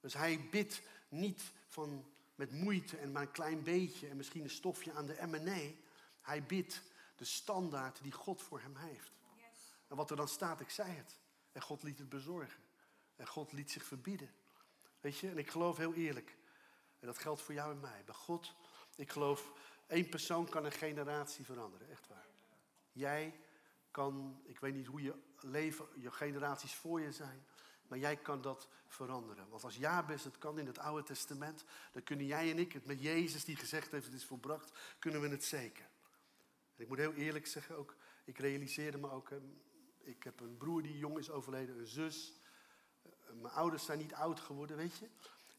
Dus 0.00 0.14
hij 0.14 0.48
bidt 0.50 0.82
niet 1.08 1.52
van, 1.66 2.11
met 2.42 2.52
moeite 2.52 2.96
en 2.96 3.12
maar 3.12 3.22
een 3.22 3.30
klein 3.30 3.62
beetje 3.62 4.08
en 4.08 4.16
misschien 4.16 4.42
een 4.42 4.50
stofje 4.50 4.92
aan 4.92 5.06
de 5.06 5.26
M&A. 5.26 5.70
Hij 6.20 6.42
bidt 6.42 6.82
de 7.16 7.24
standaard 7.24 8.02
die 8.02 8.12
God 8.12 8.42
voor 8.42 8.60
hem 8.60 8.76
heeft. 8.76 9.12
En 9.88 9.96
wat 9.96 10.10
er 10.10 10.16
dan 10.16 10.28
staat, 10.28 10.60
ik 10.60 10.70
zei 10.70 10.90
het. 10.90 11.18
En 11.52 11.62
God 11.62 11.82
liet 11.82 11.98
het 11.98 12.08
bezorgen. 12.08 12.62
En 13.16 13.26
God 13.26 13.52
liet 13.52 13.70
zich 13.70 13.84
verbieden. 13.84 14.30
Weet 15.00 15.18
je, 15.18 15.30
en 15.30 15.38
ik 15.38 15.50
geloof 15.50 15.76
heel 15.76 15.94
eerlijk. 15.94 16.36
En 17.00 17.06
dat 17.06 17.18
geldt 17.18 17.42
voor 17.42 17.54
jou 17.54 17.72
en 17.72 17.80
mij. 17.80 18.02
Bij 18.04 18.14
God, 18.14 18.54
ik 18.96 19.10
geloof, 19.10 19.52
één 19.86 20.08
persoon 20.08 20.48
kan 20.48 20.64
een 20.64 20.72
generatie 20.72 21.44
veranderen. 21.44 21.90
Echt 21.90 22.08
waar. 22.08 22.26
Jij 22.92 23.40
kan, 23.90 24.40
ik 24.44 24.60
weet 24.60 24.74
niet 24.74 24.86
hoe 24.86 25.02
je 25.02 25.14
leven, 25.40 25.86
je 25.94 26.10
generaties 26.10 26.74
voor 26.74 27.00
je 27.00 27.12
zijn, 27.12 27.46
maar 27.92 28.00
jij 28.00 28.16
kan 28.16 28.42
dat 28.42 28.68
veranderen. 28.86 29.48
Want 29.48 29.64
als 29.64 29.76
Jabes 29.76 30.24
het 30.24 30.38
kan 30.38 30.58
in 30.58 30.66
het 30.66 30.78
Oude 30.78 31.02
Testament, 31.02 31.64
dan 31.92 32.02
kunnen 32.02 32.26
jij 32.26 32.50
en 32.50 32.58
ik 32.58 32.72
het 32.72 32.86
met 32.86 33.02
Jezus 33.02 33.44
die 33.44 33.56
gezegd 33.56 33.90
heeft 33.90 34.04
het 34.04 34.14
is 34.14 34.24
volbracht, 34.24 34.72
kunnen 34.98 35.20
we 35.20 35.28
het 35.28 35.44
zeker. 35.44 35.84
En 36.76 36.82
ik 36.82 36.88
moet 36.88 36.98
heel 36.98 37.12
eerlijk 37.12 37.46
zeggen, 37.46 37.76
ook, 37.76 37.96
ik 38.24 38.38
realiseerde 38.38 38.98
me 38.98 39.10
ook, 39.10 39.30
ik 40.02 40.22
heb 40.22 40.40
een 40.40 40.56
broer 40.56 40.82
die 40.82 40.98
jong 40.98 41.18
is 41.18 41.30
overleden, 41.30 41.78
een 41.78 41.86
zus. 41.86 42.32
Eh, 43.02 43.10
mijn 43.40 43.54
ouders 43.54 43.84
zijn 43.84 43.98
niet 43.98 44.14
oud 44.14 44.40
geworden, 44.40 44.76
weet 44.76 44.98
je. 44.98 45.08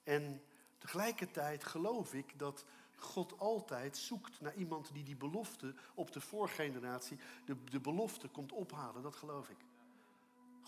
En 0.04 0.44
tegelijkertijd 0.78 1.64
geloof 1.64 2.14
ik 2.14 2.40
dat 2.40 2.66
God 2.96 3.40
altijd 3.40 3.98
zoekt 3.98 4.42
naar 4.42 4.56
iemand 4.56 4.94
die 4.94 5.04
die 5.04 5.18
belofte 5.18 5.76
op 5.94 6.12
de 6.12 6.22
voorgeneratie, 6.22 7.20
de, 7.46 7.64
de 7.64 7.80
belofte 7.80 8.28
komt 8.28 8.52
ophalen. 8.52 9.02
Dat 9.02 9.16
geloof 9.16 9.50
ik. 9.50 9.58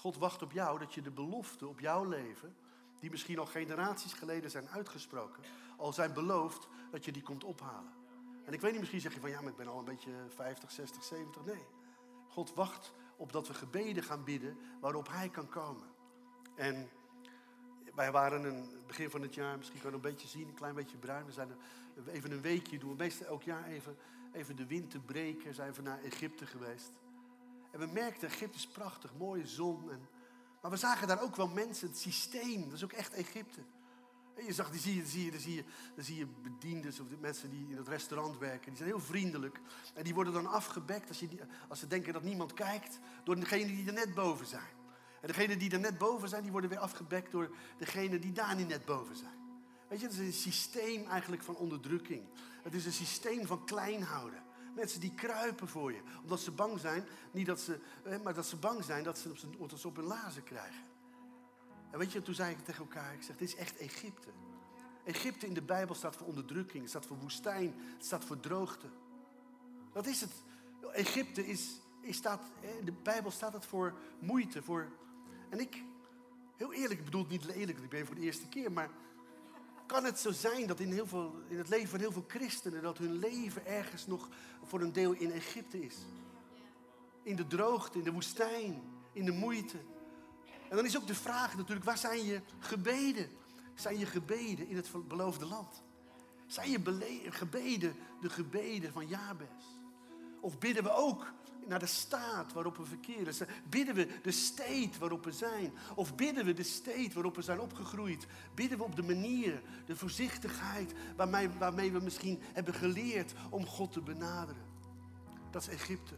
God 0.06 0.18
wacht 0.18 0.41
op 0.41 0.52
jou 0.52 0.80
dat 0.80 0.94
je 0.94 1.02
de 1.02 1.12
belofte 1.12 1.68
op 1.68 1.80
jouw 1.80 2.04
leven, 2.04 2.56
die 3.00 3.10
misschien 3.10 3.39
al 3.39 3.46
generaties 3.46 4.13
geleden 4.13 4.52
zijn 4.52 4.70
uitgesproken, 4.70 5.44
al 5.78 5.94
zijn 5.94 6.13
beloofd, 6.13 6.68
dat 6.91 7.06
je 7.06 7.12
die 7.12 7.22
komt 7.22 7.44
ophalen. 7.44 7.94
En 8.44 8.54
ik 8.54 8.62
weet 8.62 8.72
niet, 8.72 8.80
misschien 8.80 9.02
zeg 9.02 9.13
je 9.13 9.20
van 9.20 9.30
ja, 9.30 9.41
maar 9.41 9.52
ik 9.52 9.58
ben 9.58 9.68
al 9.68 9.80
een 9.80 9.86
beetje 9.86 10.12
50, 10.36 10.72
60, 10.72 11.04
70. 11.04 11.46
Nee. 11.46 11.65
God 12.28 12.54
wacht 12.54 12.94
op 13.18 13.32
dat 13.32 13.48
we 13.48 13.54
gebeden 13.54 14.04
gaan 14.04 14.24
bidden 14.24 14.58
waarop 14.80 15.08
Hij 15.08 15.30
kan 15.30 15.50
komen. 15.50 15.88
En 16.56 16.89
wij 17.96 18.12
waren 18.12 18.44
een 18.44 18.70
begin 18.88 19.10
van 19.10 19.22
het 19.22 19.34
jaar, 19.34 19.58
misschien 19.58 19.82
kan 19.82 19.89
je 19.89 19.96
een 19.96 20.02
beetje 20.02 20.28
zien, 20.28 20.48
een 20.48 20.54
klein 20.54 20.76
beetje 20.76 20.98
bruin. 20.98 21.26
We 21.26 21.32
zijn 21.32 21.50
even 22.08 22.32
een 22.32 22.41
weekje 22.41 22.78
doen. 22.78 22.89
We 22.89 22.96
meestal 22.96 23.28
elk 23.28 23.44
jaar 23.44 23.65
even, 23.65 23.98
even 24.32 24.56
de 24.56 24.65
wind 24.65 24.91
te 24.91 25.00
breken. 25.00 25.54
Zijn 25.54 25.74
we 25.74 25.82
naar 25.82 26.04
Egypte 26.04 26.46
geweest. 26.46 26.91
En 27.76 27.82
we 27.82 27.88
merkten, 27.94 28.28
Egypte 28.28 28.58
is 28.58 28.68
prachtig, 28.68 29.14
mooie 29.18 29.48
zon. 29.48 29.92
En, 29.92 30.08
maar 30.62 30.72
we 30.72 30.78
zagen 30.78 31.08
daar 31.08 31.22
ook 31.22 31.36
wel 31.36 31.48
mensen, 31.48 31.88
het 31.88 31.98
systeem, 31.98 32.64
dat 32.64 32.74
is 32.74 32.84
ook 32.84 32.92
echt 32.92 33.14
Egypte. 33.14 33.62
En 34.36 34.46
je 34.46 34.54
zag, 34.54 34.72
die 34.72 34.80
zie 34.80 34.96
je, 34.96 35.06
zie 35.06 35.26
je, 35.26 35.32
dan, 35.32 35.40
zie 35.40 35.56
je, 35.56 35.64
dan 35.96 36.04
zie 36.04 36.18
je 36.18 36.28
bediendes 36.28 37.00
of 37.00 37.08
mensen 37.20 37.50
die 37.50 37.68
in 37.70 37.78
het 37.78 37.88
restaurant 37.88 38.38
werken. 38.38 38.68
Die 38.68 38.78
zijn 38.78 38.90
heel 38.90 39.00
vriendelijk. 39.00 39.60
En 39.94 40.04
die 40.04 40.14
worden 40.14 40.34
dan 40.34 40.48
afgebekt 40.48 41.08
als, 41.08 41.24
als 41.70 41.80
ze 41.80 41.88
denken 41.88 42.14
dat 42.14 42.24
niemand 42.24 42.54
kijkt. 42.54 43.00
Door 43.24 43.36
degenen 43.36 43.68
die 43.68 43.88
er 43.88 43.94
net 43.94 44.14
boven 44.14 44.46
zijn. 44.46 44.74
En 45.22 45.28
degenen 45.28 45.60
die 45.60 45.72
er 45.72 45.80
net 45.80 45.98
boven 45.98 46.30
zijn, 46.30 46.42
die 46.42 46.52
worden 46.52 46.70
weer 46.70 46.80
afgebekt 46.80 47.32
door 47.32 47.56
degenen 47.78 48.22
die 48.22 48.32
daar 48.32 48.56
niet 48.56 48.68
net 48.68 48.86
boven 48.86 49.16
zijn. 49.16 49.38
Weet 49.88 50.00
je, 50.00 50.06
het 50.06 50.16
is 50.16 50.20
een 50.20 50.34
systeem 50.34 51.08
eigenlijk 51.08 51.44
van 51.44 51.56
onderdrukking. 51.56 52.28
Het 52.64 52.74
is 52.74 52.86
een 52.86 52.94
systeem 52.94 53.46
van 53.46 53.66
klein 53.66 54.04
houden. 54.04 54.45
Mensen 54.76 55.00
die 55.00 55.14
kruipen 55.16 55.68
voor 55.68 55.92
je. 55.92 56.02
Omdat 56.22 56.40
ze 56.40 56.52
bang 56.52 56.80
zijn, 56.80 57.04
niet 57.32 57.46
dat 57.46 57.60
ze, 57.60 57.80
maar 58.24 58.34
dat 58.34 58.46
ze 58.46 58.56
bang 58.56 58.84
zijn 58.84 59.04
dat 59.04 59.18
ze, 59.18 59.32
dat 59.68 59.80
ze 59.80 59.88
op 59.88 59.96
hun 59.96 60.06
lazen 60.06 60.44
krijgen. 60.44 60.84
En 61.92 62.00
weet 62.00 62.12
je, 62.12 62.22
toen 62.22 62.34
zei 62.34 62.52
ik 62.52 62.66
tegen 62.66 62.84
elkaar, 62.84 63.14
ik 63.14 63.24
zeg, 63.24 63.38
dit 63.38 63.48
is 63.48 63.56
echt 63.56 63.78
Egypte. 63.78 64.30
Egypte 65.04 65.46
in 65.46 65.54
de 65.54 65.62
Bijbel 65.62 65.96
staat 65.96 66.16
voor 66.16 66.28
onderdrukking, 66.28 66.90
staat 66.90 67.06
voor 67.06 67.18
woestijn, 67.18 67.76
staat 67.98 68.26
voor 68.26 68.40
droogte. 68.40 68.88
Dat 69.94 70.06
is 70.06 70.22
het. 70.22 70.32
Egypte 70.94 71.48
is, 71.48 71.80
is 72.02 72.18
staat, 72.18 72.42
in 72.80 72.86
de 72.86 72.92
Bijbel 72.92 73.32
staat 73.32 73.54
het 73.54 73.66
voor 73.66 73.94
moeite, 74.20 74.64
voor... 74.64 74.92
En 75.50 75.60
ik, 75.60 75.84
heel 76.58 76.74
eerlijk, 76.74 77.00
ik 77.00 77.06
bedoel 77.06 77.22
het 77.22 77.30
niet 77.30 77.44
lelijk, 77.44 77.80
ik 77.80 77.90
ben 77.90 78.06
voor 78.06 78.16
de 78.16 78.22
eerste 78.22 78.48
keer, 78.48 78.72
maar 78.72 78.90
kan 79.86 80.04
het 80.04 80.19
zo 80.19 80.32
zijn 80.32 80.67
dat 80.67 80.80
in, 80.80 80.91
heel 80.91 81.08
veel, 81.08 81.36
in 81.48 81.58
het 81.58 81.69
leven 81.69 81.89
van 81.89 82.00
heel 82.00 82.12
veel 82.12 82.26
christenen, 82.28 82.82
dat 82.82 82.98
hun 82.98 83.19
leven 83.19 83.65
ergens 83.65 84.08
nog 84.08 84.30
voor 84.63 84.82
een 84.82 84.93
deel 84.93 85.12
in 85.12 85.32
Egypte 85.32 85.80
is? 85.80 85.95
In 87.24 87.36
de 87.36 87.48
droogte, 87.48 87.98
in 87.98 88.04
de 88.04 88.12
woestijn, 88.12 88.82
in 89.13 89.26
de 89.26 89.32
moeite. 89.32 89.78
En 90.69 90.76
dan 90.76 90.86
is 90.86 90.98
ook 90.98 91.08
de 91.08 91.15
vraag 91.15 91.56
natuurlijk, 91.58 91.86
waar 91.86 91.98
zijn 91.98 92.26
je 92.26 92.41
gebeden? 92.60 93.30
Zijn 93.74 94.00
je 94.00 94.06
gebeden 94.06 94.67
in 94.67 94.76
het 94.76 95.08
beloofde 95.08 95.45
land? 95.45 95.84
Zijn 96.48 96.69
je 96.69 96.80
gebeden 97.30 97.95
de 98.21 98.30
gebeden 98.30 98.91
van 98.91 99.08
Jabes? 99.08 99.80
Of 100.39 100.58
bidden 100.58 100.84
we 100.84 100.91
ook 100.91 101.34
naar 101.67 101.80
de 101.80 101.86
staat 101.86 102.54
waarop 102.54 102.78
we 102.78 102.86
verkeren? 102.86 103.47
Bidden 103.69 103.95
we 103.95 104.19
de 104.21 104.32
state 104.32 104.99
waarop 104.99 105.23
we 105.23 105.32
zijn? 105.32 105.73
Of 105.95 106.15
bidden 106.15 106.45
we 106.45 106.54
de 106.54 106.63
state 106.63 107.12
waarop 107.13 107.36
we 107.36 107.41
zijn 107.41 107.60
opgegroeid? 107.60 108.28
Bidden 108.54 108.78
we 108.78 108.84
op 108.84 108.95
de 108.95 109.04
manier, 109.04 109.62
de 109.86 109.95
voorzichtigheid 109.95 110.93
waarmee, 111.15 111.49
waarmee 111.49 111.91
we 111.91 111.99
misschien 111.99 112.41
hebben 112.54 112.73
geleerd 112.73 113.34
om 113.49 113.65
God 113.65 113.91
te 113.91 114.01
benaderen? 114.01 114.63
Dat 115.51 115.62
is 115.62 115.67
Egypte. 115.67 116.15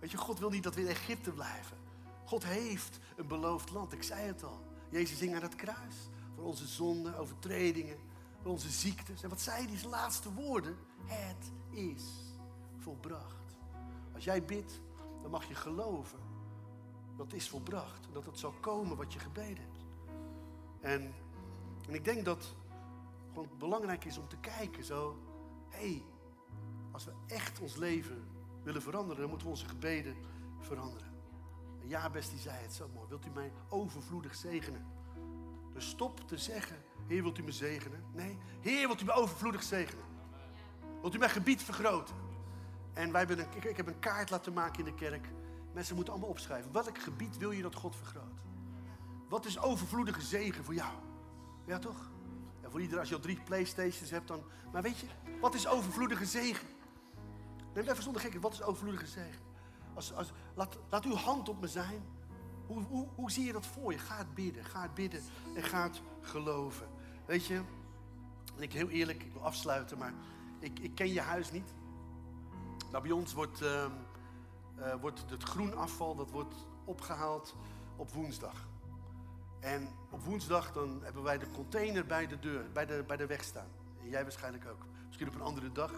Weet 0.00 0.10
je, 0.10 0.16
God 0.16 0.38
wil 0.38 0.50
niet 0.50 0.62
dat 0.62 0.74
we 0.74 0.80
in 0.80 0.86
Egypte 0.86 1.30
blijven. 1.30 1.76
God 2.24 2.44
heeft 2.44 2.98
een 3.16 3.26
beloofd 3.26 3.70
land, 3.70 3.92
ik 3.92 4.02
zei 4.02 4.26
het 4.26 4.42
al. 4.42 4.66
Jezus 4.90 5.20
hing 5.20 5.34
aan 5.34 5.42
het 5.42 5.54
kruis 5.54 5.94
voor 6.34 6.44
onze 6.44 6.66
zonden, 6.66 7.18
overtredingen, 7.18 7.96
voor 8.42 8.50
onze 8.50 8.70
ziektes. 8.70 9.22
En 9.22 9.28
wat 9.28 9.40
zei 9.40 9.66
die 9.66 9.88
laatste 9.88 10.32
woorden? 10.32 10.76
Het 11.04 11.52
is 11.70 12.02
volbracht. 12.78 13.37
Als 14.18 14.26
jij 14.26 14.44
bidt, 14.44 14.80
dan 15.22 15.30
mag 15.30 15.44
je 15.44 15.54
geloven 15.54 16.18
dat 17.16 17.26
het 17.26 17.34
is 17.34 17.48
volbracht. 17.48 18.08
Dat 18.12 18.26
het 18.26 18.38
zal 18.38 18.52
komen 18.60 18.96
wat 18.96 19.12
je 19.12 19.18
gebeden 19.18 19.62
hebt. 19.62 19.84
En, 20.80 21.14
en 21.88 21.94
ik 21.94 22.04
denk 22.04 22.24
dat 22.24 22.54
gewoon 23.28 23.48
belangrijk 23.58 24.04
is 24.04 24.18
om 24.18 24.28
te 24.28 24.36
kijken 24.36 24.84
zo. 24.84 25.18
Hé, 25.68 25.78
hey, 25.78 26.04
als 26.92 27.04
we 27.04 27.12
echt 27.26 27.60
ons 27.60 27.76
leven 27.76 28.28
willen 28.62 28.82
veranderen, 28.82 29.20
dan 29.20 29.28
moeten 29.28 29.46
we 29.46 29.52
onze 29.52 29.68
gebeden 29.68 30.16
veranderen. 30.60 31.12
Jabes 31.84 32.30
die 32.30 32.38
zei 32.38 32.62
het 32.62 32.72
zo 32.72 32.88
mooi. 32.94 33.08
Wilt 33.08 33.26
u 33.26 33.30
mij 33.30 33.52
overvloedig 33.68 34.34
zegenen? 34.34 34.86
Dus 35.72 35.88
stop 35.88 36.28
te 36.28 36.38
zeggen, 36.38 36.76
Heer 37.06 37.22
wilt 37.22 37.38
u 37.38 37.42
me 37.42 37.52
zegenen? 37.52 38.04
Nee, 38.12 38.38
Heer 38.60 38.86
wilt 38.86 39.00
u 39.00 39.04
me 39.04 39.12
overvloedig 39.12 39.62
zegenen? 39.62 40.04
Wilt 41.00 41.14
u 41.14 41.18
mijn 41.18 41.30
gebied 41.30 41.62
vergroten? 41.62 42.27
En 42.98 43.12
wij 43.12 43.24
hebben 43.24 43.38
een, 43.38 43.68
ik 43.70 43.76
heb 43.76 43.86
een 43.86 43.98
kaart 43.98 44.30
laten 44.30 44.52
maken 44.52 44.78
in 44.78 44.84
de 44.84 44.94
kerk. 44.94 45.28
Mensen 45.72 45.94
moeten 45.94 46.12
allemaal 46.12 46.30
opschrijven. 46.30 46.72
Welk 46.72 46.98
gebied 46.98 47.36
wil 47.36 47.50
je 47.50 47.62
dat 47.62 47.74
God 47.74 47.96
vergroot? 47.96 48.40
Wat 49.28 49.44
is 49.44 49.58
overvloedige 49.58 50.20
zegen 50.20 50.64
voor 50.64 50.74
jou? 50.74 50.92
Ja, 51.66 51.78
toch? 51.78 52.10
En 52.60 52.70
voor 52.70 52.80
iedereen, 52.80 53.00
als 53.00 53.08
je 53.08 53.14
al 53.14 53.20
drie 53.20 53.40
Playstations 53.44 54.10
hebt, 54.10 54.28
dan... 54.28 54.42
Maar 54.72 54.82
weet 54.82 54.98
je, 54.98 55.06
wat 55.40 55.54
is 55.54 55.66
overvloedige 55.66 56.26
zegen? 56.26 56.66
Neem 57.74 57.88
even 57.88 58.02
zonder 58.02 58.22
gekken, 58.22 58.40
wat 58.40 58.52
is 58.52 58.62
overvloedige 58.62 59.06
zegen? 59.06 59.40
Als, 59.94 60.14
als, 60.14 60.32
laat, 60.54 60.78
laat 60.90 61.04
uw 61.04 61.14
hand 61.14 61.48
op 61.48 61.60
me 61.60 61.68
zijn. 61.68 62.02
Hoe, 62.66 62.82
hoe, 62.82 63.08
hoe 63.14 63.30
zie 63.30 63.44
je 63.44 63.52
dat 63.52 63.66
voor 63.66 63.92
je? 63.92 63.98
Ga 63.98 64.16
het 64.16 64.34
bidden, 64.34 64.64
ga 64.64 64.82
het 64.82 64.94
bidden 64.94 65.22
en 65.54 65.62
ga 65.62 65.82
het 65.82 66.00
geloven. 66.20 66.88
Weet 67.26 67.46
je, 67.46 67.60
en 68.56 68.62
ik 68.62 68.72
heel 68.72 68.88
eerlijk, 68.88 69.22
ik 69.22 69.32
wil 69.32 69.44
afsluiten, 69.44 69.98
maar 69.98 70.12
ik, 70.58 70.78
ik 70.78 70.94
ken 70.94 71.12
je 71.12 71.20
huis 71.20 71.50
niet. 71.50 71.76
Maar 72.90 73.02
bij 73.02 73.10
ons 73.10 73.32
wordt, 73.32 73.62
uh, 73.62 73.84
uh, 74.78 74.94
wordt 75.00 75.24
het 75.30 75.42
groenafval 75.42 76.14
dat 76.14 76.30
wordt 76.30 76.54
opgehaald 76.84 77.54
op 77.96 78.10
woensdag. 78.10 78.66
En 79.60 79.88
op 80.10 80.24
woensdag 80.24 80.72
dan 80.72 81.00
hebben 81.02 81.22
wij 81.22 81.38
de 81.38 81.50
container 81.50 82.06
bij 82.06 82.26
de 82.26 82.38
deur, 82.38 82.72
bij 82.72 82.86
de, 82.86 83.04
bij 83.06 83.16
de 83.16 83.26
weg 83.26 83.44
staan. 83.44 83.68
En 84.02 84.08
jij 84.08 84.22
waarschijnlijk 84.22 84.66
ook. 84.66 84.86
Misschien 85.06 85.28
op 85.28 85.34
een 85.34 85.40
andere 85.40 85.72
dag. 85.72 85.92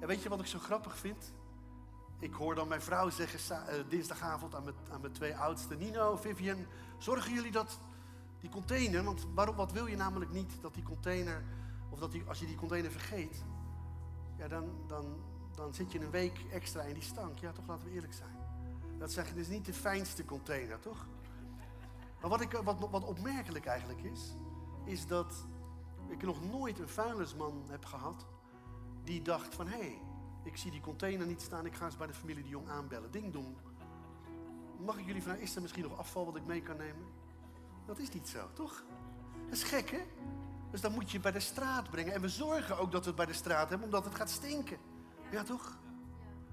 En 0.00 0.06
weet 0.06 0.22
je 0.22 0.28
wat 0.28 0.40
ik 0.40 0.46
zo 0.46 0.58
grappig 0.58 0.96
vind? 0.96 1.32
Ik 2.18 2.32
hoor 2.32 2.54
dan 2.54 2.68
mijn 2.68 2.82
vrouw 2.82 3.10
zeggen 3.10 3.56
uh, 3.56 3.74
dinsdagavond 3.88 4.54
aan 4.54 4.64
mijn, 4.64 4.76
aan 4.90 5.00
mijn 5.00 5.12
twee 5.12 5.36
oudsten: 5.36 5.78
Nino, 5.78 6.16
Vivian, 6.16 6.66
zorgen 6.98 7.32
jullie 7.32 7.52
dat 7.52 7.78
die 8.40 8.50
container, 8.50 9.04
want 9.04 9.26
waarom, 9.34 9.56
wat 9.56 9.72
wil 9.72 9.86
je 9.86 9.96
namelijk 9.96 10.32
niet 10.32 10.52
dat 10.60 10.74
die 10.74 10.82
container, 10.82 11.44
of 11.90 11.98
dat 11.98 12.12
die, 12.12 12.24
als 12.28 12.38
je 12.38 12.46
die 12.46 12.56
container 12.56 12.90
vergeet, 12.90 13.44
ja, 14.38 14.48
dan, 14.48 14.70
dan, 14.86 15.04
dan 15.56 15.74
zit 15.74 15.92
je 15.92 16.00
een 16.00 16.10
week 16.10 16.44
extra 16.52 16.82
in 16.82 16.94
die 16.94 17.02
stank. 17.02 17.38
Ja, 17.38 17.52
toch 17.52 17.66
laten 17.66 17.84
we 17.84 17.90
eerlijk 17.90 18.12
zijn. 18.12 18.36
Dat 18.98 19.12
zeg, 19.12 19.28
het 19.28 19.36
is 19.36 19.48
niet 19.48 19.64
de 19.64 19.72
fijnste 19.72 20.24
container, 20.24 20.80
toch? 20.80 21.06
Maar 22.20 22.30
wat, 22.30 22.40
ik, 22.40 22.52
wat, 22.52 22.90
wat 22.90 23.04
opmerkelijk 23.04 23.66
eigenlijk 23.66 24.02
is, 24.02 24.36
is 24.84 25.06
dat 25.06 25.46
ik 26.08 26.22
nog 26.22 26.50
nooit 26.50 26.78
een 26.78 26.88
vuilnisman 26.88 27.64
heb 27.68 27.84
gehad 27.84 28.26
die 29.04 29.22
dacht 29.22 29.54
van 29.54 29.66
hé, 29.66 29.78
hey, 29.78 30.00
ik 30.42 30.56
zie 30.56 30.70
die 30.70 30.80
container 30.80 31.26
niet 31.26 31.42
staan. 31.42 31.66
Ik 31.66 31.74
ga 31.74 31.84
eens 31.84 31.96
bij 31.96 32.06
de 32.06 32.14
familie 32.14 32.42
de 32.42 32.48
Jong 32.48 32.68
aanbellen. 32.68 33.10
Ding 33.10 33.32
dong. 33.32 33.56
Mag 34.78 34.98
ik 34.98 35.06
jullie 35.06 35.22
vragen, 35.22 35.40
is 35.40 35.56
er 35.56 35.62
misschien 35.62 35.82
nog 35.82 35.98
afval 35.98 36.24
wat 36.24 36.36
ik 36.36 36.46
mee 36.46 36.62
kan 36.62 36.76
nemen? 36.76 37.06
Dat 37.86 37.98
is 37.98 38.10
niet 38.10 38.28
zo, 38.28 38.52
toch? 38.52 38.84
Dat 39.44 39.56
is 39.56 39.62
gek, 39.62 39.90
hè? 39.90 40.02
Dus 40.70 40.80
dan 40.80 40.92
moet 40.92 41.10
je 41.10 41.20
bij 41.20 41.32
de 41.32 41.40
straat 41.40 41.90
brengen. 41.90 42.12
En 42.12 42.20
we 42.20 42.28
zorgen 42.28 42.78
ook 42.78 42.92
dat 42.92 43.00
we 43.00 43.06
het 43.06 43.16
bij 43.16 43.26
de 43.26 43.32
straat 43.32 43.68
hebben, 43.68 43.86
omdat 43.86 44.04
het 44.04 44.14
gaat 44.14 44.30
stinken. 44.30 44.78
Ja, 45.36 45.42
toch? 45.42 45.76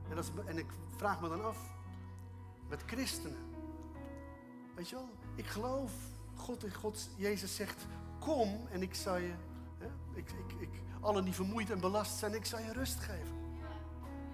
En, 0.10 0.16
dat 0.16 0.24
is, 0.24 0.32
en 0.46 0.58
ik 0.58 0.66
vraag 0.96 1.22
me 1.22 1.30
dan 1.30 1.46
af, 1.46 1.58
met 2.70 2.84
christenen. 2.86 3.38
Weet 4.76 4.90
je 4.90 4.96
wel, 4.96 5.10
ik 5.36 5.46
geloof, 5.46 5.92
God 6.36 6.64
in 6.64 6.74
God, 6.74 7.10
Jezus 7.16 7.56
zegt, 7.56 7.86
kom 8.20 8.68
en 8.72 8.82
ik 8.82 8.96
zal 8.96 9.18
je, 9.18 9.34
hè, 9.78 9.88
ik, 10.14 10.30
ik, 10.32 10.60
ik, 10.60 10.70
allen 11.00 11.24
die 11.24 11.34
vermoeid 11.34 11.72
en 11.72 11.80
belast 11.80 12.18
zijn, 12.18 12.34
ik 12.34 12.46
zal 12.46 12.60
je 12.60 12.74
rust 12.74 13.00
geven. 13.00 13.36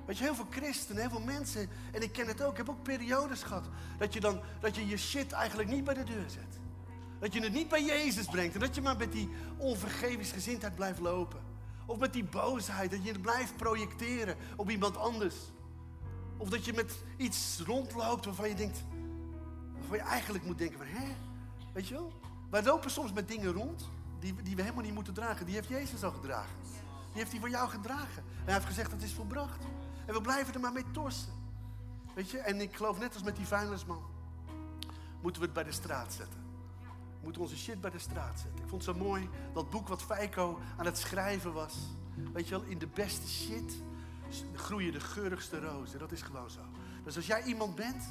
Weet 0.06 0.18
je, 0.18 0.24
heel 0.24 0.36
veel 0.36 0.48
christenen, 0.50 1.02
heel 1.02 1.12
veel 1.12 1.26
mensen, 1.26 1.70
en 1.92 2.02
ik 2.02 2.12
ken 2.12 2.28
het 2.28 2.42
ook, 2.42 2.52
ik 2.52 2.58
heb 2.58 2.70
ook 2.70 2.84
periodes 2.84 3.44
gehad, 3.44 3.66
dat 3.98 4.14
je 4.14 4.20
dan, 4.20 4.42
dat 4.60 4.76
je 4.76 4.88
je 4.88 4.98
shit 4.98 5.32
eigenlijk 5.32 5.70
niet 5.70 5.84
bij 5.84 5.94
de 5.94 6.04
deur 6.04 6.30
zet. 6.30 6.60
Dat 7.20 7.34
je 7.34 7.42
het 7.42 7.54
niet 7.54 7.70
bij 7.70 7.84
Jezus 7.84 8.26
brengt 8.26 8.54
en 8.54 8.60
dat 8.60 8.76
je 8.76 8.82
maar 8.82 8.98
met 8.98 9.12
die 9.12 9.30
onvergevingsgezindheid 9.58 10.76
blijft 10.76 11.00
lopen. 11.00 11.49
Of 11.90 11.98
met 11.98 12.14
die 12.14 12.24
boosheid, 12.24 12.92
dat 12.92 13.04
je 13.04 13.12
het 13.12 13.22
blijft 13.22 13.58
projecteren 13.58 14.36
op 14.56 14.70
iemand 14.70 14.98
anders. 14.98 15.36
Of 16.38 16.50
dat 16.50 16.66
je 16.66 16.74
met 16.74 17.04
iets 17.18 17.62
rondloopt 17.66 18.26
waarvan 18.26 18.50
je 18.50 18.56
denkt, 18.56 18.84
waarvan 19.78 19.98
je 19.98 20.04
eigenlijk 20.04 20.46
moet 20.46 20.58
denken 20.58 20.78
van, 20.78 20.88
hè, 20.88 21.16
weet 21.74 21.88
je 21.88 21.94
wel? 21.94 22.14
Wij 22.50 22.64
lopen 22.64 22.92
soms 22.92 23.14
met 23.14 23.28
dingen 23.28 23.52
rond 23.52 23.90
die, 24.20 24.36
die 24.44 24.56
we 24.56 24.62
helemaal 24.62 24.84
niet 24.84 24.94
moeten 24.94 25.14
dragen. 25.14 25.46
Die 25.46 25.56
heeft 25.56 25.68
Jezus 25.68 26.04
al 26.04 26.12
gedragen. 26.12 26.56
Die 26.64 27.22
heeft 27.22 27.32
hij 27.32 27.40
voor 27.40 27.50
jou 27.50 27.70
gedragen. 27.70 28.24
En 28.24 28.44
hij 28.46 28.54
heeft 28.54 28.66
gezegd, 28.66 28.92
dat 28.92 29.02
is 29.02 29.14
volbracht. 29.14 29.64
En 30.06 30.14
we 30.14 30.22
blijven 30.22 30.54
er 30.54 30.60
maar 30.60 30.74
mee 30.74 30.92
torsen. 30.92 31.34
Weet 32.14 32.30
je, 32.30 32.38
en 32.38 32.62
ik 32.62 32.76
geloof 32.76 33.00
net 33.00 33.14
als 33.14 33.24
met 33.24 33.36
die 33.36 33.48
vuilnisman, 33.48 34.04
moeten 35.22 35.42
we 35.42 35.48
het 35.48 35.56
bij 35.56 35.64
de 35.64 35.72
straat 35.72 36.14
zetten. 36.14 36.39
We 37.20 37.26
moeten 37.26 37.42
onze 37.42 37.58
shit 37.58 37.82
bij 37.82 37.90
de 37.90 38.00
straat 38.00 38.40
zetten. 38.40 38.64
Ik 38.64 38.70
vond 38.70 38.86
het 38.86 38.96
zo 38.96 39.04
mooi, 39.04 39.30
dat 39.54 39.70
boek 39.70 39.88
wat 39.88 40.02
Feiko 40.02 40.60
aan 40.78 40.86
het 40.86 40.98
schrijven 40.98 41.54
was. 41.54 41.76
Weet 42.34 42.48
je 42.48 42.60
wel, 42.60 42.64
in 42.64 42.78
de 42.78 42.88
beste 42.88 43.28
shit 43.28 43.82
groeien 44.54 44.92
de 44.92 45.00
geurigste 45.00 45.60
rozen. 45.60 46.00
Dat 46.00 46.12
is 46.12 46.22
gewoon 46.22 46.50
zo. 46.50 46.62
Dus 47.04 47.16
als 47.16 47.26
jij 47.28 47.44
iemand 47.44 47.76
bent 47.76 48.04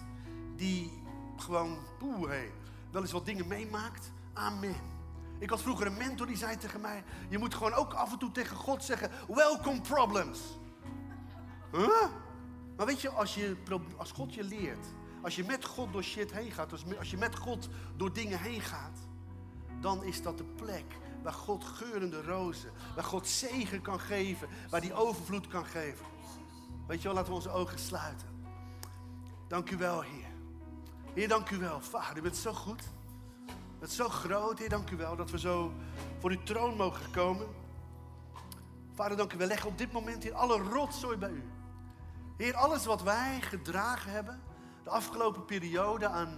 die 0.56 1.02
gewoon, 1.36 1.78
poeh, 1.98 2.28
hey, 2.28 2.52
wel 2.90 3.02
eens 3.02 3.12
wat 3.12 3.26
dingen 3.26 3.46
meemaakt, 3.46 4.10
amen. 4.32 4.96
Ik 5.38 5.50
had 5.50 5.62
vroeger 5.62 5.86
een 5.86 5.96
mentor 5.96 6.26
die 6.26 6.36
zei 6.36 6.56
tegen 6.56 6.80
mij: 6.80 7.04
Je 7.28 7.38
moet 7.38 7.54
gewoon 7.54 7.72
ook 7.72 7.92
af 7.92 8.12
en 8.12 8.18
toe 8.18 8.30
tegen 8.30 8.56
God 8.56 8.84
zeggen: 8.84 9.10
Welcome 9.28 9.80
problems. 9.80 10.38
Huh? 11.72 12.06
Maar 12.76 12.86
weet 12.86 13.00
je, 13.00 13.08
als, 13.08 13.34
je, 13.34 13.56
als 13.96 14.12
God 14.12 14.34
je 14.34 14.44
leert, 14.44 14.86
als 15.22 15.36
je 15.36 15.44
met 15.44 15.64
God 15.64 15.92
door 15.92 16.02
shit 16.02 16.32
heen 16.32 16.50
gaat, 16.50 16.72
als 16.98 17.10
je 17.10 17.16
met 17.16 17.36
God 17.36 17.68
door 17.96 18.12
dingen 18.12 18.40
heen 18.40 18.60
gaat, 18.60 18.98
dan 19.80 20.04
is 20.04 20.22
dat 20.22 20.38
de 20.38 20.44
plek 20.44 20.96
waar 21.22 21.32
God 21.32 21.64
geurende 21.64 22.22
rozen, 22.22 22.70
waar 22.94 23.04
God 23.04 23.26
zegen 23.26 23.82
kan 23.82 24.00
geven, 24.00 24.48
waar 24.70 24.80
die 24.80 24.94
overvloed 24.94 25.48
kan 25.48 25.66
geven. 25.66 26.06
Weet 26.86 27.02
je 27.02 27.04
wel, 27.04 27.16
laten 27.16 27.30
we 27.30 27.38
onze 27.38 27.50
ogen 27.50 27.78
sluiten. 27.78 28.28
Dank 29.48 29.70
u 29.70 29.76
wel, 29.76 30.00
Heer. 30.00 30.26
Heer, 31.14 31.28
dank 31.28 31.50
u 31.50 31.58
wel. 31.58 31.80
Vader, 31.80 32.16
u 32.16 32.22
bent 32.22 32.36
zo 32.36 32.52
goed. 32.52 32.82
U 33.46 33.78
bent 33.78 33.92
zo 33.92 34.08
groot, 34.08 34.58
Heer, 34.58 34.68
dank 34.68 34.90
u 34.90 34.96
wel 34.96 35.16
dat 35.16 35.30
we 35.30 35.38
zo 35.38 35.72
voor 36.18 36.30
uw 36.30 36.42
troon 36.42 36.76
mogen 36.76 37.10
komen. 37.10 37.46
Vader, 38.94 39.16
dank 39.16 39.32
u 39.32 39.36
wel. 39.36 39.46
Leggen 39.46 39.68
op 39.68 39.78
dit 39.78 39.92
moment 39.92 40.22
hier 40.22 40.34
alle 40.34 40.62
rotzooi 40.62 41.16
bij 41.16 41.30
u. 41.30 41.42
Heer, 42.36 42.54
alles 42.54 42.84
wat 42.84 43.02
wij 43.02 43.40
gedragen 43.40 44.12
hebben 44.12 44.40
de 44.88 44.94
afgelopen 44.94 45.44
periode 45.44 46.08
aan 46.08 46.28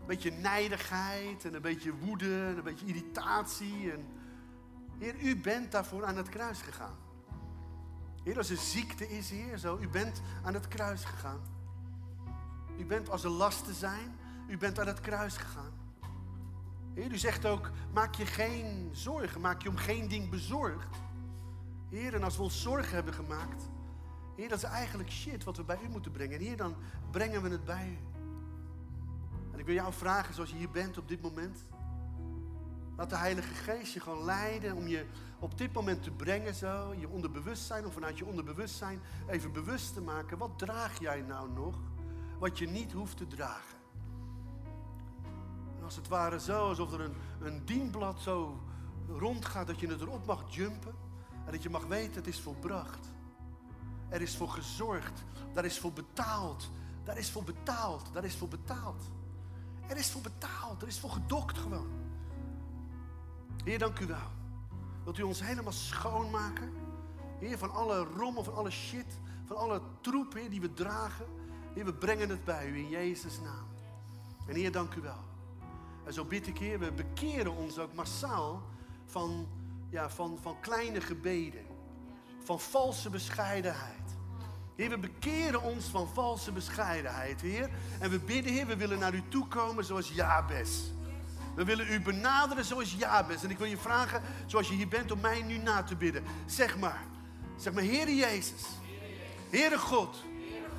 een 0.00 0.06
beetje 0.06 0.30
nijdigheid 0.30 1.44
en 1.44 1.54
een 1.54 1.62
beetje 1.62 1.94
woede 1.94 2.46
en 2.46 2.56
een 2.56 2.62
beetje 2.62 2.86
irritatie. 2.86 3.92
En, 3.92 4.06
Heer, 4.98 5.20
u 5.20 5.40
bent 5.40 5.72
daarvoor 5.72 6.04
aan 6.04 6.16
het 6.16 6.28
kruis 6.28 6.62
gegaan. 6.62 6.96
Heer, 8.24 8.36
als 8.36 8.50
er 8.50 8.56
ziekte 8.56 9.08
is, 9.08 9.30
Heer, 9.30 9.58
zo, 9.58 9.78
u 9.80 9.88
bent 9.88 10.20
aan 10.44 10.54
het 10.54 10.68
kruis 10.68 11.04
gegaan. 11.04 11.40
U 12.78 12.84
bent 12.84 13.10
als 13.10 13.24
er 13.24 13.30
lasten 13.30 13.74
zijn, 13.74 14.16
u 14.48 14.58
bent 14.58 14.78
aan 14.80 14.86
het 14.86 15.00
kruis 15.00 15.36
gegaan. 15.36 15.72
Heer, 16.94 17.12
u 17.12 17.18
zegt 17.18 17.46
ook, 17.46 17.70
maak 17.92 18.14
je 18.14 18.26
geen 18.26 18.90
zorgen, 18.92 19.40
maak 19.40 19.62
je 19.62 19.68
om 19.68 19.76
geen 19.76 20.08
ding 20.08 20.30
bezorgd. 20.30 20.96
Heer, 21.90 22.14
en 22.14 22.22
als 22.22 22.36
we 22.36 22.42
ons 22.42 22.62
zorgen 22.62 22.94
hebben 22.94 23.14
gemaakt, 23.14 23.68
Heer, 24.36 24.48
dat 24.48 24.58
is 24.58 24.64
eigenlijk 24.64 25.10
shit 25.10 25.44
wat 25.44 25.56
we 25.56 25.64
bij 25.64 25.78
u 25.84 25.88
moeten 25.88 26.10
brengen. 26.10 26.38
En 26.38 26.44
Heer, 26.44 26.56
dan 26.56 26.74
brengen 27.10 27.42
we 27.42 27.48
het 27.48 27.64
bij 27.64 27.88
u. 27.88 27.98
En 29.52 29.58
ik 29.58 29.66
wil 29.66 29.74
jou 29.74 29.92
vragen, 29.92 30.34
zoals 30.34 30.50
je 30.50 30.56
hier 30.56 30.70
bent 30.70 30.98
op 30.98 31.08
dit 31.08 31.22
moment. 31.22 31.64
Laat 32.96 33.10
de 33.10 33.16
Heilige 33.16 33.54
Geest 33.54 33.92
je 33.92 34.00
gewoon 34.00 34.24
leiden 34.24 34.76
om 34.76 34.86
je 34.86 35.06
op 35.38 35.58
dit 35.58 35.72
moment 35.72 36.02
te 36.02 36.10
brengen 36.10 36.54
zo. 36.54 36.94
Je 36.98 37.08
onderbewustzijn 37.08 37.86
of 37.86 37.92
vanuit 37.92 38.18
je 38.18 38.26
onderbewustzijn 38.26 39.00
even 39.28 39.52
bewust 39.52 39.94
te 39.94 40.00
maken. 40.00 40.38
Wat 40.38 40.58
draag 40.58 41.00
jij 41.00 41.20
nou 41.20 41.50
nog 41.50 41.74
wat 42.38 42.58
je 42.58 42.68
niet 42.68 42.92
hoeft 42.92 43.16
te 43.16 43.26
dragen? 43.26 43.78
En 45.78 45.84
als 45.84 45.96
het 45.96 46.08
ware 46.08 46.40
zo, 46.40 46.68
alsof 46.68 46.92
er 46.92 47.00
een, 47.00 47.14
een 47.40 47.64
dienblad 47.64 48.20
zo 48.20 48.60
rondgaat 49.08 49.66
dat 49.66 49.80
je 49.80 49.86
het 49.86 50.00
erop 50.00 50.26
mag 50.26 50.54
jumpen. 50.54 50.94
En 51.44 51.52
dat 51.52 51.62
je 51.62 51.70
mag 51.70 51.86
weten, 51.86 52.14
het 52.14 52.26
is 52.26 52.40
volbracht. 52.40 53.14
Er 54.08 54.20
is 54.20 54.36
voor 54.36 54.48
gezorgd. 54.48 55.24
Daar 55.52 55.64
is 55.64 55.78
voor 55.78 55.92
betaald. 55.92 56.70
Daar 57.04 57.18
is 57.18 57.30
voor 57.30 57.44
betaald. 57.44 58.12
Daar 58.12 58.24
is 58.24 58.36
voor 58.36 58.48
betaald. 58.48 59.02
Er 59.86 59.96
is 59.96 60.10
voor 60.10 60.22
betaald. 60.22 60.82
Er 60.82 60.88
is 60.88 60.98
voor 60.98 61.10
gedokt 61.10 61.58
gewoon. 61.58 61.90
Heer, 63.64 63.78
dank 63.78 63.98
u 63.98 64.06
wel. 64.06 64.30
Wilt 65.04 65.18
u 65.18 65.22
ons 65.22 65.42
helemaal 65.42 65.72
schoonmaken? 65.72 66.72
Heer, 67.38 67.58
van 67.58 67.70
alle 67.70 68.04
rommel, 68.04 68.44
van 68.44 68.54
alle 68.54 68.70
shit, 68.70 69.18
van 69.44 69.56
alle 69.56 69.80
troep, 70.00 70.38
die 70.50 70.60
we 70.60 70.72
dragen. 70.72 71.26
Heer, 71.74 71.84
we 71.84 71.94
brengen 71.94 72.28
het 72.28 72.44
bij 72.44 72.68
u 72.68 72.76
in 72.76 72.88
Jezus' 72.88 73.40
naam. 73.40 73.66
En 74.46 74.54
Heer, 74.54 74.72
dank 74.72 74.94
u 74.94 75.00
wel. 75.00 75.24
En 76.04 76.12
zo 76.12 76.24
bid 76.24 76.46
ik, 76.46 76.58
Heer, 76.58 76.78
we 76.78 76.92
bekeren 76.92 77.56
ons 77.56 77.78
ook 77.78 77.94
massaal 77.94 78.62
van, 79.04 79.46
ja, 79.90 80.10
van, 80.10 80.38
van 80.42 80.60
kleine 80.60 81.00
gebeden. 81.00 81.65
Van 82.46 82.60
valse 82.60 83.10
bescheidenheid. 83.10 84.16
Heer, 84.76 84.90
we 84.90 84.98
bekeren 84.98 85.62
ons 85.62 85.84
van 85.84 86.08
valse 86.14 86.52
bescheidenheid, 86.52 87.40
Heer. 87.40 87.70
En 87.98 88.10
we 88.10 88.18
bidden, 88.18 88.52
Heer, 88.52 88.66
we 88.66 88.76
willen 88.76 88.98
naar 88.98 89.14
u 89.14 89.22
toe 89.28 89.48
komen 89.48 89.84
zoals 89.84 90.08
Jabes. 90.08 90.92
We 91.54 91.64
willen 91.64 91.92
u 91.92 92.00
benaderen 92.00 92.64
zoals 92.64 92.94
Jabes. 92.98 93.42
En 93.42 93.50
ik 93.50 93.58
wil 93.58 93.66
je 93.66 93.76
vragen, 93.76 94.22
zoals 94.46 94.68
je 94.68 94.74
hier 94.74 94.88
bent, 94.88 95.10
om 95.10 95.20
mij 95.20 95.42
nu 95.42 95.58
na 95.58 95.82
te 95.82 95.96
bidden. 95.96 96.24
Zeg 96.46 96.78
maar, 96.78 97.02
zeg 97.56 97.72
maar, 97.72 97.82
Heere 97.82 98.14
Jezus, 98.14 98.62
Heere 99.50 99.78
God, 99.78 100.24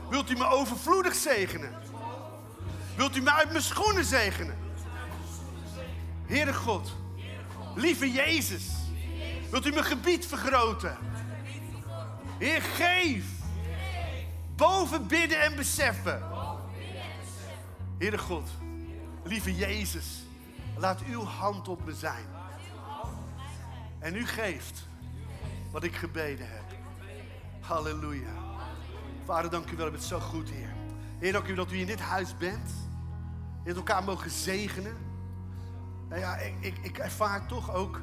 wilt 0.09 0.29
u 0.29 0.35
me 0.37 0.45
overvloedig 0.45 1.15
zegenen? 1.15 1.73
Wilt 2.95 3.15
u 3.15 3.21
me 3.21 3.31
uit 3.31 3.51
mijn 3.51 3.63
schoenen 3.63 4.05
zegenen? 4.05 4.57
Heere 6.25 6.53
God, 6.53 6.95
lieve 7.75 8.11
Jezus, 8.11 8.67
wilt 9.49 9.65
u 9.65 9.69
mijn 9.71 9.85
gebied 9.85 10.25
vergroten? 10.25 10.97
Heer, 12.37 12.61
geef 12.61 13.25
boven 14.55 15.07
bidden 15.07 15.41
en 15.41 15.55
beseffen. 15.55 16.21
Heere 17.97 18.17
God, 18.17 18.49
lieve 19.23 19.55
Jezus, 19.55 20.23
laat 20.75 21.01
uw 21.03 21.23
hand 21.23 21.67
op 21.67 21.85
me 21.85 21.93
zijn. 21.93 22.25
En 23.99 24.15
u 24.15 24.25
geeft 24.25 24.87
wat 25.71 25.83
ik 25.83 25.95
gebeden 25.95 26.49
heb. 26.49 26.63
Halleluja. 27.59 28.33
Vader, 29.25 29.51
dank 29.51 29.71
u 29.71 29.75
wel, 29.75 29.87
u 29.87 29.91
bent 29.91 30.03
zo 30.03 30.19
goed, 30.19 30.49
Heer. 30.49 30.73
Heer, 31.19 31.31
dank 31.31 31.47
u 31.47 31.55
dat 31.55 31.71
u 31.71 31.79
in 31.79 31.85
dit 31.85 31.99
huis 31.99 32.37
bent. 32.37 32.71
Heer, 33.63 33.75
elkaar 33.75 34.03
mogen 34.03 34.31
zegenen. 34.31 34.97
Nou 36.09 36.21
ja, 36.21 36.37
ik, 36.37 36.53
ik, 36.59 36.77
ik 36.81 36.97
ervaar 36.97 37.47
toch 37.47 37.73
ook 37.73 38.01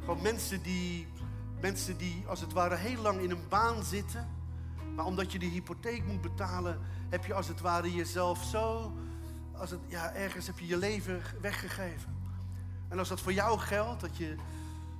gewoon 0.00 0.22
mensen 0.22 0.62
die, 0.62 1.06
mensen 1.60 1.96
die 1.96 2.24
als 2.26 2.40
het 2.40 2.52
ware 2.52 2.76
heel 2.76 3.02
lang 3.02 3.20
in 3.20 3.30
een 3.30 3.48
baan 3.48 3.84
zitten. 3.84 4.28
Maar 4.94 5.04
omdat 5.04 5.32
je 5.32 5.38
de 5.38 5.46
hypotheek 5.46 6.06
moet 6.06 6.20
betalen, 6.20 6.78
heb 7.08 7.24
je 7.24 7.34
als 7.34 7.48
het 7.48 7.60
ware 7.60 7.94
jezelf 7.94 8.44
zo 8.44 8.92
als 9.60 9.70
het, 9.70 9.80
ja, 9.86 10.12
ergens 10.14 10.46
heb 10.46 10.58
je 10.58 10.66
je 10.66 10.76
leven 10.76 11.22
weggegeven. 11.40 12.18
En 12.88 12.98
als 12.98 13.08
dat 13.08 13.20
voor 13.20 13.32
jou 13.32 13.58
geldt, 13.58 14.00
dat 14.00 14.16
je 14.16 14.36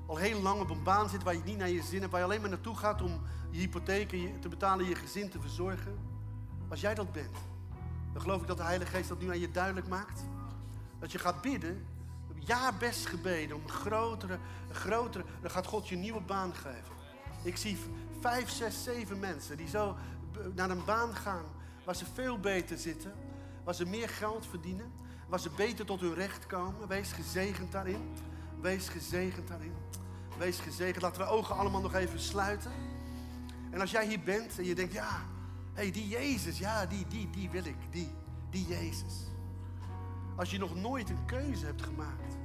al 0.06 0.16
heel 0.16 0.40
lang 0.40 0.60
op 0.60 0.70
een 0.70 0.82
baan 0.82 1.08
zit 1.08 1.22
waar 1.22 1.34
je 1.34 1.42
niet 1.44 1.58
naar 1.58 1.68
je 1.68 1.82
zin 1.82 2.00
hebt, 2.00 2.10
waar 2.10 2.20
je 2.20 2.26
alleen 2.26 2.40
maar 2.40 2.50
naartoe 2.50 2.76
gaat 2.76 3.02
om 3.02 3.20
je 3.50 3.58
hypotheek 3.58 4.40
te 4.40 4.48
betalen, 4.48 4.88
je 4.88 4.94
gezin 4.94 5.30
te 5.30 5.40
verzorgen. 5.40 5.98
Als 6.68 6.80
jij 6.80 6.94
dat 6.94 7.12
bent, 7.12 7.36
dan 8.12 8.22
geloof 8.22 8.40
ik 8.40 8.46
dat 8.46 8.56
de 8.56 8.62
Heilige 8.62 8.90
Geest 8.90 9.08
dat 9.08 9.20
nu 9.20 9.28
aan 9.28 9.40
je 9.40 9.50
duidelijk 9.50 9.88
maakt. 9.88 10.24
Dat 10.98 11.12
je 11.12 11.18
gaat 11.18 11.40
bidden, 11.40 11.86
ja 12.46 12.72
best 12.78 13.06
gebeden, 13.06 13.56
om 13.56 13.62
een 13.62 13.70
grotere, 13.70 14.38
grotere, 14.70 15.24
dan 15.40 15.50
gaat 15.50 15.66
God 15.66 15.88
je 15.88 15.94
een 15.94 16.00
nieuwe 16.00 16.20
baan 16.20 16.54
geven. 16.54 16.94
Ik 17.42 17.56
zie 17.56 17.78
vijf, 18.20 18.50
zes, 18.50 18.82
zeven 18.82 19.18
mensen 19.18 19.56
die 19.56 19.68
zo 19.68 19.96
naar 20.54 20.70
een 20.70 20.84
baan 20.84 21.14
gaan 21.14 21.44
waar 21.84 21.96
ze 21.96 22.04
veel 22.14 22.38
beter 22.38 22.78
zitten 22.78 23.12
waar 23.64 23.74
ze 23.74 23.86
meer 23.86 24.08
geld 24.08 24.46
verdienen, 24.46 24.92
waar 25.28 25.40
ze 25.40 25.50
beter 25.56 25.86
tot 25.86 26.00
hun 26.00 26.14
recht 26.14 26.46
komen. 26.46 26.88
Wees 26.88 27.12
gezegend 27.12 27.72
daarin. 27.72 28.16
Wees 28.60 28.88
gezegend 28.88 29.48
daarin. 29.48 29.74
Wees 30.38 30.58
gezegend. 30.58 31.02
Laten 31.02 31.22
we 31.22 31.28
ogen 31.28 31.56
allemaal 31.56 31.80
nog 31.80 31.94
even 31.94 32.20
sluiten. 32.20 32.72
En 33.70 33.80
als 33.80 33.90
jij 33.90 34.06
hier 34.06 34.20
bent 34.20 34.58
en 34.58 34.64
je 34.64 34.74
denkt, 34.74 34.92
ja, 34.92 35.22
hé, 35.72 35.82
hey, 35.82 35.90
die 35.90 36.08
Jezus, 36.08 36.58
ja, 36.58 36.86
die, 36.86 37.06
die, 37.08 37.30
die 37.30 37.50
wil 37.50 37.64
ik, 37.64 37.76
die, 37.90 38.10
die 38.50 38.66
Jezus. 38.66 39.29
Als 40.40 40.50
je 40.50 40.58
nog 40.58 40.74
nooit 40.74 41.10
een 41.10 41.24
keuze 41.24 41.66
hebt 41.66 41.82
gemaakt 41.82 42.36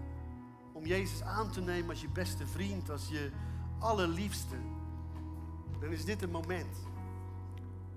om 0.73 0.85
Jezus 0.85 1.21
aan 1.21 1.51
te 1.51 1.61
nemen 1.61 1.89
als 1.89 2.01
je 2.01 2.09
beste 2.09 2.47
vriend, 2.47 2.89
als 2.89 3.07
je 3.07 3.31
allerliefste, 3.79 4.55
dan 5.79 5.91
is 5.91 6.05
dit 6.05 6.21
een 6.21 6.31
moment 6.31 6.77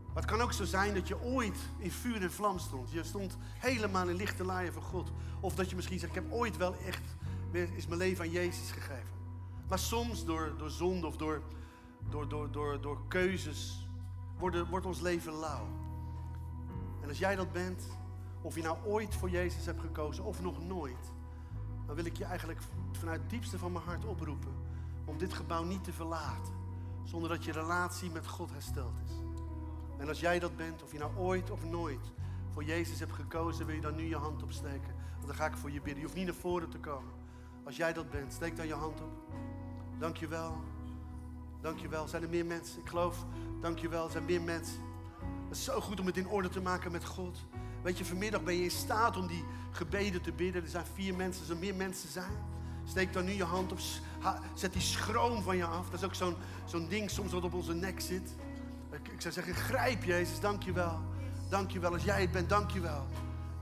Maar 0.07 0.23
het 0.23 0.25
kan 0.25 0.41
ook 0.41 0.53
zo 0.53 0.65
zijn 0.65 0.95
dat 0.95 1.09
je 1.09 1.23
ooit 1.23 1.59
in 1.79 1.91
vuur 1.91 2.23
en 2.23 2.33
vlam 2.33 2.59
stond. 2.59 2.91
Je 2.91 3.03
stond 3.05 3.37
helemaal 3.41 4.09
in 4.09 4.17
lichte 4.17 4.45
laaien 4.45 4.73
van 4.73 4.83
God. 4.83 5.13
Of 5.41 5.55
dat 5.55 5.71
je 5.71 5.77
misschien 5.77 5.99
zegt, 5.99 6.17
ik 6.17 6.23
heb 6.23 6.33
ooit 6.33 6.57
wel 6.57 6.77
echt, 6.77 7.03
is 7.77 7.87
mijn 7.87 7.99
leven 7.99 8.25
aan 8.25 8.31
Jezus 8.31 8.71
gegeven. 8.71 9.17
Maar 9.69 9.79
soms 9.79 10.25
door, 10.25 10.55
door 10.59 10.71
zonde 10.71 11.07
of 11.07 11.17
door, 11.17 11.43
door, 12.11 12.29
door, 12.29 12.51
door, 12.51 12.81
door 12.81 13.09
keuzes 13.09 13.89
wordt, 14.39 14.69
wordt 14.69 14.87
ons 14.87 15.01
leven 15.01 15.33
lauw. 15.33 15.67
En 17.03 17.09
als 17.09 17.19
jij 17.19 17.37
dat 17.37 17.53
bent, 17.53 17.83
of 18.43 18.55
je 18.55 18.63
nou 18.63 18.79
ooit 18.85 19.15
voor 19.15 19.31
Jezus 19.31 19.67
hebt 19.67 19.81
gekozen 19.81 20.25
of 20.25 20.43
nog 20.43 20.67
nooit, 20.67 21.13
dan 21.87 21.95
wil 21.97 22.05
ik 22.05 22.17
je 22.17 22.25
eigenlijk 22.25 22.61
vanuit 22.93 23.21
het 23.21 23.31
diepste 23.31 23.59
van 23.59 23.73
mijn 23.73 23.85
hart 23.85 24.05
oproepen 24.05 24.53
om 25.05 25.19
dit 25.19 25.33
gebouw 25.33 25.65
niet 25.65 25.85
te 25.85 25.93
verlaten, 25.93 26.55
zonder 27.05 27.29
dat 27.29 27.45
je 27.45 27.53
relatie 27.53 28.11
met 28.11 28.27
God 28.27 28.51
hersteld 28.51 28.95
is. 29.05 29.13
En 29.99 30.09
als 30.09 30.21
jij 30.21 30.39
dat 30.39 30.57
bent, 30.57 30.83
of 30.83 30.93
je 30.93 30.99
nou 30.99 31.17
ooit 31.17 31.51
of 31.51 31.65
nooit 31.65 32.13
voor 32.53 32.65
Jezus 32.65 32.99
hebt 32.99 33.13
gekozen, 33.13 33.67
wil 33.67 33.75
je 33.75 33.81
dan 33.81 33.95
nu 33.95 34.03
je 34.03 34.17
hand 34.17 34.43
opsteken. 34.43 34.95
Want 35.15 35.27
dan 35.27 35.35
ga 35.35 35.47
ik 35.47 35.57
voor 35.57 35.71
je 35.71 35.81
bidden. 35.81 35.97
Je 35.97 36.03
hoeft 36.03 36.17
niet 36.17 36.27
naar 36.27 36.35
voren 36.35 36.69
te 36.69 36.79
komen. 36.79 37.13
Als 37.65 37.77
jij 37.77 37.93
dat 37.93 38.11
bent, 38.11 38.33
steek 38.33 38.57
dan 38.57 38.67
je 38.67 38.75
hand 38.75 39.01
op. 39.01 39.11
Dankjewel. 39.99 40.57
Dankjewel. 41.61 42.09
Zijn 42.09 42.23
er 42.23 42.29
meer 42.29 42.47
mensen? 42.47 42.81
Ik 42.81 42.89
geloof, 42.89 43.27
dankjewel. 43.61 44.05
Er 44.05 44.11
zijn 44.11 44.25
meer 44.25 44.43
mensen. 44.43 44.83
Het 45.49 45.57
is 45.57 45.65
zo 45.65 45.81
goed 45.81 46.01
om 46.01 46.07
het 46.07 46.17
in 46.17 46.29
orde 46.29 46.49
te 46.49 46.61
maken 46.61 46.93
met 46.93 47.05
God. 47.05 47.39
Weet 47.83 47.99
je, 47.99 48.05
vanmiddag 48.05 48.43
ben 48.43 48.55
je 48.55 48.63
in 48.63 48.71
staat 48.71 49.17
om 49.17 49.27
die 49.27 49.45
gebeden 49.71 50.23
te 50.23 50.33
bidden. 50.33 50.63
Er 50.63 50.69
zijn 50.69 50.85
vier 50.95 51.15
mensen, 51.15 51.49
er 51.51 51.57
meer 51.57 51.75
mensen 51.75 52.09
zijn. 52.09 52.37
Steek 52.85 53.13
dan 53.13 53.25
nu 53.25 53.33
je 53.33 53.45
hand 53.45 53.73
op. 53.73 53.79
Zet 54.55 54.73
die 54.73 54.83
schroom 54.83 55.43
van 55.43 55.57
je 55.57 55.65
af. 55.65 55.91
Dat 55.91 56.01
is 56.01 56.07
ook 56.07 56.15
zo'n 56.15 56.37
zo'n 56.65 56.89
ding 56.89 57.11
soms 57.11 57.33
wat 57.33 57.45
op 57.45 57.55
onze 57.55 57.75
nek 57.75 58.01
zit. 58.01 58.35
Ik, 58.91 59.21
zou 59.21 59.35
zeggen, 59.35 59.55
grijp 59.55 60.05
Jezus, 60.05 60.41
dankjewel. 60.41 60.99
Dankjewel. 61.49 61.93
Als 61.93 62.05
jij 62.05 62.21
het 62.21 62.31
bent, 62.31 62.49
dankjewel. 62.49 63.07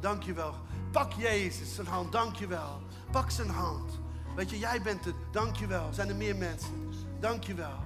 Dankjewel. 0.00 0.54
Pak 0.92 1.12
Jezus 1.12 1.74
zijn 1.74 1.86
hand, 1.86 2.12
dankjewel. 2.12 2.80
Pak 3.10 3.30
zijn 3.30 3.48
hand. 3.48 4.00
Weet 4.34 4.50
je, 4.50 4.58
jij 4.58 4.82
bent 4.82 5.04
het, 5.04 5.14
dankjewel. 5.32 5.92
Zijn 5.92 6.08
er 6.08 6.16
meer 6.16 6.36
mensen? 6.36 6.90
Dankjewel. 7.20 7.84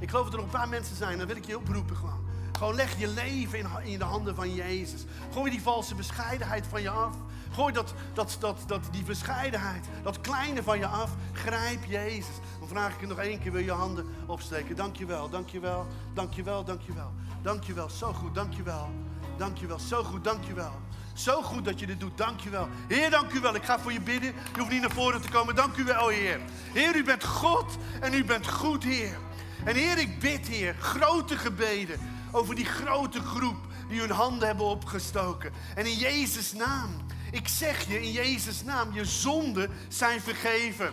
Ik 0.00 0.10
geloof 0.10 0.24
dat 0.24 0.32
er 0.34 0.40
nog 0.40 0.52
een 0.52 0.58
paar 0.58 0.68
mensen 0.68 0.96
zijn, 0.96 1.18
dan 1.18 1.26
wil 1.26 1.36
ik 1.36 1.44
je 1.44 1.58
oproepen 1.58 1.96
gewoon. 1.96 2.23
Gewoon 2.58 2.74
leg 2.74 2.98
je 2.98 3.08
leven 3.08 3.58
in, 3.58 3.66
in 3.82 3.98
de 3.98 4.04
handen 4.04 4.34
van 4.34 4.54
Jezus. 4.54 5.04
Gooi 5.32 5.50
die 5.50 5.62
valse 5.62 5.94
bescheidenheid 5.94 6.66
van 6.66 6.82
je 6.82 6.90
af. 6.90 7.14
Gooi 7.52 7.72
dat, 7.72 7.94
dat, 8.12 8.36
dat, 8.40 8.58
dat, 8.66 8.80
die 8.90 9.02
bescheidenheid, 9.02 9.86
dat 10.02 10.20
kleine 10.20 10.62
van 10.62 10.78
je 10.78 10.86
af. 10.86 11.10
Grijp 11.32 11.84
Jezus. 11.84 12.34
Dan 12.58 12.68
vraag 12.68 12.94
ik 12.94 13.00
je 13.00 13.06
nog 13.06 13.18
één 13.18 13.40
keer, 13.40 13.52
wil 13.52 13.62
je 13.62 13.72
handen 13.72 14.06
opsteken. 14.26 14.76
Dankjewel, 14.76 15.30
dankjewel, 15.30 15.86
dankjewel, 16.14 16.64
dankjewel. 16.64 17.12
Dankjewel, 17.42 17.90
zo 17.90 18.12
goed, 18.12 18.34
dankjewel. 18.34 18.90
Dankjewel, 19.36 19.78
zo 19.78 20.02
goed, 20.02 20.24
dankjewel. 20.24 20.72
Zo 21.14 21.42
goed 21.42 21.64
dat 21.64 21.80
je 21.80 21.86
dit 21.86 22.00
doet, 22.00 22.18
dankjewel. 22.18 22.68
Heer, 22.88 23.10
dank 23.10 23.32
u 23.32 23.40
wel. 23.40 23.54
Ik 23.54 23.64
ga 23.64 23.78
voor 23.78 23.92
je 23.92 24.00
bidden. 24.00 24.32
Je 24.54 24.58
hoeft 24.58 24.70
niet 24.70 24.80
naar 24.80 24.90
voren 24.90 25.20
te 25.20 25.28
komen. 25.28 25.54
Dank 25.54 25.76
u 25.76 25.84
wel, 25.84 26.08
Heer. 26.08 26.40
Heer, 26.72 26.96
u 26.96 27.04
bent 27.04 27.24
God 27.24 27.76
en 28.00 28.14
u 28.14 28.24
bent 28.24 28.48
goed, 28.48 28.84
Heer. 28.84 29.16
En 29.64 29.74
Heer, 29.74 29.98
ik 29.98 30.20
bid, 30.20 30.48
Heer, 30.48 30.74
grote 30.78 31.36
gebeden 31.36 32.13
over 32.34 32.54
die 32.54 32.64
grote 32.64 33.20
groep 33.20 33.56
die 33.88 34.00
hun 34.00 34.10
handen 34.10 34.46
hebben 34.46 34.66
opgestoken. 34.66 35.52
En 35.74 35.86
in 35.86 35.96
Jezus' 35.96 36.52
naam, 36.52 36.90
ik 37.30 37.48
zeg 37.48 37.88
je 37.88 38.02
in 38.02 38.12
Jezus' 38.12 38.62
naam, 38.62 38.92
je 38.92 39.04
zonden 39.04 39.70
zijn 39.88 40.20
vergeven. 40.20 40.90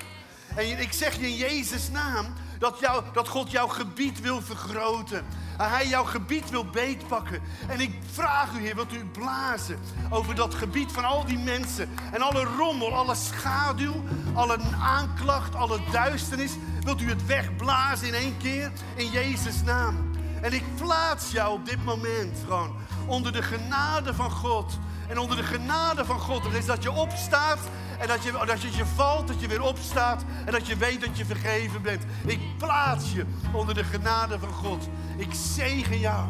En 0.55 0.79
ik 0.79 0.93
zeg 0.93 1.15
je 1.15 1.27
in 1.27 1.35
Jezus' 1.35 1.89
naam 1.89 2.25
dat, 2.59 2.79
jou, 2.79 3.03
dat 3.13 3.27
God 3.27 3.51
jouw 3.51 3.67
gebied 3.67 4.21
wil 4.21 4.41
vergroten. 4.41 5.25
Hij 5.57 5.87
jouw 5.87 6.03
gebied 6.03 6.49
wil 6.49 6.65
beetpakken. 6.65 7.41
En 7.67 7.79
ik 7.79 7.99
vraag 8.11 8.53
u, 8.53 8.59
Heer, 8.59 8.75
wilt 8.75 8.93
u 8.93 9.05
blazen 9.05 9.79
over 10.09 10.35
dat 10.35 10.53
gebied 10.53 10.91
van 10.91 11.05
al 11.05 11.25
die 11.25 11.37
mensen. 11.37 11.89
En 12.11 12.21
alle 12.21 12.43
rommel, 12.43 12.95
alle 12.95 13.15
schaduw, 13.15 14.03
alle 14.33 14.57
aanklacht, 14.81 15.55
alle 15.55 15.79
duisternis. 15.91 16.51
Wilt 16.83 17.01
u 17.01 17.09
het 17.09 17.25
wegblazen 17.25 18.07
in 18.07 18.13
één 18.13 18.37
keer? 18.37 18.71
In 18.95 19.09
Jezus' 19.09 19.63
naam. 19.63 20.10
En 20.41 20.53
ik 20.53 20.63
plaats 20.75 21.31
jou 21.31 21.53
op 21.53 21.65
dit 21.65 21.85
moment 21.85 22.37
gewoon 22.47 22.75
onder 23.05 23.31
de 23.31 23.41
genade 23.41 24.13
van 24.13 24.31
God. 24.31 24.79
En 25.07 25.19
onder 25.19 25.37
de 25.37 25.43
genade 25.43 26.05
van 26.05 26.19
God, 26.19 26.43
dat 26.43 26.53
is 26.53 26.65
dat 26.65 26.83
je 26.83 26.91
opstaat 26.91 27.59
en 27.99 28.07
dat 28.07 28.23
je, 28.23 28.31
dat 28.45 28.61
je, 28.61 28.75
je 28.75 28.85
valt, 28.85 29.27
dat 29.27 29.41
je 29.41 29.47
weer 29.47 29.61
opstaat 29.61 30.23
en 30.45 30.51
dat 30.51 30.67
je 30.67 30.77
weet 30.77 31.01
dat 31.01 31.17
je 31.17 31.25
vergeven 31.25 31.81
bent. 31.81 32.03
Ik 32.25 32.39
plaats 32.57 33.11
je 33.11 33.25
onder 33.53 33.75
de 33.75 33.83
genade 33.83 34.39
van 34.39 34.53
God. 34.53 34.89
Ik 35.17 35.33
zegen 35.33 35.99
jou. 35.99 36.27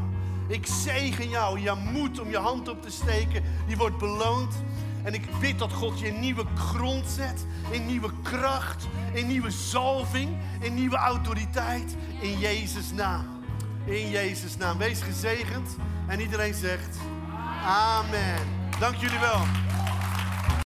Ik 0.48 0.68
zegen 0.68 1.30
jou. 1.30 1.60
Je 1.60 1.74
moed 1.92 2.20
om 2.20 2.30
je 2.30 2.38
hand 2.38 2.70
op 2.70 2.82
te 2.82 2.92
steken, 2.92 3.44
die 3.68 3.78
wordt 3.78 3.98
beloond. 3.98 4.54
En 5.04 5.14
ik 5.14 5.40
bid 5.40 5.60
dat 5.60 5.74
God 5.74 6.00
je 6.00 6.08
in 6.08 6.20
nieuwe 6.20 6.46
grond 6.56 7.08
zet, 7.08 7.46
in 7.70 7.86
nieuwe 7.86 8.12
kracht, 8.22 8.88
in 9.14 9.28
nieuwe 9.28 9.52
zalving, 9.52 10.38
in 10.60 10.74
nieuwe 10.74 10.98
autoriteit. 10.98 11.96
In 12.20 12.40
Jezus' 12.40 12.92
naam. 12.92 13.41
In 13.86 14.10
Jezus' 14.10 14.58
naam. 14.58 14.78
Wees 14.78 15.02
gezegend. 15.02 15.76
En 16.08 16.20
iedereen 16.20 16.54
zegt 16.54 16.98
Amen. 17.64 18.40
Dank 18.80 18.96
jullie 18.96 19.20
wel. 19.20 19.42